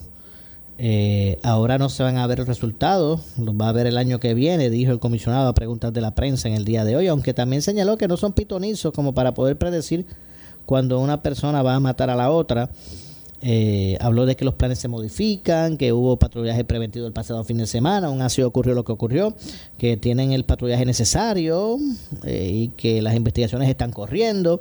Eh, 0.77 1.39
ahora 1.43 1.79
no 1.79 1.89
se 1.89 2.03
van 2.03 2.19
a 2.19 2.27
ver 2.27 2.41
los 2.41 2.47
resultados, 2.47 3.23
los 3.39 3.55
va 3.55 3.71
a 3.71 3.73
ver 3.73 3.87
el 3.87 3.97
año 3.97 4.21
que 4.21 4.35
viene, 4.35 4.69
dijo 4.69 4.93
el 4.93 4.99
comisionado 4.99 5.49
a 5.49 5.55
preguntas 5.55 5.95
de 5.95 6.03
la 6.03 6.15
prensa 6.15 6.49
en 6.49 6.55
el 6.55 6.67
día 6.67 6.85
de 6.85 6.95
hoy, 6.97 7.07
aunque 7.07 7.33
también 7.33 7.63
señaló 7.63 7.97
que 7.97 8.07
no 8.07 8.19
son 8.19 8.35
pitonizos 8.35 8.93
como 8.93 9.15
para 9.15 9.33
poder 9.33 9.57
predecir 9.57 10.05
cuando 10.67 11.01
una 11.01 11.23
persona 11.23 11.63
va 11.63 11.75
a 11.75 11.81
matar 11.81 12.11
a 12.11 12.17
la 12.17 12.31
otra. 12.31 12.69
Eh, 13.41 13.97
habló 14.01 14.27
de 14.27 14.37
que 14.37 14.45
los 14.45 14.55
planes 14.55 14.79
se 14.79 14.89
modifican, 14.89 15.79
que 15.79 15.93
hubo 15.93 16.19
patrullaje 16.19 16.65
preventivo 16.65 17.07
el 17.07 17.13
pasado 17.15 17.45
fin 17.45 17.59
de 17.59 17.67
semana, 17.67 18.09
aún 18.09 18.21
así 18.21 18.43
ocurrió 18.43 18.75
lo 18.75 18.85
que 18.85 18.93
ocurrió, 18.93 19.35
que 19.79 19.97
tienen 19.97 20.33
el 20.33 20.45
patrullaje 20.45 20.85
necesario 20.85 21.79
eh, 22.25 22.51
y 22.53 22.69
que 22.69 23.01
las 23.01 23.15
investigaciones 23.15 23.71
están 23.71 23.91
corriendo, 23.91 24.61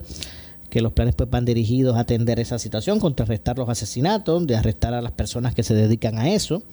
que 0.73 0.81
los 0.81 0.91
planes 0.91 1.13
pues 1.13 1.29
van 1.29 1.45
dirigidos 1.45 1.95
a 1.97 1.99
atender 1.99 2.39
esa 2.39 2.57
situación, 2.57 2.99
contrarrestar 2.99 3.59
los 3.59 3.69
asesinatos, 3.69 4.47
de 4.47 4.55
arrestar 4.55 4.95
a 4.95 5.03
las 5.03 5.11
personas 5.11 5.53
que 5.53 5.61
se 5.61 5.75
dedican 5.75 6.17
a 6.17 6.33
eso. 6.33 6.63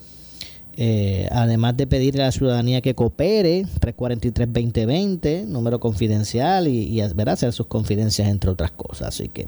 Eh, 0.78 1.28
además 1.30 1.76
de 1.76 1.86
pedirle 1.86 2.22
a 2.22 2.26
la 2.26 2.32
ciudadanía 2.32 2.80
que 2.80 2.94
coopere, 2.94 3.66
343-2020, 3.78 5.44
número 5.44 5.80
confidencial 5.80 6.66
y, 6.66 6.84
y 6.84 7.02
hacer 7.02 7.52
sus 7.52 7.66
confidencias 7.66 8.26
entre 8.26 8.48
otras 8.48 8.70
cosas. 8.70 9.08
Así 9.08 9.28
que 9.28 9.46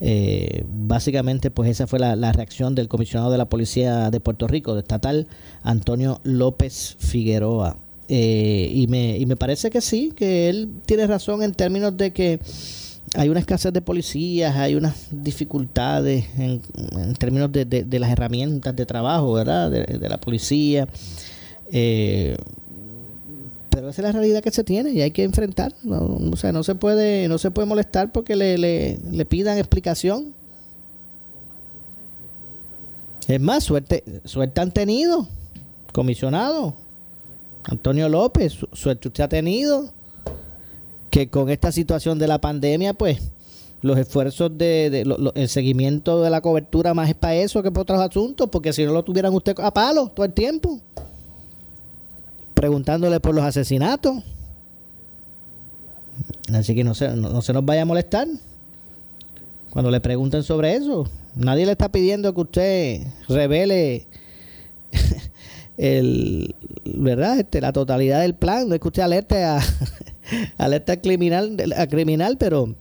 eh, 0.00 0.64
básicamente 0.68 1.50
pues 1.50 1.68
esa 1.68 1.88
fue 1.88 1.98
la, 1.98 2.32
reacción 2.32 2.76
del 2.76 2.86
comisionado 2.86 3.32
de 3.32 3.38
la 3.38 3.48
Policía 3.48 4.12
de 4.12 4.20
Puerto 4.20 4.46
Rico, 4.46 4.74
de 4.74 4.82
estatal, 4.82 5.26
Antonio 5.64 6.20
López 6.22 6.94
Figueroa. 7.00 7.76
Eh, 8.06 8.70
y, 8.72 8.86
me, 8.86 9.18
y 9.18 9.26
me 9.26 9.34
parece 9.34 9.68
que 9.70 9.80
sí, 9.80 10.12
que 10.14 10.48
él 10.48 10.68
tiene 10.86 11.08
razón 11.08 11.42
en 11.42 11.54
términos 11.54 11.96
de 11.96 12.12
que 12.12 12.38
hay 13.14 13.28
una 13.28 13.40
escasez 13.40 13.72
de 13.72 13.82
policías, 13.82 14.54
hay 14.56 14.74
unas 14.74 14.94
dificultades 15.10 16.26
en, 16.38 16.60
términos 17.18 17.50
de, 17.50 17.64
de, 17.64 17.98
las 17.98 18.10
herramientas 18.10 18.74
de 18.76 18.86
trabajo, 18.86 19.32
¿verdad? 19.32 19.70
De, 19.70 20.08
la 20.08 20.18
policía. 20.18 20.86
Eh, 21.72 22.36
pero 23.70 23.88
esa 23.88 24.02
es 24.02 24.06
la 24.06 24.12
realidad 24.12 24.42
que 24.42 24.50
se 24.50 24.64
tiene 24.64 24.90
y 24.90 25.00
hay 25.00 25.10
que 25.10 25.24
enfrentar. 25.24 25.74
No, 25.82 26.18
o 26.32 26.36
sea, 26.36 26.52
no 26.52 26.62
se 26.62 26.74
puede, 26.76 27.26
no 27.28 27.38
se 27.38 27.50
puede 27.50 27.66
molestar 27.66 28.12
porque 28.12 28.36
le, 28.36 28.58
le, 28.58 28.98
le 29.10 29.24
pidan 29.24 29.58
explicación. 29.58 30.32
Es 33.26 33.40
más, 33.40 33.64
suerte, 33.64 34.04
suerte 34.24 34.60
han 34.60 34.72
tenido, 34.72 35.28
comisionado. 35.92 36.74
Antonio 37.64 38.08
López, 38.08 38.54
suerte 38.72 39.08
usted 39.08 39.24
ha 39.24 39.28
tenido 39.28 39.92
que 41.10 41.28
con 41.28 41.50
esta 41.50 41.72
situación 41.72 42.18
de 42.18 42.28
la 42.28 42.40
pandemia, 42.40 42.94
pues 42.94 43.20
los 43.82 43.98
esfuerzos 43.98 44.56
de, 44.56 45.04
el 45.34 45.48
seguimiento 45.48 46.22
de 46.22 46.30
la 46.30 46.40
cobertura 46.40 46.94
más 46.94 47.08
es 47.08 47.14
para 47.14 47.34
eso 47.36 47.62
que 47.62 47.70
para 47.70 47.82
otros 47.82 48.00
asuntos, 48.00 48.48
porque 48.50 48.72
si 48.72 48.84
no 48.84 48.92
lo 48.92 49.02
tuvieran 49.02 49.34
usted 49.34 49.58
a 49.58 49.72
palo 49.72 50.08
todo 50.08 50.26
el 50.26 50.32
tiempo, 50.32 50.80
preguntándole 52.54 53.20
por 53.20 53.34
los 53.34 53.44
asesinatos. 53.44 54.22
Así 56.52 56.74
que 56.74 56.84
no 56.84 56.94
se, 56.94 57.16
no, 57.16 57.40
se 57.40 57.52
nos 57.52 57.64
vaya 57.64 57.82
a 57.82 57.86
molestar 57.86 58.28
cuando 59.70 59.90
le 59.90 60.00
pregunten 60.00 60.42
sobre 60.42 60.74
eso. 60.74 61.08
Nadie 61.34 61.64
le 61.64 61.72
está 61.72 61.90
pidiendo 61.90 62.34
que 62.34 62.40
usted 62.40 63.06
revele 63.28 64.06
el, 65.78 66.54
¿verdad? 66.84 67.38
Este, 67.38 67.60
la 67.60 67.72
totalidad 67.72 68.20
del 68.20 68.34
plan, 68.34 68.68
no 68.68 68.74
es 68.74 68.80
que 68.80 68.88
usted 68.88 69.02
alerte 69.02 69.42
a 69.42 69.60
alerta 70.58 71.00
criminal, 71.00 71.56
a 71.76 71.86
criminal, 71.86 72.36
pero 72.38 72.74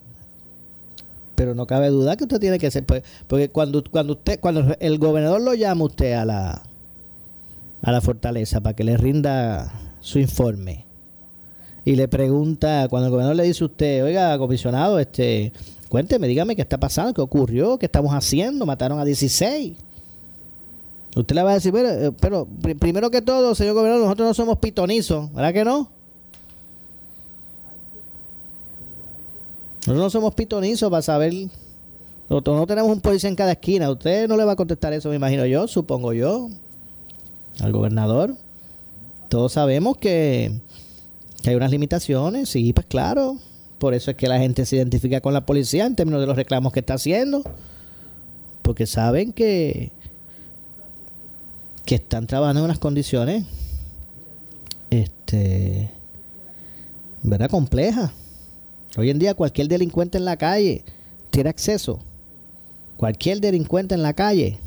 pero 1.40 1.56
no 1.56 1.66
cabe 1.66 1.88
duda 1.88 2.18
que 2.18 2.26
usted 2.26 2.38
tiene 2.42 2.60
que 2.60 2.70
ser 2.70 2.86
pues, 2.86 3.02
porque 3.26 3.48
cuando 3.48 3.82
cuando 3.90 4.12
usted 4.12 4.42
cuando 4.42 4.76
el 4.78 4.98
gobernador 4.98 5.40
lo 5.40 5.54
llama 5.54 5.86
usted 5.86 6.12
a 6.12 6.26
la 6.26 6.64
a 7.82 7.92
la 7.94 8.02
fortaleza 8.02 8.60
para 8.60 8.76
que 8.76 8.84
le 8.84 8.98
rinda 8.98 9.72
su 10.02 10.20
informe 10.20 10.86
y 11.86 11.96
le 11.96 12.10
pregunta 12.10 12.88
cuando 12.90 13.06
el 13.06 13.12
gobernador 13.12 13.38
le 13.38 13.44
dice 13.44 13.64
a 13.64 13.68
usted 13.68 14.04
oiga 14.04 14.38
comisionado 14.38 15.00
este 15.00 15.54
cuénteme 15.88 16.28
dígame 16.28 16.58
qué 16.58 16.62
está 16.62 16.78
pasando 16.78 17.14
qué 17.14 17.22
ocurrió 17.22 17.80
qué 17.80 17.86
estamos 17.86 18.14
haciendo 18.14 18.66
mataron 18.66 19.00
a 19.00 19.06
16 19.06 19.78
usted 21.16 21.36
le 21.36 21.44
va 21.44 21.52
a 21.52 21.54
decir 21.54 21.72
pero, 21.72 21.90
eh, 21.90 22.12
pero 22.20 22.50
primero 22.80 23.10
que 23.10 23.22
todo 23.22 23.56
señor 23.56 23.76
gobernador 23.76 24.04
nosotros 24.04 24.28
no 24.28 24.34
somos 24.34 24.58
pitonizos 24.58 25.34
¿verdad 25.34 25.54
que 25.54 25.64
no? 25.64 25.99
Nosotros 29.90 30.06
no 30.06 30.10
somos 30.12 30.36
pitonizos 30.36 30.92
para 30.92 31.02
saber. 31.02 31.34
Nosotros 32.30 32.58
no 32.58 32.68
tenemos 32.68 32.92
un 32.92 33.02
policía 33.02 33.28
en 33.28 33.36
cada 33.36 33.54
esquina. 33.54 33.90
Usted 33.90 34.28
no 34.28 34.38
le 34.38 34.46
va 34.46 34.52
a 34.52 34.56
contestar 34.56 34.94
eso, 34.94 35.10
me 35.10 35.16
imagino 35.16 35.48
yo, 35.48 35.68
supongo 35.68 36.14
yo, 36.14 36.48
al 37.60 37.72
gobernador. 37.72 38.36
Todos 39.30 39.54
sabemos 39.54 39.98
que, 39.98 40.52
hay 41.44 41.56
unas 41.56 41.72
limitaciones, 41.72 42.50
sí, 42.50 42.72
pues 42.72 42.86
claro. 42.86 43.40
Por 43.80 43.96
eso 43.96 44.12
es 44.12 44.18
que 44.18 44.28
la 44.28 44.38
gente 44.38 44.64
se 44.68 44.76
identifica 44.76 45.22
con 45.22 45.34
la 45.34 45.48
policía 45.48 45.88
en 45.88 45.96
términos 45.96 46.22
de 46.22 46.28
los 46.28 46.36
reclamos 46.36 46.72
que 46.72 46.82
está 46.82 46.94
haciendo. 46.94 47.42
Porque 48.62 48.86
saben 48.86 49.34
que, 49.34 49.92
que 51.86 51.96
están 51.96 52.28
trabajando 52.28 52.60
en 52.60 52.66
unas 52.66 52.78
condiciones 52.78 53.44
este, 54.92 55.90
¿verdad? 57.24 57.50
complejas 57.50 58.12
Hoy 58.98 59.10
en 59.10 59.20
día 59.20 59.36
cualquier 59.36 59.68
delincuente 59.68 60.18
en 60.18 60.26
la 60.26 60.38
calle 60.38 60.84
tiene 61.30 61.50
acceso. 61.50 62.00
Cualquier 62.98 63.40
delincuente 63.40 63.96
en 63.96 64.02
la 64.02 64.14
calle 64.14 64.58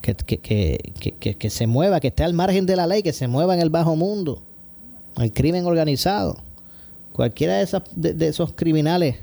que, 0.00 0.14
que, 0.14 1.50
se 1.50 1.66
mueva, 1.66 2.00
que 2.00 2.08
esté 2.08 2.24
al 2.24 2.34
margen 2.34 2.66
de 2.66 2.76
la 2.76 2.86
ley, 2.86 3.02
que 3.02 3.12
se 3.12 3.28
mueva 3.28 3.54
en 3.54 3.60
el 3.60 3.70
bajo 3.70 3.94
mundo, 3.94 4.42
el 5.16 5.32
crimen 5.32 5.66
organizado. 5.66 6.36
Cualquiera 7.12 7.64
de, 7.94 8.28
esos 8.28 8.52
criminales 8.52 9.16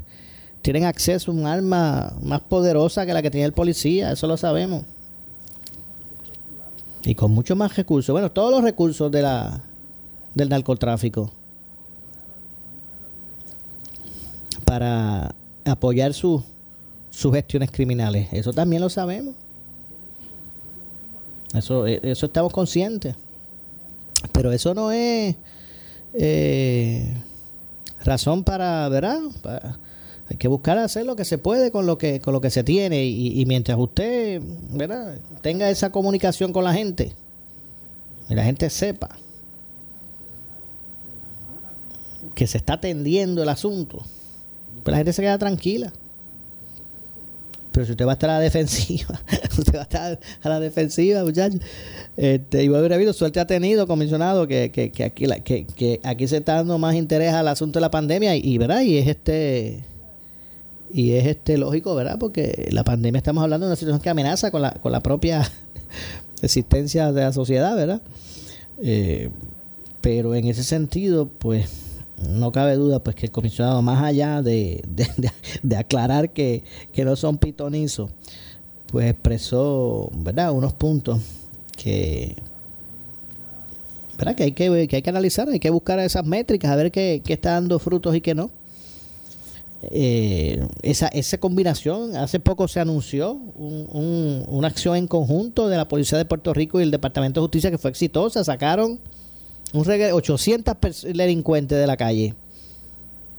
tienen 0.62 0.86
acceso 0.86 1.32
a 1.32 1.34
un 1.34 1.48
arma 1.48 2.14
más 2.22 2.42
poderosa 2.42 3.06
que 3.06 3.14
la 3.14 3.22
que 3.22 3.32
tiene 3.32 3.46
el 3.46 3.54
policía, 3.54 4.12
eso 4.12 4.28
lo 4.28 4.38
sabemos. 4.38 4.84
Y 7.04 7.16
con 7.16 7.32
mucho 7.32 7.56
más 7.56 7.76
recursos. 7.76 8.14
Bueno, 8.14 8.32
todos 8.32 8.52
los 8.52 8.62
recursos 8.62 9.12
de 9.12 9.22
la, 9.22 9.62
del 10.36 10.50
narcotráfico 10.50 11.32
para 14.70 15.34
apoyar 15.66 16.14
sus 16.14 16.44
gestiones 17.12 17.72
criminales. 17.72 18.28
Eso 18.32 18.54
también 18.54 18.84
lo 18.84 18.90
sabemos. 18.90 19.34
Eso, 21.56 21.88
eh, 21.88 22.00
eso 22.04 22.28
estamos 22.28 22.54
conscientes. 22.54 23.16
Pero 24.32 24.52
eso 24.52 24.76
no 24.76 24.92
es 24.92 25.36
eh, 26.14 27.16
razón 28.06 28.44
para, 28.44 28.88
¿verdad? 28.90 29.18
hay 30.30 30.38
que 30.38 30.48
buscar 30.48 30.78
hacer 30.78 31.04
lo 31.04 31.16
que 31.16 31.26
se 31.26 31.40
puede 31.40 31.72
con 31.72 31.88
lo 31.88 31.98
que 31.98 32.22
con 32.22 32.36
lo 32.36 32.40
que 32.40 32.52
se 32.52 32.64
tiene 32.64 33.04
y, 33.06 33.42
y, 33.42 33.46
mientras 33.48 33.76
usted, 33.80 34.40
¿verdad? 34.70 35.18
Tenga 35.42 35.72
esa 35.72 35.92
comunicación 35.92 36.54
con 36.54 36.64
la 36.64 36.74
gente 36.76 37.14
y 38.30 38.36
la 38.36 38.44
gente 38.44 38.70
sepa 38.70 39.10
que 42.36 42.46
se 42.46 42.60
está 42.60 42.74
atendiendo 42.74 43.42
el 43.42 43.50
asunto 43.50 44.06
pues 44.84 44.92
la 44.92 44.98
gente 44.98 45.14
se 45.14 45.22
queda 45.22 45.38
tranquila. 45.38 45.92
Pero 47.72 47.86
si 47.86 47.92
usted 47.92 48.06
va 48.06 48.12
a 48.12 48.14
estar 48.14 48.30
a 48.30 48.34
la 48.34 48.40
defensiva, 48.40 49.22
usted 49.58 49.76
va 49.76 49.80
a 49.80 49.84
estar 49.84 50.20
a 50.42 50.50
la 50.50 50.60
defensiva, 50.60 51.24
muchachos. 51.24 51.62
Este, 52.18 52.64
y 52.64 52.68
vuelve 52.68 52.94
habido 52.94 53.14
suerte 53.14 53.40
ha 53.40 53.48
tenido, 53.48 53.88
comisionado, 53.88 54.48
que, 54.48 54.72
que, 54.72 54.92
que 54.92 55.04
aquí 55.04 55.28
que, 55.44 55.66
que, 55.66 56.00
aquí 56.04 56.28
se 56.28 56.38
está 56.38 56.56
dando 56.56 56.78
más 56.78 56.96
interés 56.96 57.34
al 57.34 57.48
asunto 57.48 57.80
de 57.80 57.82
la 57.82 57.92
pandemia 57.92 58.36
y, 58.36 58.58
¿verdad? 58.58 58.82
Y 58.82 58.98
es 58.98 59.08
este 59.08 59.84
y 60.92 61.12
es 61.12 61.28
este 61.28 61.58
lógico, 61.58 61.94
¿verdad? 61.96 62.18
Porque 62.20 62.68
la 62.72 62.84
pandemia 62.84 63.20
estamos 63.20 63.44
hablando 63.44 63.68
de 63.68 63.72
una 63.72 63.76
situación 63.76 64.02
que 64.02 64.10
amenaza 64.10 64.50
con 64.52 64.64
la, 64.64 64.72
con 64.72 64.92
la 64.92 65.02
propia 65.02 65.50
existencia 66.42 67.12
de 67.12 67.22
la 67.22 67.32
sociedad, 67.32 67.76
¿verdad? 67.76 68.02
Eh, 68.82 69.30
pero 70.02 70.34
en 70.34 70.48
ese 70.48 70.64
sentido, 70.64 71.28
pues 71.28 71.89
no 72.28 72.52
cabe 72.52 72.76
duda 72.76 73.00
pues 73.00 73.16
que 73.16 73.28
el 73.28 73.32
comisionado, 73.32 73.82
más 73.82 74.04
allá 74.04 74.42
de, 74.42 74.84
aclarar 75.78 76.32
que, 76.32 76.64
no 76.98 77.16
son 77.16 77.38
pitonizos, 77.38 78.12
pues 78.88 79.10
expresó 79.10 80.10
¿verdad? 80.14 80.52
unos 80.52 80.74
puntos 80.74 81.22
que, 81.78 82.36
¿verdad? 84.18 84.36
Que, 84.36 84.44
hay 84.44 84.52
que, 84.52 84.88
que 84.88 84.96
hay 84.98 85.02
que 85.02 85.10
analizar, 85.10 85.48
hay 85.50 85.60
que 85.60 85.70
buscar 85.70 86.00
esas 86.00 86.26
métricas, 86.26 86.72
a 86.72 86.76
ver 86.76 86.92
qué, 86.92 87.22
está 87.26 87.52
dando 87.52 87.80
frutos 87.80 88.16
y 88.16 88.22
qué 88.22 88.36
no. 88.36 88.52
Eh, 89.82 90.62
esa, 90.82 91.08
esa 91.08 91.38
combinación, 91.38 92.18
hace 92.18 92.42
poco 92.42 92.68
se 92.68 92.82
anunció 92.82 93.32
un, 93.32 94.44
una 94.50 94.68
acción 94.68 94.98
en 94.98 95.08
conjunto 95.08 95.70
de 95.70 95.78
la 95.78 95.88
Policía 95.88 96.18
de 96.18 96.26
Puerto 96.26 96.54
Rico 96.54 96.82
y 96.82 96.84
el 96.84 96.92
Departamento 96.92 97.40
de 97.40 97.46
Justicia 97.46 97.72
que 97.72 97.78
fue 97.78 97.92
exitosa, 97.92 98.44
sacaron 98.44 99.00
un 99.74 99.86
800 99.88 100.76
delincuentes 101.14 101.78
de 101.78 101.88
la 101.88 101.98
calle. 101.98 102.36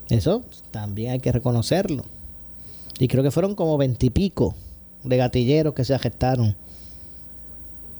Eso 0.08 0.42
también 0.70 1.12
hay 1.12 1.20
que 1.20 1.32
reconocerlo. 1.32 2.04
Y 2.98 3.08
creo 3.08 3.22
que 3.22 3.30
fueron 3.30 3.54
como 3.54 3.78
veintipico 3.78 4.54
de 5.04 5.16
gatilleros 5.16 5.74
que 5.74 5.84
se 5.84 5.94
arrestaron. 5.94 6.54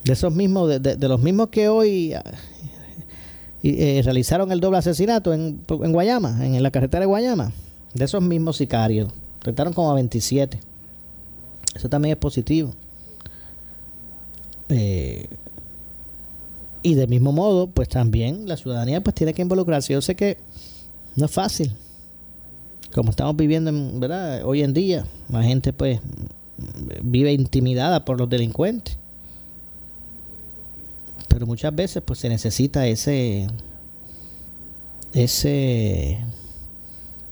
De 0.04 0.12
esos 0.12 0.34
mismos, 0.34 0.82
de, 0.82 1.08
los 1.08 1.20
mismos 1.20 1.48
que 1.48 1.68
hoy 1.68 2.14
eh, 3.62 4.00
realizaron 4.04 4.50
el 4.50 4.60
doble 4.60 4.78
asesinato 4.78 5.32
en, 5.32 5.60
en, 5.68 5.92
Guayama, 5.92 6.44
en 6.44 6.62
la 6.62 6.70
carretera 6.70 7.00
de 7.00 7.06
Guayama. 7.06 7.52
De 7.94 8.04
esos 8.04 8.22
mismos 8.22 8.56
sicarios. 8.56 9.12
Arrestaron 9.42 9.72
como 9.72 9.90
a 9.90 9.94
27. 9.94 10.58
Eso 11.74 11.88
también 11.88 12.12
es 12.12 12.18
positivo. 12.18 12.72
Eh, 14.68 15.26
y 16.82 16.94
del 16.94 17.08
mismo 17.08 17.32
modo, 17.32 17.68
pues 17.68 17.88
también 17.88 18.48
la 18.48 18.56
ciudadanía 18.56 19.02
pues 19.02 19.14
tiene 19.14 19.34
que 19.34 19.42
involucrarse. 19.42 19.92
Yo 19.92 20.00
sé 20.00 20.14
que 20.14 20.38
no 21.16 21.26
es 21.26 21.30
fácil. 21.30 21.72
Como 22.92 23.10
estamos 23.10 23.36
viviendo 23.36 23.72
¿verdad? 24.00 24.44
hoy 24.44 24.62
en 24.62 24.72
día, 24.72 25.06
la 25.28 25.42
gente 25.42 25.72
pues 25.72 26.00
vive 27.02 27.32
intimidada 27.32 28.04
por 28.04 28.18
los 28.18 28.28
delincuentes. 28.28 28.96
Pero 31.28 31.46
muchas 31.46 31.74
veces 31.74 32.02
pues 32.04 32.18
se 32.18 32.28
necesita 32.28 32.86
ese 32.86 33.46
ese 35.12 36.18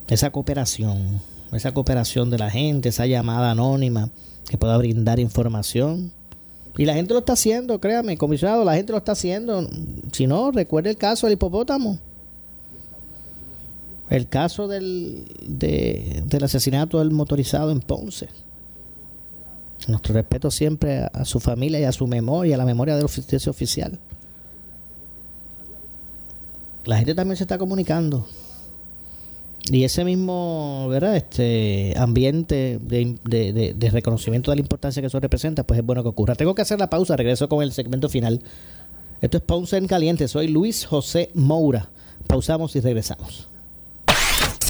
esa 0.09 0.31
cooperación, 0.31 1.21
esa 1.53 1.73
cooperación 1.73 2.31
de 2.31 2.39
la 2.39 2.51
gente, 2.51 2.89
esa 2.89 3.07
llamada 3.07 3.51
anónima 3.51 4.11
que 4.49 4.57
pueda 4.57 4.77
brindar 4.79 5.21
información. 5.21 6.13
Y 6.79 6.85
la 6.85 6.95
gente 6.95 7.13
lo 7.13 7.19
está 7.19 7.33
haciendo, 7.33 7.81
créame, 7.81 8.17
comisionado, 8.17 8.65
la 8.65 8.77
gente 8.77 8.93
lo 8.93 8.99
está 8.99 9.13
haciendo. 9.13 9.69
Si 10.13 10.29
no, 10.29 10.53
recuerde 10.53 10.91
el 10.91 10.97
caso 10.97 11.27
del 11.27 11.35
hipopótamo. 11.35 11.99
El 14.09 14.29
caso 14.29 14.69
del, 14.69 15.25
del 15.43 16.45
asesinato 16.45 17.01
del 17.01 17.11
motorizado 17.11 17.73
en 17.73 17.81
Ponce. 17.81 18.29
Nuestro 19.89 20.15
respeto 20.15 20.53
siempre 20.53 21.09
a, 21.13 21.25
su 21.25 21.41
familia 21.41 21.81
y 21.81 21.85
a 21.85 21.93
su 21.93 22.07
memoria, 22.07 22.55
a 22.55 22.59
la 22.59 22.65
memoria 22.65 22.95
del 22.95 23.07
oficio 23.07 23.51
oficial. 23.51 23.99
La 26.85 26.99
gente 26.99 27.15
también 27.15 27.37
se 27.37 27.43
está 27.43 27.59
comunicando. 27.59 28.25
Y 29.71 29.85
ese 29.85 30.05
mismo 30.05 30.87
¿verdad? 30.89 31.17
Este 31.17 31.95
ambiente 31.97 32.79
de, 32.81 33.91
reconocimiento 33.93 34.51
de 34.51 34.57
la 34.57 34.61
importancia 34.61 35.03
que 35.03 35.07
eso 35.07 35.21
representa, 35.21 35.65
pues 35.65 35.81
es 35.81 35.87
bueno 35.87 36.03
que 36.03 36.09
ocurra. 36.09 36.35
Tengo 36.35 36.55
que 36.55 36.63
hacer 36.63 36.79
la 36.79 36.91
pausa, 36.91 37.17
regreso 37.17 37.49
con 37.49 37.63
el 37.63 37.73
segmento 37.73 38.09
final. 38.09 38.43
Esto 39.21 39.39
es 39.39 39.43
Ponce 39.43 39.77
en 39.77 39.87
Caliente, 39.87 40.29
soy 40.29 40.49
Luis 40.49 40.87
José 40.87 41.31
Moura. 41.35 41.91
Pausamos 42.27 42.77
y 42.77 42.81
regresamos. 42.81 43.49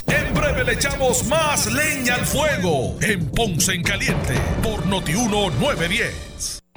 En 0.07 0.33
breve 0.33 0.63
le 0.63 0.73
echamos 0.73 1.25
más 1.27 1.71
leña 1.71 2.15
al 2.15 2.25
fuego 2.25 2.95
en 3.01 3.25
Ponce 3.27 3.73
en 3.73 3.83
Caliente 3.83 4.33
por 4.63 4.85
Notiuno 4.87 5.51
910 5.51 6.58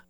있습니다. 0.00 0.09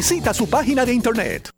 Visita 0.00 0.32
su 0.32 0.48
página 0.48 0.86
de 0.86 0.94
internet. 0.94 1.50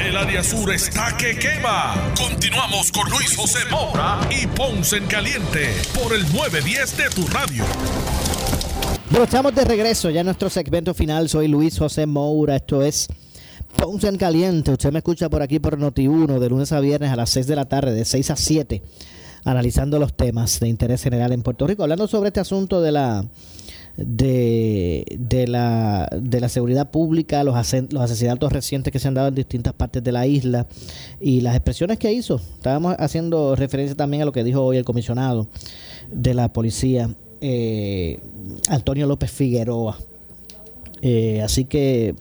El 0.00 0.16
área 0.16 0.42
sur 0.42 0.72
está 0.72 1.16
que 1.16 1.38
quema. 1.38 2.12
Continuamos 2.18 2.90
con 2.90 3.08
Luis 3.08 3.36
José 3.36 3.60
Moura 3.70 4.18
y 4.28 4.44
Ponce 4.48 4.96
en 4.96 5.06
Caliente 5.06 5.68
por 5.94 6.12
el 6.12 6.22
910 6.32 6.96
de 6.96 7.10
tu 7.10 7.24
radio. 7.28 7.64
Bueno, 9.08 9.24
estamos 9.26 9.54
de 9.54 9.64
regreso 9.64 10.10
ya 10.10 10.22
en 10.22 10.26
nuestro 10.26 10.50
segmento 10.50 10.94
final. 10.94 11.28
Soy 11.28 11.46
Luis 11.46 11.78
José 11.78 12.06
Moura. 12.06 12.56
Esto 12.56 12.82
es 12.82 13.06
Ponce 13.76 14.08
en 14.08 14.16
Caliente. 14.16 14.72
Usted 14.72 14.90
me 14.90 14.98
escucha 14.98 15.30
por 15.30 15.40
aquí 15.40 15.60
por 15.60 15.78
Noti1 15.78 16.40
de 16.40 16.48
lunes 16.48 16.72
a 16.72 16.80
viernes 16.80 17.12
a 17.12 17.14
las 17.14 17.30
6 17.30 17.46
de 17.46 17.54
la 17.54 17.66
tarde, 17.66 17.92
de 17.92 18.04
6 18.04 18.32
a 18.32 18.36
7, 18.36 18.82
analizando 19.44 20.00
los 20.00 20.16
temas 20.16 20.58
de 20.58 20.66
interés 20.66 21.04
general 21.04 21.30
en 21.30 21.42
Puerto 21.42 21.68
Rico. 21.68 21.84
Hablando 21.84 22.08
sobre 22.08 22.30
este 22.30 22.40
asunto 22.40 22.82
de 22.82 22.90
la 22.90 23.24
de, 23.96 25.04
de, 25.18 25.46
la, 25.46 26.08
de 26.12 26.40
la 26.40 26.48
seguridad 26.48 26.90
pública, 26.90 27.44
los, 27.44 27.54
los 27.90 28.02
asesinatos 28.02 28.52
recientes 28.52 28.92
que 28.92 28.98
se 28.98 29.08
han 29.08 29.14
dado 29.14 29.28
en 29.28 29.34
distintas 29.34 29.72
partes 29.72 30.02
de 30.02 30.12
la 30.12 30.26
isla 30.26 30.66
y 31.20 31.40
las 31.40 31.54
expresiones 31.54 31.98
que 31.98 32.12
hizo. 32.12 32.40
Estábamos 32.56 32.96
haciendo 32.98 33.54
referencia 33.54 33.96
también 33.96 34.22
a 34.22 34.26
lo 34.26 34.32
que 34.32 34.44
dijo 34.44 34.62
hoy 34.62 34.76
el 34.76 34.84
comisionado 34.84 35.48
de 36.10 36.34
la 36.34 36.52
policía, 36.52 37.14
eh, 37.40 38.18
Antonio 38.68 39.06
López 39.06 39.30
Figueroa. 39.30 39.98
Eh, 41.02 41.42
así 41.42 41.66
que, 41.66 42.14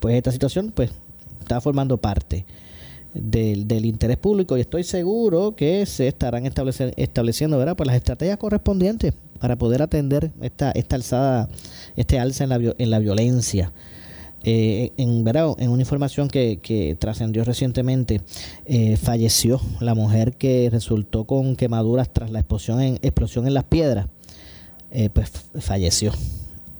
pues 0.00 0.16
esta 0.16 0.32
situación, 0.32 0.72
pues, 0.74 0.90
está 1.40 1.60
formando 1.60 1.96
parte 1.96 2.44
del, 3.14 3.66
del, 3.66 3.86
interés 3.86 4.16
público 4.16 4.56
y 4.56 4.60
estoy 4.60 4.82
seguro 4.82 5.54
que 5.54 5.86
se 5.86 6.08
estarán 6.08 6.44
estableciendo, 6.44 7.56
¿verdad? 7.56 7.76
Pues 7.76 7.86
las 7.86 7.96
estrategias 7.96 8.36
correspondientes 8.36 9.14
para 9.36 9.56
poder 9.56 9.82
atender 9.82 10.32
esta, 10.40 10.70
esta 10.72 10.96
alzada, 10.96 11.48
este 11.96 12.18
alza 12.18 12.44
en 12.44 12.50
la, 12.50 12.74
en 12.78 12.90
la 12.90 12.98
violencia. 12.98 13.72
Eh, 14.48 14.92
en, 14.96 15.24
¿verdad? 15.24 15.56
en 15.58 15.70
una 15.70 15.82
información 15.82 16.28
que, 16.28 16.58
que 16.58 16.94
trascendió 16.94 17.42
recientemente, 17.42 18.20
eh, 18.64 18.96
falleció 18.96 19.60
la 19.80 19.96
mujer 19.96 20.34
que 20.34 20.68
resultó 20.70 21.24
con 21.24 21.56
quemaduras 21.56 22.12
tras 22.12 22.30
la 22.30 22.38
explosión 22.38 22.80
en, 22.80 22.94
explosión 23.02 23.48
en 23.48 23.54
las 23.54 23.64
piedras, 23.64 24.06
eh, 24.92 25.10
pues 25.12 25.32
falleció 25.58 26.12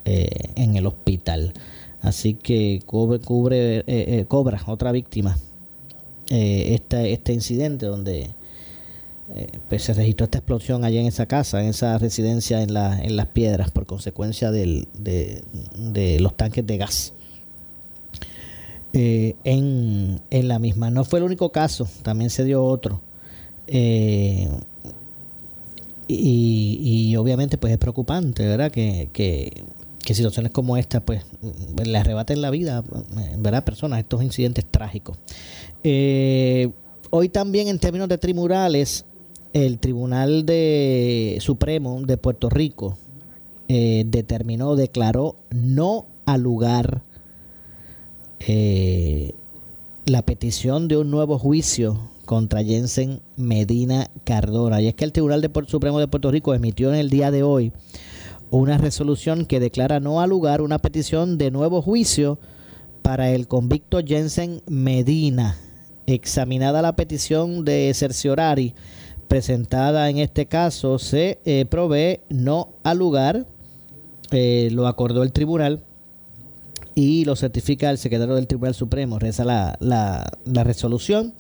en 0.05 0.77
el 0.77 0.87
hospital. 0.87 1.53
Así 2.01 2.35
que 2.35 2.81
cubre, 2.87 3.19
cubre 3.19 4.25
cobra 4.29 4.63
otra 4.69 4.93
víctima 4.93 5.37
este, 6.29 7.13
este 7.13 7.33
incidente 7.33 7.87
donde 7.87 8.31
eh, 9.35 9.59
pues 9.69 9.83
se 9.83 9.93
registró 9.93 10.25
esta 10.25 10.39
explosión 10.39 10.85
allá 10.85 11.01
en 11.01 11.07
esa 11.07 11.27
casa, 11.27 11.61
en 11.61 11.69
esa 11.69 11.99
residencia 11.99 12.63
en, 12.63 12.73
la, 12.73 13.03
en 13.03 13.17
las 13.17 13.27
piedras, 13.27 13.73
por 13.73 13.85
consecuencia 13.85 14.53
del, 14.53 14.87
de, 14.97 16.21
los 16.21 16.37
tanques 16.37 16.65
de 16.65 16.77
gas. 16.77 17.13
Eh, 18.93 19.35
en, 19.43 20.21
en, 20.31 20.49
la 20.49 20.59
misma. 20.59 20.91
No 20.91 21.05
fue 21.05 21.19
el 21.19 21.25
único 21.25 21.51
caso, 21.51 21.89
también 22.03 22.31
se 22.31 22.45
dio 22.45 22.65
otro. 22.65 23.01
Eh, 23.67 24.49
y, 26.07 27.09
y, 27.11 27.17
obviamente 27.17 27.59
pues 27.59 27.73
es 27.73 27.79
preocupante, 27.79 28.47
¿verdad? 28.47 28.71
Que, 28.71 29.11
que, 29.13 29.65
situaciones 30.15 30.53
como 30.53 30.77
esta 30.77 31.01
pues 31.01 31.25
le 31.85 31.99
arrebaten 31.99 32.41
la 32.41 32.51
vida, 32.51 32.85
¿verdad? 33.39 33.65
Personas, 33.65 33.99
estos 33.99 34.23
incidentes 34.23 34.65
trágicos. 34.65 35.19
hoy 35.83 37.29
también 37.29 37.67
en 37.67 37.81
términos 37.81 38.09
de 38.09 38.17
tribunales 38.17 39.05
el 39.65 39.79
Tribunal 39.79 40.45
de 40.45 41.39
Supremo 41.41 42.03
de 42.03 42.19
Puerto 42.19 42.51
Rico 42.51 42.99
eh, 43.69 44.05
determinó, 44.07 44.77
declaró 44.77 45.37
no 45.51 46.05
al 46.27 46.43
lugar 46.43 47.01
eh, 48.41 49.33
la 50.05 50.21
petición 50.21 50.89
de 50.89 50.99
un 50.99 51.11
nuevo 51.11 51.39
juicio 51.39 51.99
contra 52.27 52.63
Jensen 52.63 53.23
Medina 53.37 54.11
Cardona. 54.25 54.83
Y 54.83 54.89
es 54.89 54.95
que 54.95 55.05
el 55.05 55.13
Tribunal 55.13 55.41
de 55.41 55.51
Supremo 55.69 56.01
de 56.01 56.09
Puerto 56.09 56.31
Rico 56.31 56.53
emitió 56.53 56.91
en 56.91 56.97
el 56.97 57.09
día 57.09 57.31
de 57.31 57.43
hoy 57.43 57.73
una 58.51 58.77
resolución 58.77 59.47
que 59.47 59.59
declara 59.59 60.01
no 60.01 60.21
al 60.21 60.29
lugar 60.29 60.61
una 60.61 60.81
petición 60.81 61.39
de 61.39 61.51
nuevo 61.51 61.81
juicio 61.81 62.39
para 63.01 63.31
el 63.31 63.49
convicto 63.49 64.01
Jensen 64.07 64.61
Medina. 64.67 65.57
Examinada 66.07 66.83
la 66.83 66.95
petición 66.95 67.65
de 67.65 67.91
cerciorari, 67.95 68.75
presentada 69.29 70.09
en 70.11 70.19
este 70.19 70.47
caso 70.47 70.99
se 70.99 71.39
eh, 71.45 71.67
provee 71.69 72.21
no 72.29 72.71
al 72.83 72.99
lugar, 72.99 73.47
eh, 74.31 74.69
lo 74.73 74.87
acordó 74.87 75.23
el 75.23 75.33
tribunal 75.33 75.83
y 76.95 77.25
lo 77.27 77.37
certifica 77.37 77.91
el 77.91 77.99
secretario 77.99 78.35
del 78.35 78.47
Tribunal 78.47 78.75
Supremo, 78.75 79.19
reza 79.19 79.45
la, 79.45 79.77
la, 79.81 80.65
resolución. 80.65 81.35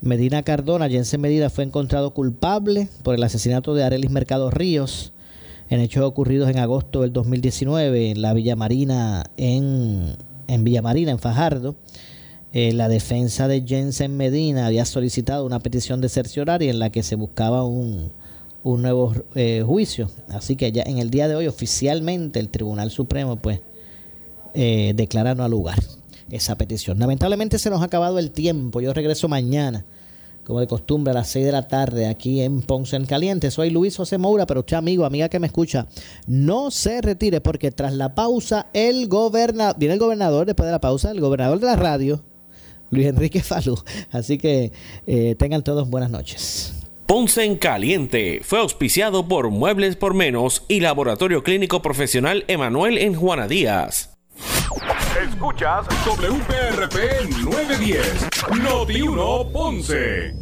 Medina 0.00 0.42
Cardona, 0.42 0.88
Jensen 0.88 1.20
Medina, 1.20 1.50
fue 1.50 1.64
encontrado 1.64 2.14
culpable 2.14 2.88
por 3.02 3.14
el 3.14 3.22
asesinato 3.22 3.74
de 3.74 3.84
Arelis 3.84 4.10
Mercado 4.10 4.50
Ríos 4.50 5.12
en 5.68 5.80
hechos 5.80 6.04
ocurridos 6.04 6.48
en 6.48 6.58
agosto 6.58 7.02
del 7.02 7.12
2019 7.12 8.12
en 8.12 8.22
la 8.22 8.32
Villa 8.32 8.56
Marina 8.56 9.24
en, 9.36 10.16
en 10.46 10.64
Villa 10.64 10.80
Marina, 10.80 11.10
en 11.10 11.18
Fajardo. 11.18 11.76
Eh, 12.52 12.72
la 12.72 12.88
defensa 12.88 13.46
de 13.46 13.62
Jensen 13.66 14.16
Medina 14.16 14.66
había 14.66 14.86
solicitado 14.86 15.44
una 15.44 15.60
petición 15.60 16.00
de 16.00 16.08
cercioraria 16.08 16.70
en 16.70 16.78
la 16.78 16.90
que 16.90 17.02
se 17.02 17.14
buscaba 17.14 17.64
un, 17.64 18.10
un 18.62 18.82
nuevo 18.82 19.14
eh, 19.34 19.62
juicio. 19.64 20.10
Así 20.28 20.56
que 20.56 20.72
ya 20.72 20.82
en 20.82 20.98
el 20.98 21.10
día 21.10 21.28
de 21.28 21.34
hoy 21.34 21.46
oficialmente 21.46 22.40
el 22.40 22.48
Tribunal 22.48 22.90
Supremo 22.90 23.36
pues 23.36 23.60
eh, 24.54 24.92
declara 24.96 25.34
no 25.34 25.44
al 25.44 25.50
lugar 25.50 25.78
esa 26.30 26.56
petición. 26.56 26.98
Lamentablemente 26.98 27.58
se 27.58 27.70
nos 27.70 27.80
ha 27.82 27.84
acabado 27.84 28.18
el 28.18 28.30
tiempo. 28.30 28.80
Yo 28.80 28.92
regreso 28.92 29.28
mañana, 29.28 29.84
como 30.44 30.60
de 30.60 30.66
costumbre, 30.66 31.10
a 31.10 31.14
las 31.14 31.28
6 31.28 31.46
de 31.46 31.52
la 31.52 31.68
tarde 31.68 32.06
aquí 32.06 32.40
en 32.40 32.62
Ponce 32.62 32.96
en 32.96 33.06
Caliente. 33.06 33.50
Soy 33.50 33.70
Luis 33.70 33.96
José 33.96 34.18
Moura, 34.18 34.46
pero 34.46 34.60
usted 34.60 34.76
amigo, 34.76 35.04
amiga 35.04 35.28
que 35.28 35.38
me 35.38 35.46
escucha, 35.46 35.86
no 36.26 36.70
se 36.70 37.00
retire 37.00 37.40
porque 37.40 37.70
tras 37.70 37.92
la 37.92 38.14
pausa 38.14 38.66
el 38.72 39.08
gobernador, 39.08 39.76
viene 39.78 39.94
el 39.94 40.00
gobernador 40.00 40.46
después 40.46 40.66
de 40.66 40.72
la 40.72 40.80
pausa, 40.80 41.10
el 41.10 41.20
gobernador 41.20 41.60
de 41.60 41.66
la 41.66 41.76
radio, 41.76 42.22
Luis 42.90 43.06
Enrique 43.06 43.42
Falú. 43.42 43.82
Así 44.10 44.38
que 44.38 44.72
eh, 45.06 45.34
tengan 45.38 45.62
todos 45.62 45.88
buenas 45.88 46.10
noches. 46.10 46.74
Ponce 47.06 47.44
en 47.44 47.56
Caliente 47.56 48.42
fue 48.44 48.58
auspiciado 48.58 49.26
por 49.26 49.50
Muebles 49.50 49.96
por 49.96 50.12
Menos 50.12 50.64
y 50.68 50.80
Laboratorio 50.80 51.42
Clínico 51.42 51.80
Profesional 51.80 52.44
Emanuel 52.48 52.98
en 52.98 53.14
Juana 53.14 53.48
Díaz. 53.48 54.10
Escuchas 55.26 55.86
WPRP 56.06 57.30
910, 57.42 58.26
Noti 58.62 59.00
1 59.00 59.52
Ponce. 59.52 60.34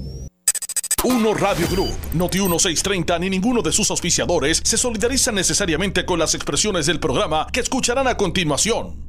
Uno 1.04 1.34
Radio 1.34 1.68
Group, 1.68 1.94
Noti 2.14 2.38
1630 2.38 3.18
ni 3.20 3.30
ninguno 3.30 3.62
de 3.62 3.70
sus 3.70 3.88
auspiciadores 3.92 4.60
se 4.64 4.76
solidariza 4.76 5.30
necesariamente 5.30 6.04
con 6.04 6.18
las 6.18 6.34
expresiones 6.34 6.86
del 6.86 6.98
programa 6.98 7.46
que 7.52 7.60
escucharán 7.60 8.08
a 8.08 8.16
continuación. 8.16 9.04